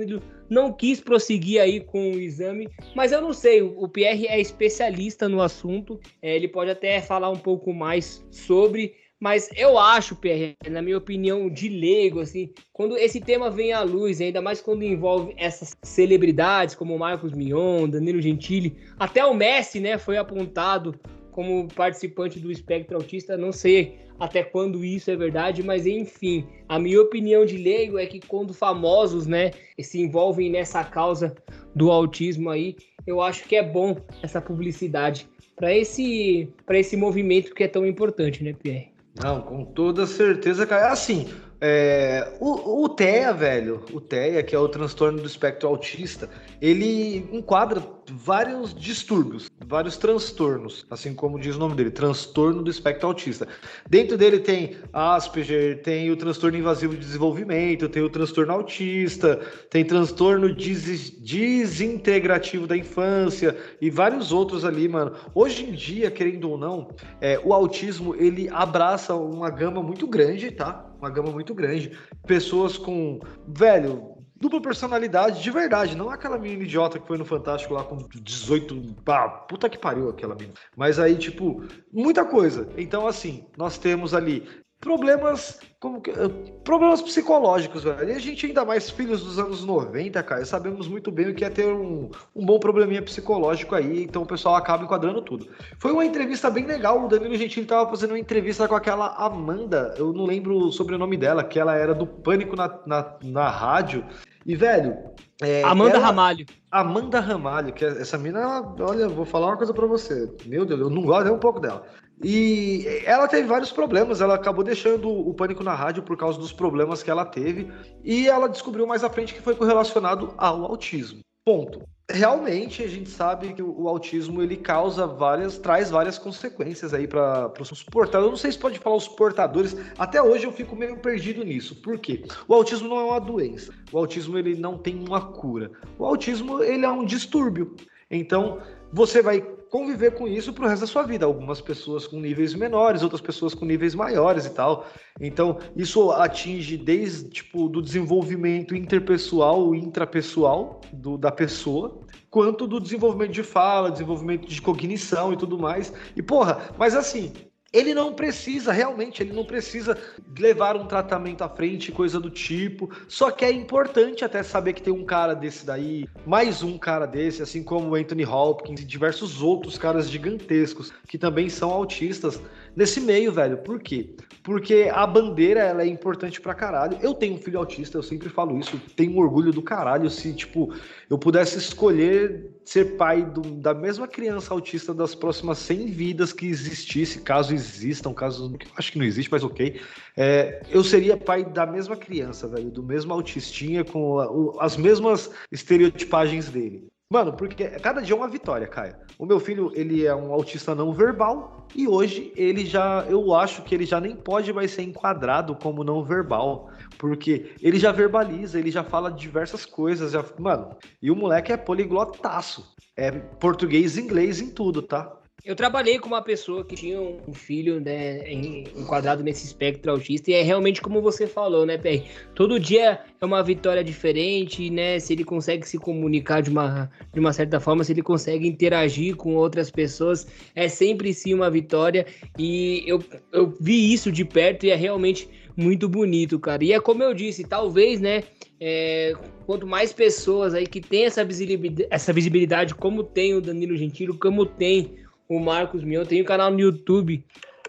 não 0.48 0.72
quis 0.72 1.00
prosseguir 1.00 1.60
aí 1.60 1.80
com 1.80 2.12
o 2.12 2.20
exame, 2.20 2.68
mas 2.94 3.12
eu 3.12 3.20
não 3.20 3.32
sei. 3.32 3.62
O 3.62 3.88
Pierre 3.88 4.26
é 4.26 4.40
especialista 4.40 5.28
no 5.28 5.40
assunto, 5.40 5.98
é, 6.22 6.34
ele 6.34 6.48
pode 6.48 6.70
até 6.70 7.00
falar 7.00 7.30
um 7.30 7.36
pouco 7.36 7.72
mais 7.72 8.24
sobre. 8.30 8.94
Mas 9.20 9.48
eu 9.56 9.78
acho, 9.78 10.16
Pierre, 10.16 10.54
na 10.68 10.82
minha 10.82 10.98
opinião 10.98 11.48
de 11.48 11.68
leigo, 11.68 12.20
assim, 12.20 12.52
quando 12.72 12.96
esse 12.96 13.20
tema 13.20 13.48
vem 13.48 13.72
à 13.72 13.80
luz, 13.80 14.20
ainda 14.20 14.42
mais 14.42 14.60
quando 14.60 14.82
envolve 14.82 15.32
essas 15.38 15.74
celebridades 15.82 16.74
como 16.74 16.98
Marcos 16.98 17.32
Mion, 17.32 17.88
Danilo 17.88 18.20
Gentili, 18.20 18.76
até 18.98 19.24
o 19.24 19.32
Messi, 19.32 19.80
né, 19.80 19.96
foi 19.96 20.18
apontado 20.18 20.94
como 21.30 21.68
participante 21.68 22.38
do 22.38 22.52
espectro 22.52 22.96
autista, 22.96 23.36
não 23.36 23.50
sei 23.50 24.03
até 24.18 24.42
quando 24.42 24.84
isso 24.84 25.10
é 25.10 25.16
verdade, 25.16 25.62
mas 25.62 25.86
enfim, 25.86 26.46
a 26.68 26.78
minha 26.78 27.00
opinião 27.00 27.44
de 27.44 27.56
leigo 27.56 27.98
é 27.98 28.06
que 28.06 28.20
quando 28.20 28.54
famosos, 28.54 29.26
né, 29.26 29.50
se 29.80 30.00
envolvem 30.00 30.50
nessa 30.50 30.84
causa 30.84 31.34
do 31.74 31.90
autismo 31.90 32.50
aí, 32.50 32.76
eu 33.06 33.20
acho 33.20 33.44
que 33.44 33.56
é 33.56 33.62
bom 33.62 33.96
essa 34.22 34.40
publicidade 34.40 35.28
para 35.56 35.72
esse 35.74 36.48
para 36.66 36.78
esse 36.78 36.96
movimento 36.96 37.54
que 37.54 37.64
é 37.64 37.68
tão 37.68 37.86
importante, 37.86 38.42
né, 38.42 38.52
Pierre? 38.52 38.92
Não, 39.22 39.40
com 39.40 39.64
toda 39.64 40.06
certeza, 40.06 40.66
cara. 40.66 40.90
Assim, 40.90 41.28
é, 41.66 42.36
o, 42.40 42.84
o 42.84 42.88
TEA, 42.90 43.32
velho, 43.32 43.82
o 43.90 43.98
TEA, 43.98 44.42
que 44.42 44.54
é 44.54 44.58
o 44.58 44.68
transtorno 44.68 45.18
do 45.18 45.26
espectro 45.26 45.66
autista, 45.66 46.28
ele 46.60 47.26
enquadra 47.32 47.82
vários 48.10 48.74
distúrbios, 48.74 49.50
vários 49.66 49.96
transtornos, 49.96 50.84
assim 50.90 51.14
como 51.14 51.40
diz 51.40 51.56
o 51.56 51.58
nome 51.58 51.74
dele, 51.74 51.90
transtorno 51.90 52.62
do 52.62 52.70
espectro 52.70 53.08
autista. 53.08 53.48
Dentro 53.88 54.18
dele 54.18 54.40
tem 54.40 54.76
Asperger, 54.92 55.82
tem 55.82 56.10
o 56.10 56.16
transtorno 56.18 56.58
invasivo 56.58 56.92
de 56.92 57.00
desenvolvimento, 57.00 57.88
tem 57.88 58.02
o 58.02 58.10
transtorno 58.10 58.52
autista, 58.52 59.40
tem 59.70 59.86
transtorno 59.86 60.54
des 60.54 61.10
desintegrativo 61.18 62.66
da 62.66 62.76
infância 62.76 63.56
e 63.80 63.88
vários 63.88 64.32
outros 64.32 64.66
ali, 64.66 64.86
mano. 64.86 65.12
Hoje 65.34 65.64
em 65.64 65.72
dia, 65.72 66.10
querendo 66.10 66.50
ou 66.50 66.58
não, 66.58 66.90
é, 67.22 67.40
o 67.42 67.54
autismo 67.54 68.14
ele 68.16 68.50
abraça 68.50 69.14
uma 69.14 69.48
gama 69.48 69.82
muito 69.82 70.06
grande, 70.06 70.50
tá? 70.50 70.90
Uma 71.04 71.10
gama 71.10 71.30
muito 71.30 71.54
grande. 71.54 71.92
Pessoas 72.26 72.78
com, 72.78 73.20
velho, 73.46 74.16
dupla 74.40 74.58
personalidade 74.58 75.42
de 75.42 75.50
verdade, 75.50 75.94
não 75.94 76.08
aquela 76.08 76.38
menina 76.38 76.62
idiota 76.62 76.98
que 76.98 77.06
foi 77.06 77.18
no 77.18 77.26
Fantástico 77.26 77.74
lá 77.74 77.84
com 77.84 77.98
18. 77.98 78.96
Ah, 79.06 79.28
puta 79.28 79.68
que 79.68 79.76
pariu 79.76 80.08
aquela 80.08 80.34
menina. 80.34 80.54
Mas 80.74 80.98
aí, 80.98 81.14
tipo, 81.16 81.62
muita 81.92 82.24
coisa. 82.24 82.66
Então, 82.78 83.06
assim, 83.06 83.44
nós 83.54 83.76
temos 83.76 84.14
ali 84.14 84.48
problemas 84.84 85.58
como 85.80 86.00
que, 86.00 86.10
eh, 86.10 86.28
problemas 86.62 87.00
psicológicos, 87.00 87.84
velho. 87.84 88.10
E 88.10 88.12
a 88.12 88.18
gente, 88.18 88.44
ainda 88.44 88.64
mais 88.66 88.90
filhos 88.90 89.24
dos 89.24 89.38
anos 89.38 89.64
90, 89.64 90.22
cara, 90.22 90.44
sabemos 90.44 90.86
muito 90.86 91.10
bem 91.10 91.30
o 91.30 91.34
que 91.34 91.42
é 91.42 91.48
ter 91.48 91.66
um, 91.66 92.10
um 92.36 92.44
bom 92.44 92.58
probleminha 92.58 93.00
psicológico 93.00 93.74
aí, 93.74 94.04
então 94.04 94.22
o 94.22 94.26
pessoal 94.26 94.56
acaba 94.56 94.84
enquadrando 94.84 95.22
tudo. 95.22 95.48
Foi 95.78 95.90
uma 95.90 96.04
entrevista 96.04 96.50
bem 96.50 96.66
legal, 96.66 97.02
o 97.02 97.08
Danilo 97.08 97.34
Gentili 97.36 97.64
tava 97.64 97.88
fazendo 97.88 98.10
uma 98.10 98.18
entrevista 98.18 98.68
com 98.68 98.74
aquela 98.74 99.08
Amanda, 99.16 99.94
eu 99.96 100.12
não 100.12 100.26
lembro 100.26 100.56
o 100.56 100.72
sobrenome 100.72 101.16
dela, 101.16 101.42
que 101.42 101.58
ela 101.58 101.74
era 101.74 101.94
do 101.94 102.06
Pânico 102.06 102.54
na, 102.54 102.78
na, 102.86 103.16
na 103.22 103.48
rádio, 103.48 104.04
e, 104.46 104.54
velho. 104.54 104.96
É, 105.42 105.62
Amanda 105.64 105.96
ela, 105.96 106.06
Ramalho. 106.06 106.46
Amanda 106.70 107.20
Ramalho, 107.20 107.72
que 107.72 107.84
é, 107.84 107.88
essa 107.88 108.18
mina, 108.18 108.62
olha, 108.78 109.08
vou 109.08 109.24
falar 109.24 109.46
uma 109.46 109.56
coisa 109.56 109.72
para 109.72 109.86
você. 109.86 110.30
Meu 110.44 110.66
Deus, 110.66 110.80
eu 110.80 110.90
não 110.90 111.02
gosto 111.02 111.24
nem 111.24 111.32
um 111.32 111.38
pouco 111.38 111.60
dela. 111.60 111.84
E 112.22 112.86
ela 113.04 113.26
teve 113.26 113.46
vários 113.46 113.72
problemas, 113.72 114.20
ela 114.20 114.34
acabou 114.34 114.64
deixando 114.64 115.10
o 115.10 115.34
pânico 115.34 115.64
na 115.64 115.74
rádio 115.74 116.02
por 116.02 116.16
causa 116.16 116.38
dos 116.38 116.52
problemas 116.52 117.02
que 117.02 117.10
ela 117.10 117.24
teve, 117.24 117.70
e 118.02 118.28
ela 118.28 118.48
descobriu 118.48 118.86
mais 118.86 119.02
à 119.02 119.10
frente 119.10 119.34
que 119.34 119.42
foi 119.42 119.54
correlacionado 119.54 120.32
ao 120.36 120.64
autismo. 120.64 121.20
Ponto 121.44 121.82
realmente 122.10 122.82
a 122.82 122.86
gente 122.86 123.08
sabe 123.08 123.54
que 123.54 123.62
o, 123.62 123.88
autismo 123.88 124.42
ele 124.42 124.56
causa 124.56 125.06
várias, 125.06 125.58
traz 125.58 125.90
várias 125.90 126.18
consequências 126.18 126.92
aí 126.92 127.06
para 127.06 127.52
os 127.58 127.82
portadores. 127.82 128.26
Eu 128.26 128.30
não 128.30 128.36
sei 128.36 128.52
se 128.52 128.58
pode 128.58 128.78
falar 128.78 128.96
os 128.96 129.08
portadores. 129.08 129.76
Até 129.98 130.22
hoje 130.22 130.44
eu 130.44 130.52
fico 130.52 130.76
meio 130.76 130.98
perdido 130.98 131.44
nisso. 131.44 131.76
Por 131.76 131.98
quê? 131.98 132.24
O 132.46 132.54
autismo 132.54 132.88
não 132.88 133.00
é 133.00 133.04
uma 133.04 133.20
doença. 133.20 133.72
O 133.90 133.98
autismo 133.98 134.38
ele 134.38 134.54
não 134.54 134.76
tem 134.76 134.96
uma 134.96 135.20
cura. 135.20 135.70
O 135.98 136.04
autismo 136.04 136.62
ele 136.62 136.84
é 136.84 136.90
um 136.90 137.04
distúrbio. 137.04 137.74
Então 138.10 138.60
você 138.92 139.22
vai 139.22 139.40
conviver 139.70 140.12
com 140.12 140.26
isso 140.26 140.52
pro 140.52 140.66
resto 140.66 140.82
da 140.82 140.86
sua 140.86 141.02
vida. 141.02 141.26
Algumas 141.26 141.60
pessoas 141.60 142.06
com 142.06 142.20
níveis 142.20 142.54
menores, 142.54 143.02
outras 143.02 143.20
pessoas 143.20 143.54
com 143.54 143.64
níveis 143.64 143.94
maiores 143.94 144.46
e 144.46 144.50
tal. 144.50 144.86
Então, 145.20 145.58
isso 145.76 146.10
atinge 146.12 146.76
desde 146.76 147.30
tipo 147.30 147.68
do 147.68 147.82
desenvolvimento 147.82 148.74
interpessoal, 148.74 149.74
intrapessoal 149.74 150.80
do, 150.92 151.16
da 151.16 151.30
pessoa, 151.30 152.00
quanto 152.30 152.66
do 152.66 152.80
desenvolvimento 152.80 153.32
de 153.32 153.42
fala, 153.42 153.90
desenvolvimento 153.90 154.48
de 154.48 154.60
cognição 154.60 155.32
e 155.32 155.36
tudo 155.36 155.58
mais. 155.58 155.92
E 156.16 156.22
porra, 156.22 156.70
mas 156.78 156.94
assim, 156.94 157.32
ele 157.74 157.92
não 157.92 158.12
precisa, 158.12 158.72
realmente, 158.72 159.20
ele 159.20 159.32
não 159.32 159.44
precisa 159.44 159.98
levar 160.38 160.76
um 160.76 160.86
tratamento 160.86 161.42
à 161.42 161.48
frente, 161.48 161.90
coisa 161.90 162.20
do 162.20 162.30
tipo. 162.30 162.88
Só 163.08 163.32
que 163.32 163.44
é 163.44 163.50
importante 163.50 164.24
até 164.24 164.44
saber 164.44 164.74
que 164.74 164.82
tem 164.82 164.92
um 164.92 165.04
cara 165.04 165.34
desse 165.34 165.66
daí, 165.66 166.06
mais 166.24 166.62
um 166.62 166.78
cara 166.78 167.04
desse, 167.04 167.42
assim 167.42 167.64
como 167.64 167.90
o 167.90 167.94
Anthony 167.96 168.24
Hopkins 168.24 168.80
e 168.80 168.84
diversos 168.84 169.42
outros 169.42 169.76
caras 169.76 170.08
gigantescos 170.08 170.92
que 171.08 171.18
também 171.18 171.48
são 171.48 171.72
autistas 171.72 172.40
nesse 172.76 173.00
meio, 173.00 173.32
velho. 173.32 173.58
Por 173.58 173.80
quê? 173.80 174.10
Porque 174.44 174.88
a 174.92 175.04
bandeira 175.04 175.60
ela 175.60 175.82
é 175.82 175.86
importante 175.86 176.40
pra 176.40 176.54
caralho. 176.54 176.96
Eu 177.02 177.12
tenho 177.12 177.34
um 177.34 177.38
filho 177.38 177.58
autista, 177.58 177.98
eu 177.98 178.02
sempre 178.04 178.28
falo 178.28 178.56
isso, 178.56 178.80
tenho 178.94 179.18
orgulho 179.18 179.52
do 179.52 179.62
caralho 179.62 180.08
se, 180.08 180.32
tipo, 180.32 180.72
eu 181.10 181.18
pudesse 181.18 181.58
escolher 181.58 182.53
ser 182.64 182.96
pai 182.96 183.22
do, 183.22 183.42
da 183.42 183.74
mesma 183.74 184.08
criança 184.08 184.52
autista 184.54 184.94
das 184.94 185.14
próximas 185.14 185.58
100 185.58 185.86
vidas 185.86 186.32
que 186.32 186.46
existisse, 186.46 187.20
caso 187.20 187.54
existam, 187.54 188.12
caso. 188.14 188.56
Acho 188.76 188.92
que 188.92 188.98
não 188.98 189.04
existe, 189.04 189.30
mas 189.30 189.44
ok. 189.44 189.80
É, 190.16 190.62
eu 190.70 190.82
seria 190.82 191.16
pai 191.16 191.44
da 191.44 191.66
mesma 191.66 191.96
criança, 191.96 192.48
velho, 192.48 192.70
do 192.70 192.82
mesmo 192.82 193.12
autistinha, 193.12 193.84
com 193.84 194.18
a, 194.18 194.30
o, 194.30 194.60
as 194.60 194.76
mesmas 194.76 195.30
estereotipagens 195.52 196.48
dele. 196.48 196.88
Mano, 197.10 197.34
porque 197.34 197.66
cada 197.80 198.00
dia 198.00 198.14
é 198.14 198.16
uma 198.16 198.28
vitória, 198.28 198.66
Caio. 198.66 198.96
O 199.18 199.26
meu 199.26 199.38
filho, 199.38 199.70
ele 199.74 200.04
é 200.04 200.14
um 200.14 200.32
autista 200.32 200.74
não 200.74 200.92
verbal 200.92 201.68
e 201.74 201.86
hoje 201.86 202.32
ele 202.34 202.64
já, 202.64 203.04
eu 203.08 203.34
acho 203.34 203.62
que 203.62 203.74
ele 203.74 203.84
já 203.84 204.00
nem 204.00 204.16
pode 204.16 204.52
mais 204.52 204.72
ser 204.72 204.82
enquadrado 204.82 205.54
como 205.54 205.84
não 205.84 206.02
verbal, 206.02 206.70
porque 206.98 207.52
ele 207.60 207.78
já 207.78 207.92
verbaliza, 207.92 208.58
ele 208.58 208.70
já 208.70 208.84
fala 208.84 209.10
diversas 209.10 209.64
coisas, 209.66 210.12
já, 210.12 210.24
mano. 210.38 210.76
E 211.02 211.10
o 211.10 211.16
moleque 211.16 211.52
é 211.52 211.56
poliglotaço. 211.56 212.74
É 212.96 213.10
português 213.10 213.98
inglês 213.98 214.40
em 214.40 214.50
tudo, 214.50 214.80
tá? 214.80 215.20
Eu 215.44 215.54
trabalhei 215.54 215.98
com 215.98 216.06
uma 216.06 216.22
pessoa 216.22 216.64
que 216.64 216.74
tinha 216.74 216.98
um 216.98 217.34
filho, 217.34 217.78
né, 217.78 218.32
enquadrado 218.32 219.22
nesse 219.22 219.44
espectro 219.44 219.92
autista, 219.92 220.30
e 220.30 220.34
é 220.34 220.40
realmente 220.40 220.80
como 220.80 221.02
você 221.02 221.26
falou, 221.26 221.66
né, 221.66 221.76
PR? 221.76 222.02
Todo 222.34 222.58
dia 222.58 223.00
é 223.20 223.26
uma 223.26 223.42
vitória 223.42 223.84
diferente, 223.84 224.70
né? 224.70 224.98
Se 224.98 225.12
ele 225.12 225.22
consegue 225.22 225.68
se 225.68 225.76
comunicar 225.76 226.40
de 226.40 226.48
uma, 226.48 226.90
de 227.12 227.20
uma 227.20 227.30
certa 227.30 227.60
forma, 227.60 227.84
se 227.84 227.92
ele 227.92 228.00
consegue 228.00 228.48
interagir 228.48 229.16
com 229.16 229.34
outras 229.34 229.70
pessoas, 229.70 230.26
é 230.54 230.66
sempre 230.66 231.12
sim 231.12 231.34
uma 231.34 231.50
vitória. 231.50 232.06
E 232.38 232.82
eu, 232.86 233.04
eu 233.30 233.54
vi 233.60 233.92
isso 233.92 234.10
de 234.10 234.24
perto 234.24 234.64
e 234.64 234.70
é 234.70 234.74
realmente 234.74 235.28
muito 235.56 235.88
bonito, 235.88 236.38
cara. 236.38 236.64
E 236.64 236.72
é 236.72 236.80
como 236.80 237.02
eu 237.02 237.14
disse, 237.14 237.44
talvez, 237.44 238.00
né? 238.00 238.24
É, 238.60 239.14
quanto 239.46 239.66
mais 239.66 239.92
pessoas 239.92 240.54
aí 240.54 240.66
que 240.66 240.80
tem 240.80 241.04
essa 241.04 241.24
visibilidade, 241.24 241.88
essa 241.90 242.12
visibilidade, 242.12 242.74
como 242.74 243.02
tem 243.02 243.34
o 243.34 243.40
Danilo 243.40 243.76
Gentili, 243.76 244.12
como 244.14 244.46
tem 244.46 244.96
o 245.28 245.38
Marcos 245.38 245.82
Mion. 245.84 246.04
Tem 246.04 246.22
um 246.22 246.24
canal 246.24 246.50
no 246.50 246.60
YouTube, 246.60 247.24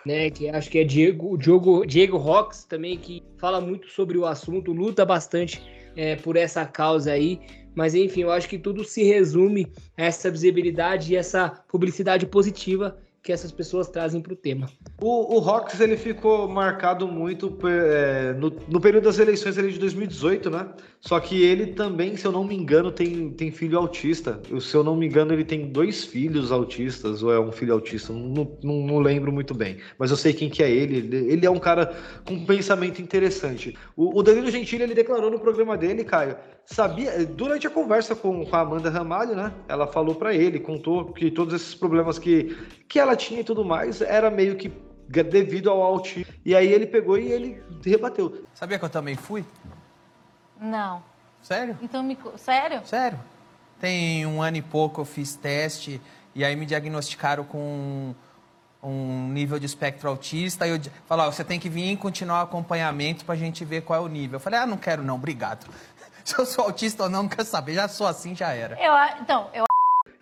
né? 0.05 0.29
Que 0.29 0.49
acho 0.49 0.69
que 0.69 0.79
é 0.79 0.83
Diego, 0.83 1.37
Diego, 1.37 1.85
Diego 1.85 2.17
Rox 2.17 2.63
também, 2.65 2.97
que 2.97 3.23
fala 3.37 3.61
muito 3.61 3.89
sobre 3.89 4.17
o 4.17 4.25
assunto, 4.25 4.71
luta 4.71 5.05
bastante 5.05 5.61
é, 5.95 6.15
por 6.15 6.35
essa 6.35 6.65
causa 6.65 7.11
aí. 7.11 7.39
Mas 7.75 7.93
enfim, 7.93 8.21
eu 8.21 8.31
acho 8.31 8.47
que 8.47 8.57
tudo 8.57 8.83
se 8.83 9.03
resume 9.03 9.67
a 9.97 10.05
essa 10.05 10.31
visibilidade 10.31 11.13
e 11.13 11.17
essa 11.17 11.49
publicidade 11.67 12.25
positiva 12.25 12.97
que 13.25 13.33
essas 13.33 13.51
pessoas 13.51 13.89
trazem 13.89 14.21
para 14.21 14.33
o 14.33 14.35
tema. 14.35 14.69
O, 15.01 15.39
Rox 15.39 15.79
ele 15.79 15.97
ficou 15.97 16.47
marcado 16.47 17.07
muito 17.07 17.57
é, 17.67 18.33
no, 18.33 18.53
no, 18.69 18.79
período 18.79 19.05
das 19.05 19.17
eleições 19.17 19.57
ali 19.57 19.71
de 19.71 19.79
2018, 19.79 20.51
né? 20.51 20.67
Só 21.01 21.19
que 21.19 21.43
ele 21.43 21.73
também, 21.73 22.15
se 22.15 22.25
eu 22.25 22.31
não 22.31 22.43
me 22.43 22.55
engano, 22.55 22.91
tem, 22.91 23.31
tem 23.31 23.51
filho 23.51 23.79
autista. 23.79 24.39
Se 24.61 24.75
eu 24.75 24.83
não 24.83 24.95
me 24.95 25.07
engano, 25.07 25.33
ele 25.33 25.43
tem 25.43 25.67
dois 25.71 26.03
filhos 26.03 26.51
autistas, 26.51 27.23
ou 27.23 27.33
é 27.33 27.39
um 27.39 27.51
filho 27.51 27.73
autista, 27.73 28.13
não, 28.13 28.57
não, 28.61 28.75
não 28.85 28.99
lembro 28.99 29.31
muito 29.31 29.55
bem. 29.55 29.77
Mas 29.97 30.11
eu 30.11 30.17
sei 30.17 30.31
quem 30.31 30.47
que 30.47 30.61
é 30.61 30.69
ele. 30.69 30.97
Ele, 30.97 31.31
ele 31.33 31.45
é 31.47 31.49
um 31.49 31.59
cara 31.59 31.95
com 32.27 32.45
pensamento 32.45 33.01
interessante. 33.01 33.75
O, 33.95 34.19
o 34.19 34.21
Danilo 34.21 34.51
Gentili, 34.51 34.83
ele 34.83 34.93
declarou 34.93 35.31
no 35.31 35.39
programa 35.39 35.75
dele, 35.75 36.03
Caio, 36.03 36.37
sabia, 36.65 37.25
durante 37.25 37.65
a 37.65 37.69
conversa 37.69 38.15
com, 38.15 38.45
com 38.45 38.55
a 38.55 38.59
Amanda 38.59 38.89
Ramalho, 38.89 39.35
né? 39.35 39.51
Ela 39.67 39.87
falou 39.87 40.13
para 40.13 40.33
ele, 40.33 40.59
contou 40.59 41.05
que 41.05 41.31
todos 41.31 41.53
esses 41.53 41.73
problemas 41.73 42.19
que, 42.19 42.55
que 42.87 42.99
ela 42.99 43.14
tinha 43.15 43.41
e 43.41 43.43
tudo 43.43 43.63
mais, 43.63 44.01
era 44.01 44.29
meio 44.29 44.55
que 44.55 44.71
devido 45.07 45.69
ao 45.69 45.81
autismo. 45.81 46.33
E 46.43 46.55
aí 46.55 46.67
ele 46.67 46.87
pegou 46.87 47.17
e 47.17 47.31
ele 47.31 47.63
rebateu. 47.83 48.45
Sabia 48.53 48.79
que 48.79 48.85
eu 48.85 48.89
também 48.89 49.15
fui? 49.15 49.45
Não. 50.59 51.03
Sério? 51.41 51.77
Então 51.81 52.01
me. 52.01 52.17
Sério? 52.37 52.81
Sério. 52.85 53.19
Tem 53.79 54.25
um 54.25 54.41
ano 54.41 54.57
e 54.57 54.61
pouco 54.61 55.01
eu 55.01 55.05
fiz 55.05 55.35
teste 55.35 56.01
e 56.33 56.43
aí 56.43 56.55
me 56.55 56.65
diagnosticaram 56.65 57.43
com 57.43 58.15
um 58.81 59.29
nível 59.29 59.59
de 59.59 59.65
espectro 59.65 60.09
autista. 60.09 60.67
E 60.67 60.71
eu 60.71 60.81
falaram, 61.05 61.31
você 61.31 61.43
tem 61.43 61.59
que 61.59 61.69
vir 61.69 61.91
e 61.91 61.97
continuar 61.97 62.39
o 62.39 62.43
acompanhamento 62.43 63.25
pra 63.25 63.35
gente 63.35 63.65
ver 63.65 63.81
qual 63.81 64.01
é 64.01 64.03
o 64.03 64.07
nível. 64.07 64.37
Eu 64.37 64.39
falei, 64.39 64.59
ah, 64.59 64.65
não 64.65 64.77
quero 64.77 65.03
não, 65.03 65.15
obrigado. 65.15 65.67
Se 66.23 66.37
eu 66.37 66.45
sou 66.45 66.65
autista 66.65 67.03
ou 67.03 67.09
não, 67.09 67.23
não 67.23 67.29
quero 67.29 67.45
saber. 67.45 67.73
Já 67.73 67.87
sou 67.87 68.07
assim, 68.07 68.35
já 68.35 68.51
era. 68.51 68.75
Eu, 68.81 69.21
então, 69.21 69.49
eu 69.53 69.65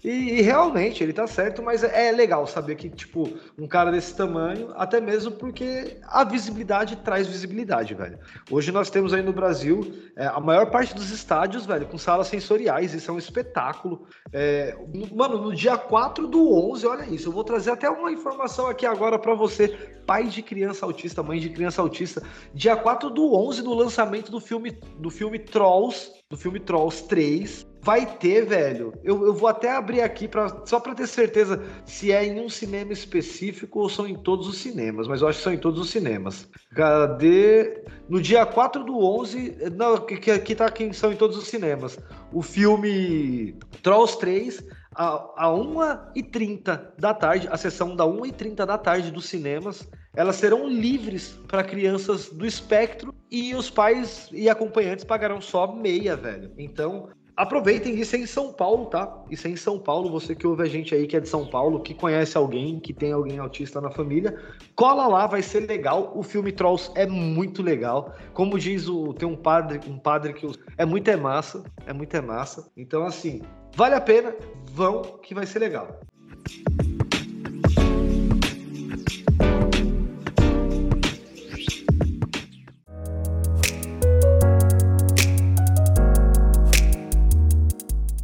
e, 0.04 0.10
e, 0.10 0.42
realmente, 0.42 1.02
ele 1.02 1.14
tá 1.14 1.26
certo, 1.26 1.64
mas 1.64 1.84
é, 1.84 2.10
é 2.10 2.12
legal 2.12 2.46
saber 2.46 2.76
que, 2.76 2.90
tipo, 2.90 3.30
um 3.58 3.66
cara 3.66 3.90
desse 3.90 4.16
tamanho, 4.16 4.72
até 4.76 5.00
mesmo 5.00 5.32
porque 5.32 5.98
a 6.04 6.26
visibilidade 6.26 6.98
traz 6.98 7.26
visibilidade, 7.26 7.94
velho. 7.94 8.20
Hoje 8.52 8.72
nós 8.72 8.90
temos 8.90 9.14
aí 9.14 9.22
no 9.22 9.32
Brasil 9.32 9.94
é, 10.18 10.26
a 10.26 10.42
maior 10.42 10.70
parte 10.70 10.94
dos 10.94 11.10
estádios, 11.10 11.66
velho, 11.66 11.88
com 11.88 11.98
salas 11.98 12.28
sensoriais, 12.28 12.94
isso 12.94 13.10
é 13.10 13.14
um 13.14 13.18
espetáculo. 13.18 14.06
É, 14.34 14.76
mano, 15.16 15.38
no 15.38 15.56
dia 15.56 15.78
4 15.78 16.28
do 16.28 16.54
11, 16.72 16.86
olha 16.86 17.06
isso, 17.06 17.30
eu 17.30 17.32
vou 17.32 17.44
trazer 17.44 17.72
até 17.72 17.90
uma 17.90 18.12
informação 18.12 18.68
aqui 18.68 18.86
agora 18.86 19.18
para 19.18 19.34
você, 19.34 19.70
pai 20.06 20.26
de 20.26 20.42
criança 20.42 20.86
autista, 20.86 21.24
mãe 21.24 21.40
de 21.40 21.50
criança 21.50 21.82
autista. 21.82 22.22
Dia 22.54 22.76
4 22.76 23.10
do 23.10 23.34
11, 23.34 23.62
no 23.62 23.74
lançamento 23.74 24.30
do 24.30 24.42
filme, 24.42 24.78
do 25.00 25.10
filme 25.10 25.40
Trolls, 25.40 26.12
do 26.30 26.38
filme 26.38 26.60
Trolls 26.60 27.08
3, 27.08 27.73
vai 27.84 28.06
ter, 28.18 28.46
velho. 28.46 28.94
Eu, 29.04 29.26
eu 29.26 29.34
vou 29.34 29.48
até 29.48 29.76
abrir 29.76 30.02
aqui 30.02 30.28
pra, 30.28 30.66
só 30.66 30.80
para 30.80 30.96
ter 30.96 31.06
certeza 31.06 31.62
se 31.86 32.12
é 32.12 32.26
em 32.26 32.40
um 32.40 32.50
cinema 32.50 32.94
específico 32.94 33.82
ou 33.82 33.90
são 33.90 34.08
em 34.08 34.16
todos 34.16 34.48
os 34.48 34.58
cinemas, 34.58 35.08
mas 35.08 35.22
eu 35.22 35.28
acho 35.28 35.40
que 35.40 35.44
são 35.44 35.54
em 35.54 35.58
todos 35.58 35.82
os 35.82 35.90
cinemas. 35.90 36.48
Cadê? 36.74 37.84
No 38.08 38.22
dia 38.22 38.46
4 38.46 38.84
do 38.84 38.98
11, 38.98 39.58
não, 39.76 39.98
que 39.98 40.32
aqui 40.32 40.56
tá 40.56 40.72
quem 40.72 40.94
são 40.94 41.12
em 41.12 41.18
todos 41.18 41.38
os 41.38 41.48
cinemas. 41.48 42.00
O 42.32 42.42
filme 42.42 43.58
Trolls 43.82 44.18
3 44.18 44.64
a, 44.96 45.16
a 45.36 45.48
1h30 45.50 46.94
da 46.98 47.14
tarde, 47.14 47.48
a 47.52 47.58
sessão 47.58 47.96
da 47.96 48.06
1h30 48.06 48.66
da 48.66 48.78
tarde 48.78 49.12
dos 49.12 49.26
cinemas, 49.26 49.90
elas 50.16 50.36
serão 50.36 50.68
livres 50.68 51.40
para 51.48 51.64
crianças 51.64 52.30
do 52.30 52.46
espectro 52.46 53.14
e 53.30 53.56
os 53.56 53.70
pais 53.70 54.30
e 54.32 54.50
acompanhantes 54.50 55.04
pagarão 55.04 55.42
só 55.42 55.74
meia, 55.74 56.16
velho. 56.16 56.52
Então, 56.58 57.10
Aproveitem, 57.36 58.00
isso 58.00 58.16
é 58.16 58.20
em 58.20 58.28
São 58.28 58.54
Paulo, 58.54 58.86
tá? 58.86 59.24
Isso 59.30 59.48
é 59.48 59.50
em 59.50 59.56
São 59.56 59.80
Paulo, 59.80 60.10
você 60.10 60.36
que 60.36 60.46
ouve 60.46 60.62
a 60.62 60.68
gente 60.68 60.94
aí 60.94 61.08
que 61.08 61.18
é 61.18 61.20
de 61.20 61.28
São 61.28 61.48
Paulo, 61.48 61.80
que 61.80 61.94
conhece 61.94 62.38
alguém, 62.38 62.80
que 62.80 62.94
tem 62.94 63.12
alguém 63.12 63.40
autista 63.40 63.82
na 63.82 63.90
família, 63.90 64.40
cola 64.76 65.08
lá, 65.08 65.26
vai 65.26 65.42
ser 65.42 65.62
legal. 65.62 66.12
O 66.16 66.22
filme 66.22 66.52
Trolls 66.52 66.92
é 66.94 67.08
muito 67.08 67.64
legal. 67.64 68.14
Como 68.34 68.60
diz 68.60 68.88
o 68.88 69.14
tem 69.14 69.28
um 69.28 69.36
padre, 69.36 69.80
um 69.90 69.98
padre 69.98 70.34
que 70.34 70.48
é 70.78 70.86
muito 70.86 71.10
é 71.10 71.16
massa, 71.16 71.64
é 71.88 71.94
muito 71.94 72.16
é 72.16 72.22
massa. 72.22 72.70
Então 72.78 73.04
assim, 73.04 73.42
vale 73.76 73.96
a 73.96 74.02
pena, 74.02 74.36
vão 74.72 75.02
que 75.02 75.34
vai 75.34 75.48
ser 75.48 75.60
legal. 75.60 76.00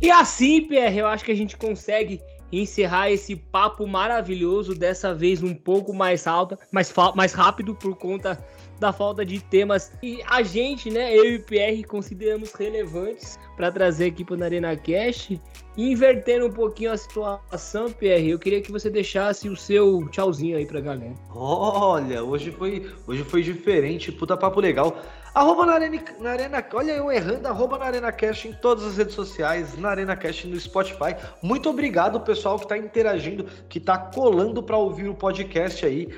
E 0.02 0.10
assim, 0.10 0.62
PR, 0.68 0.95
eu 0.95 1.08
acho 1.08 1.26
que 1.26 1.32
a 1.32 1.36
gente 1.36 1.58
consegue 1.58 2.22
encerrar 2.52 3.12
esse 3.12 3.36
papo 3.36 3.86
maravilhoso, 3.86 4.74
dessa 4.74 5.14
vez 5.14 5.43
um 5.43 5.54
pouco 5.54 5.93
mais 5.93 6.26
alta, 6.26 6.58
mais, 6.72 6.93
mais 7.16 7.34
rápido 7.34 7.76
por 7.76 7.95
conta 7.95 8.43
da 8.80 8.93
falta 8.93 9.26
de 9.26 9.41
temas 9.41 9.91
e 10.02 10.22
a 10.26 10.41
gente, 10.41 10.89
né, 10.89 11.14
eu 11.14 11.26
e 11.26 11.36
o 11.36 11.43
PR 11.43 11.86
consideramos 11.88 12.54
relevantes 12.54 13.38
para 13.58 13.70
trazer 13.72 14.06
aqui 14.06 14.24
para 14.24 14.38
o 14.38 14.43
Arena 14.43 14.76
Cash. 14.76 15.34
Invertendo 15.78 16.47
um 16.47 16.52
pouquinho 16.52 16.91
a 16.91 16.97
situação, 16.97 17.91
PR, 17.91 18.26
eu 18.28 18.39
queria 18.39 18.62
que 18.62 18.72
você 18.72 18.89
deixasse 18.89 19.47
o 19.47 19.56
seu 19.56 20.08
tchauzinho 20.10 20.58
aí 20.58 20.66
pra 20.66 20.82
galera. 20.82 21.14
Olha, 21.34 22.24
hoje 22.24 22.52
foi, 22.52 22.89
hoje 23.08 23.24
foi 23.24 23.43
diferente, 23.43 24.12
puta 24.12 24.36
papo 24.36 24.60
legal. 24.60 24.97
Arroba 25.34 25.65
na 25.65 25.73
Arena, 25.73 26.03
na 26.19 26.30
Arena, 26.32 26.65
olha 26.73 26.91
eu 26.91 27.11
errando, 27.11 27.47
arroba 27.47 27.77
na 27.77 27.86
Arena 27.86 28.11
Cash 28.11 28.45
em 28.45 28.53
todas 28.53 28.84
as 28.84 28.97
redes 28.97 29.13
sociais, 29.13 29.77
na 29.77 29.89
Arena 29.89 30.15
Cash 30.15 30.45
no 30.45 30.59
Spotify. 30.59 31.15
Muito 31.41 31.69
obrigado, 31.69 32.19
pessoal, 32.21 32.57
que 32.57 32.65
está 32.65 32.77
interagindo, 32.77 33.45
que 33.67 33.77
está 33.77 33.97
colando 33.97 34.63
para 34.63 34.77
ouvir 34.77 35.07
o 35.07 35.15
podcast 35.15 35.86
aí. 35.86 36.09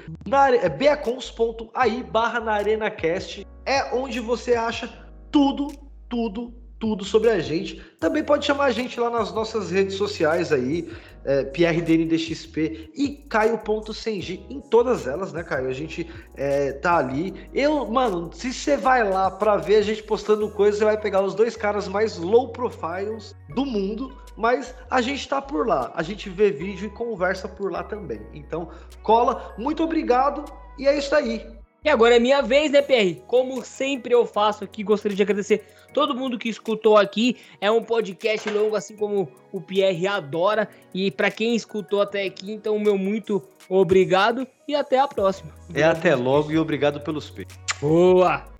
É 0.61 0.69
beacons.ai 0.69 2.03
barra 2.03 2.39
na 2.39 2.53
Arena 2.53 2.89
Cast 2.89 3.45
é 3.65 3.93
onde 3.93 4.19
você 4.19 4.55
acha 4.55 4.89
tudo, 5.31 5.67
tudo, 6.09 6.53
tudo 6.81 7.05
sobre 7.05 7.29
a 7.29 7.39
gente. 7.39 7.79
Também 7.99 8.23
pode 8.23 8.43
chamar 8.43 8.65
a 8.65 8.71
gente 8.71 8.99
lá 8.99 9.11
nas 9.11 9.31
nossas 9.31 9.69
redes 9.69 9.93
sociais 9.93 10.51
aí, 10.51 10.91
é, 11.23 11.43
PRDNDXP 11.43 12.91
e 12.95 13.09
Caio.Sengi, 13.29 14.43
em 14.49 14.59
todas 14.59 15.05
elas, 15.05 15.31
né, 15.31 15.43
Caio? 15.43 15.69
A 15.69 15.73
gente 15.73 16.09
é, 16.35 16.73
tá 16.73 16.97
ali. 16.97 17.47
Eu, 17.53 17.85
mano, 17.85 18.31
se 18.33 18.51
você 18.51 18.75
vai 18.75 19.07
lá 19.07 19.29
pra 19.29 19.57
ver 19.57 19.75
a 19.75 19.81
gente 19.83 20.01
postando 20.01 20.49
coisas, 20.49 20.79
você 20.79 20.85
vai 20.85 20.99
pegar 20.99 21.21
os 21.21 21.35
dois 21.35 21.55
caras 21.55 21.87
mais 21.87 22.17
low 22.17 22.51
profiles 22.51 23.35
do 23.53 23.63
mundo, 23.63 24.17
mas 24.35 24.73
a 24.89 25.01
gente 25.01 25.29
tá 25.29 25.39
por 25.39 25.67
lá. 25.67 25.91
A 25.93 26.01
gente 26.01 26.31
vê 26.31 26.49
vídeo 26.49 26.87
e 26.87 26.89
conversa 26.89 27.47
por 27.47 27.71
lá 27.71 27.83
também. 27.83 28.21
Então, 28.33 28.69
cola, 29.03 29.53
muito 29.55 29.83
obrigado 29.83 30.43
e 30.79 30.87
é 30.87 30.97
isso 30.97 31.13
aí. 31.13 31.45
E 31.83 31.89
agora 31.89 32.15
é 32.15 32.19
minha 32.19 32.43
vez, 32.43 32.71
né, 32.71 32.79
PR? 32.79 33.19
Como 33.25 33.65
sempre 33.65 34.13
eu 34.13 34.23
faço 34.23 34.63
aqui, 34.63 34.83
gostaria 34.83 35.15
de 35.15 35.23
agradecer 35.23 35.65
todo 35.93 36.15
mundo 36.15 36.37
que 36.37 36.49
escutou 36.49 36.97
aqui. 36.97 37.37
É 37.59 37.69
um 37.71 37.83
podcast 37.83 38.49
longo, 38.49 38.75
assim 38.75 38.95
como 38.95 39.29
o 39.51 39.61
Pierre 39.61 40.07
adora. 40.07 40.67
E 40.93 41.11
para 41.11 41.31
quem 41.31 41.55
escutou 41.55 42.01
até 42.01 42.25
aqui, 42.25 42.51
então, 42.51 42.77
meu 42.79 42.97
muito 42.97 43.41
obrigado 43.69 44.47
e 44.67 44.75
até 44.75 44.99
a 44.99 45.07
próxima. 45.07 45.51
É 45.73 45.83
até 45.83 46.15
logo 46.15 46.51
e 46.51 46.57
obrigado 46.57 46.99
pelos 47.01 47.29
peitos. 47.29 47.57
Boa! 47.79 48.50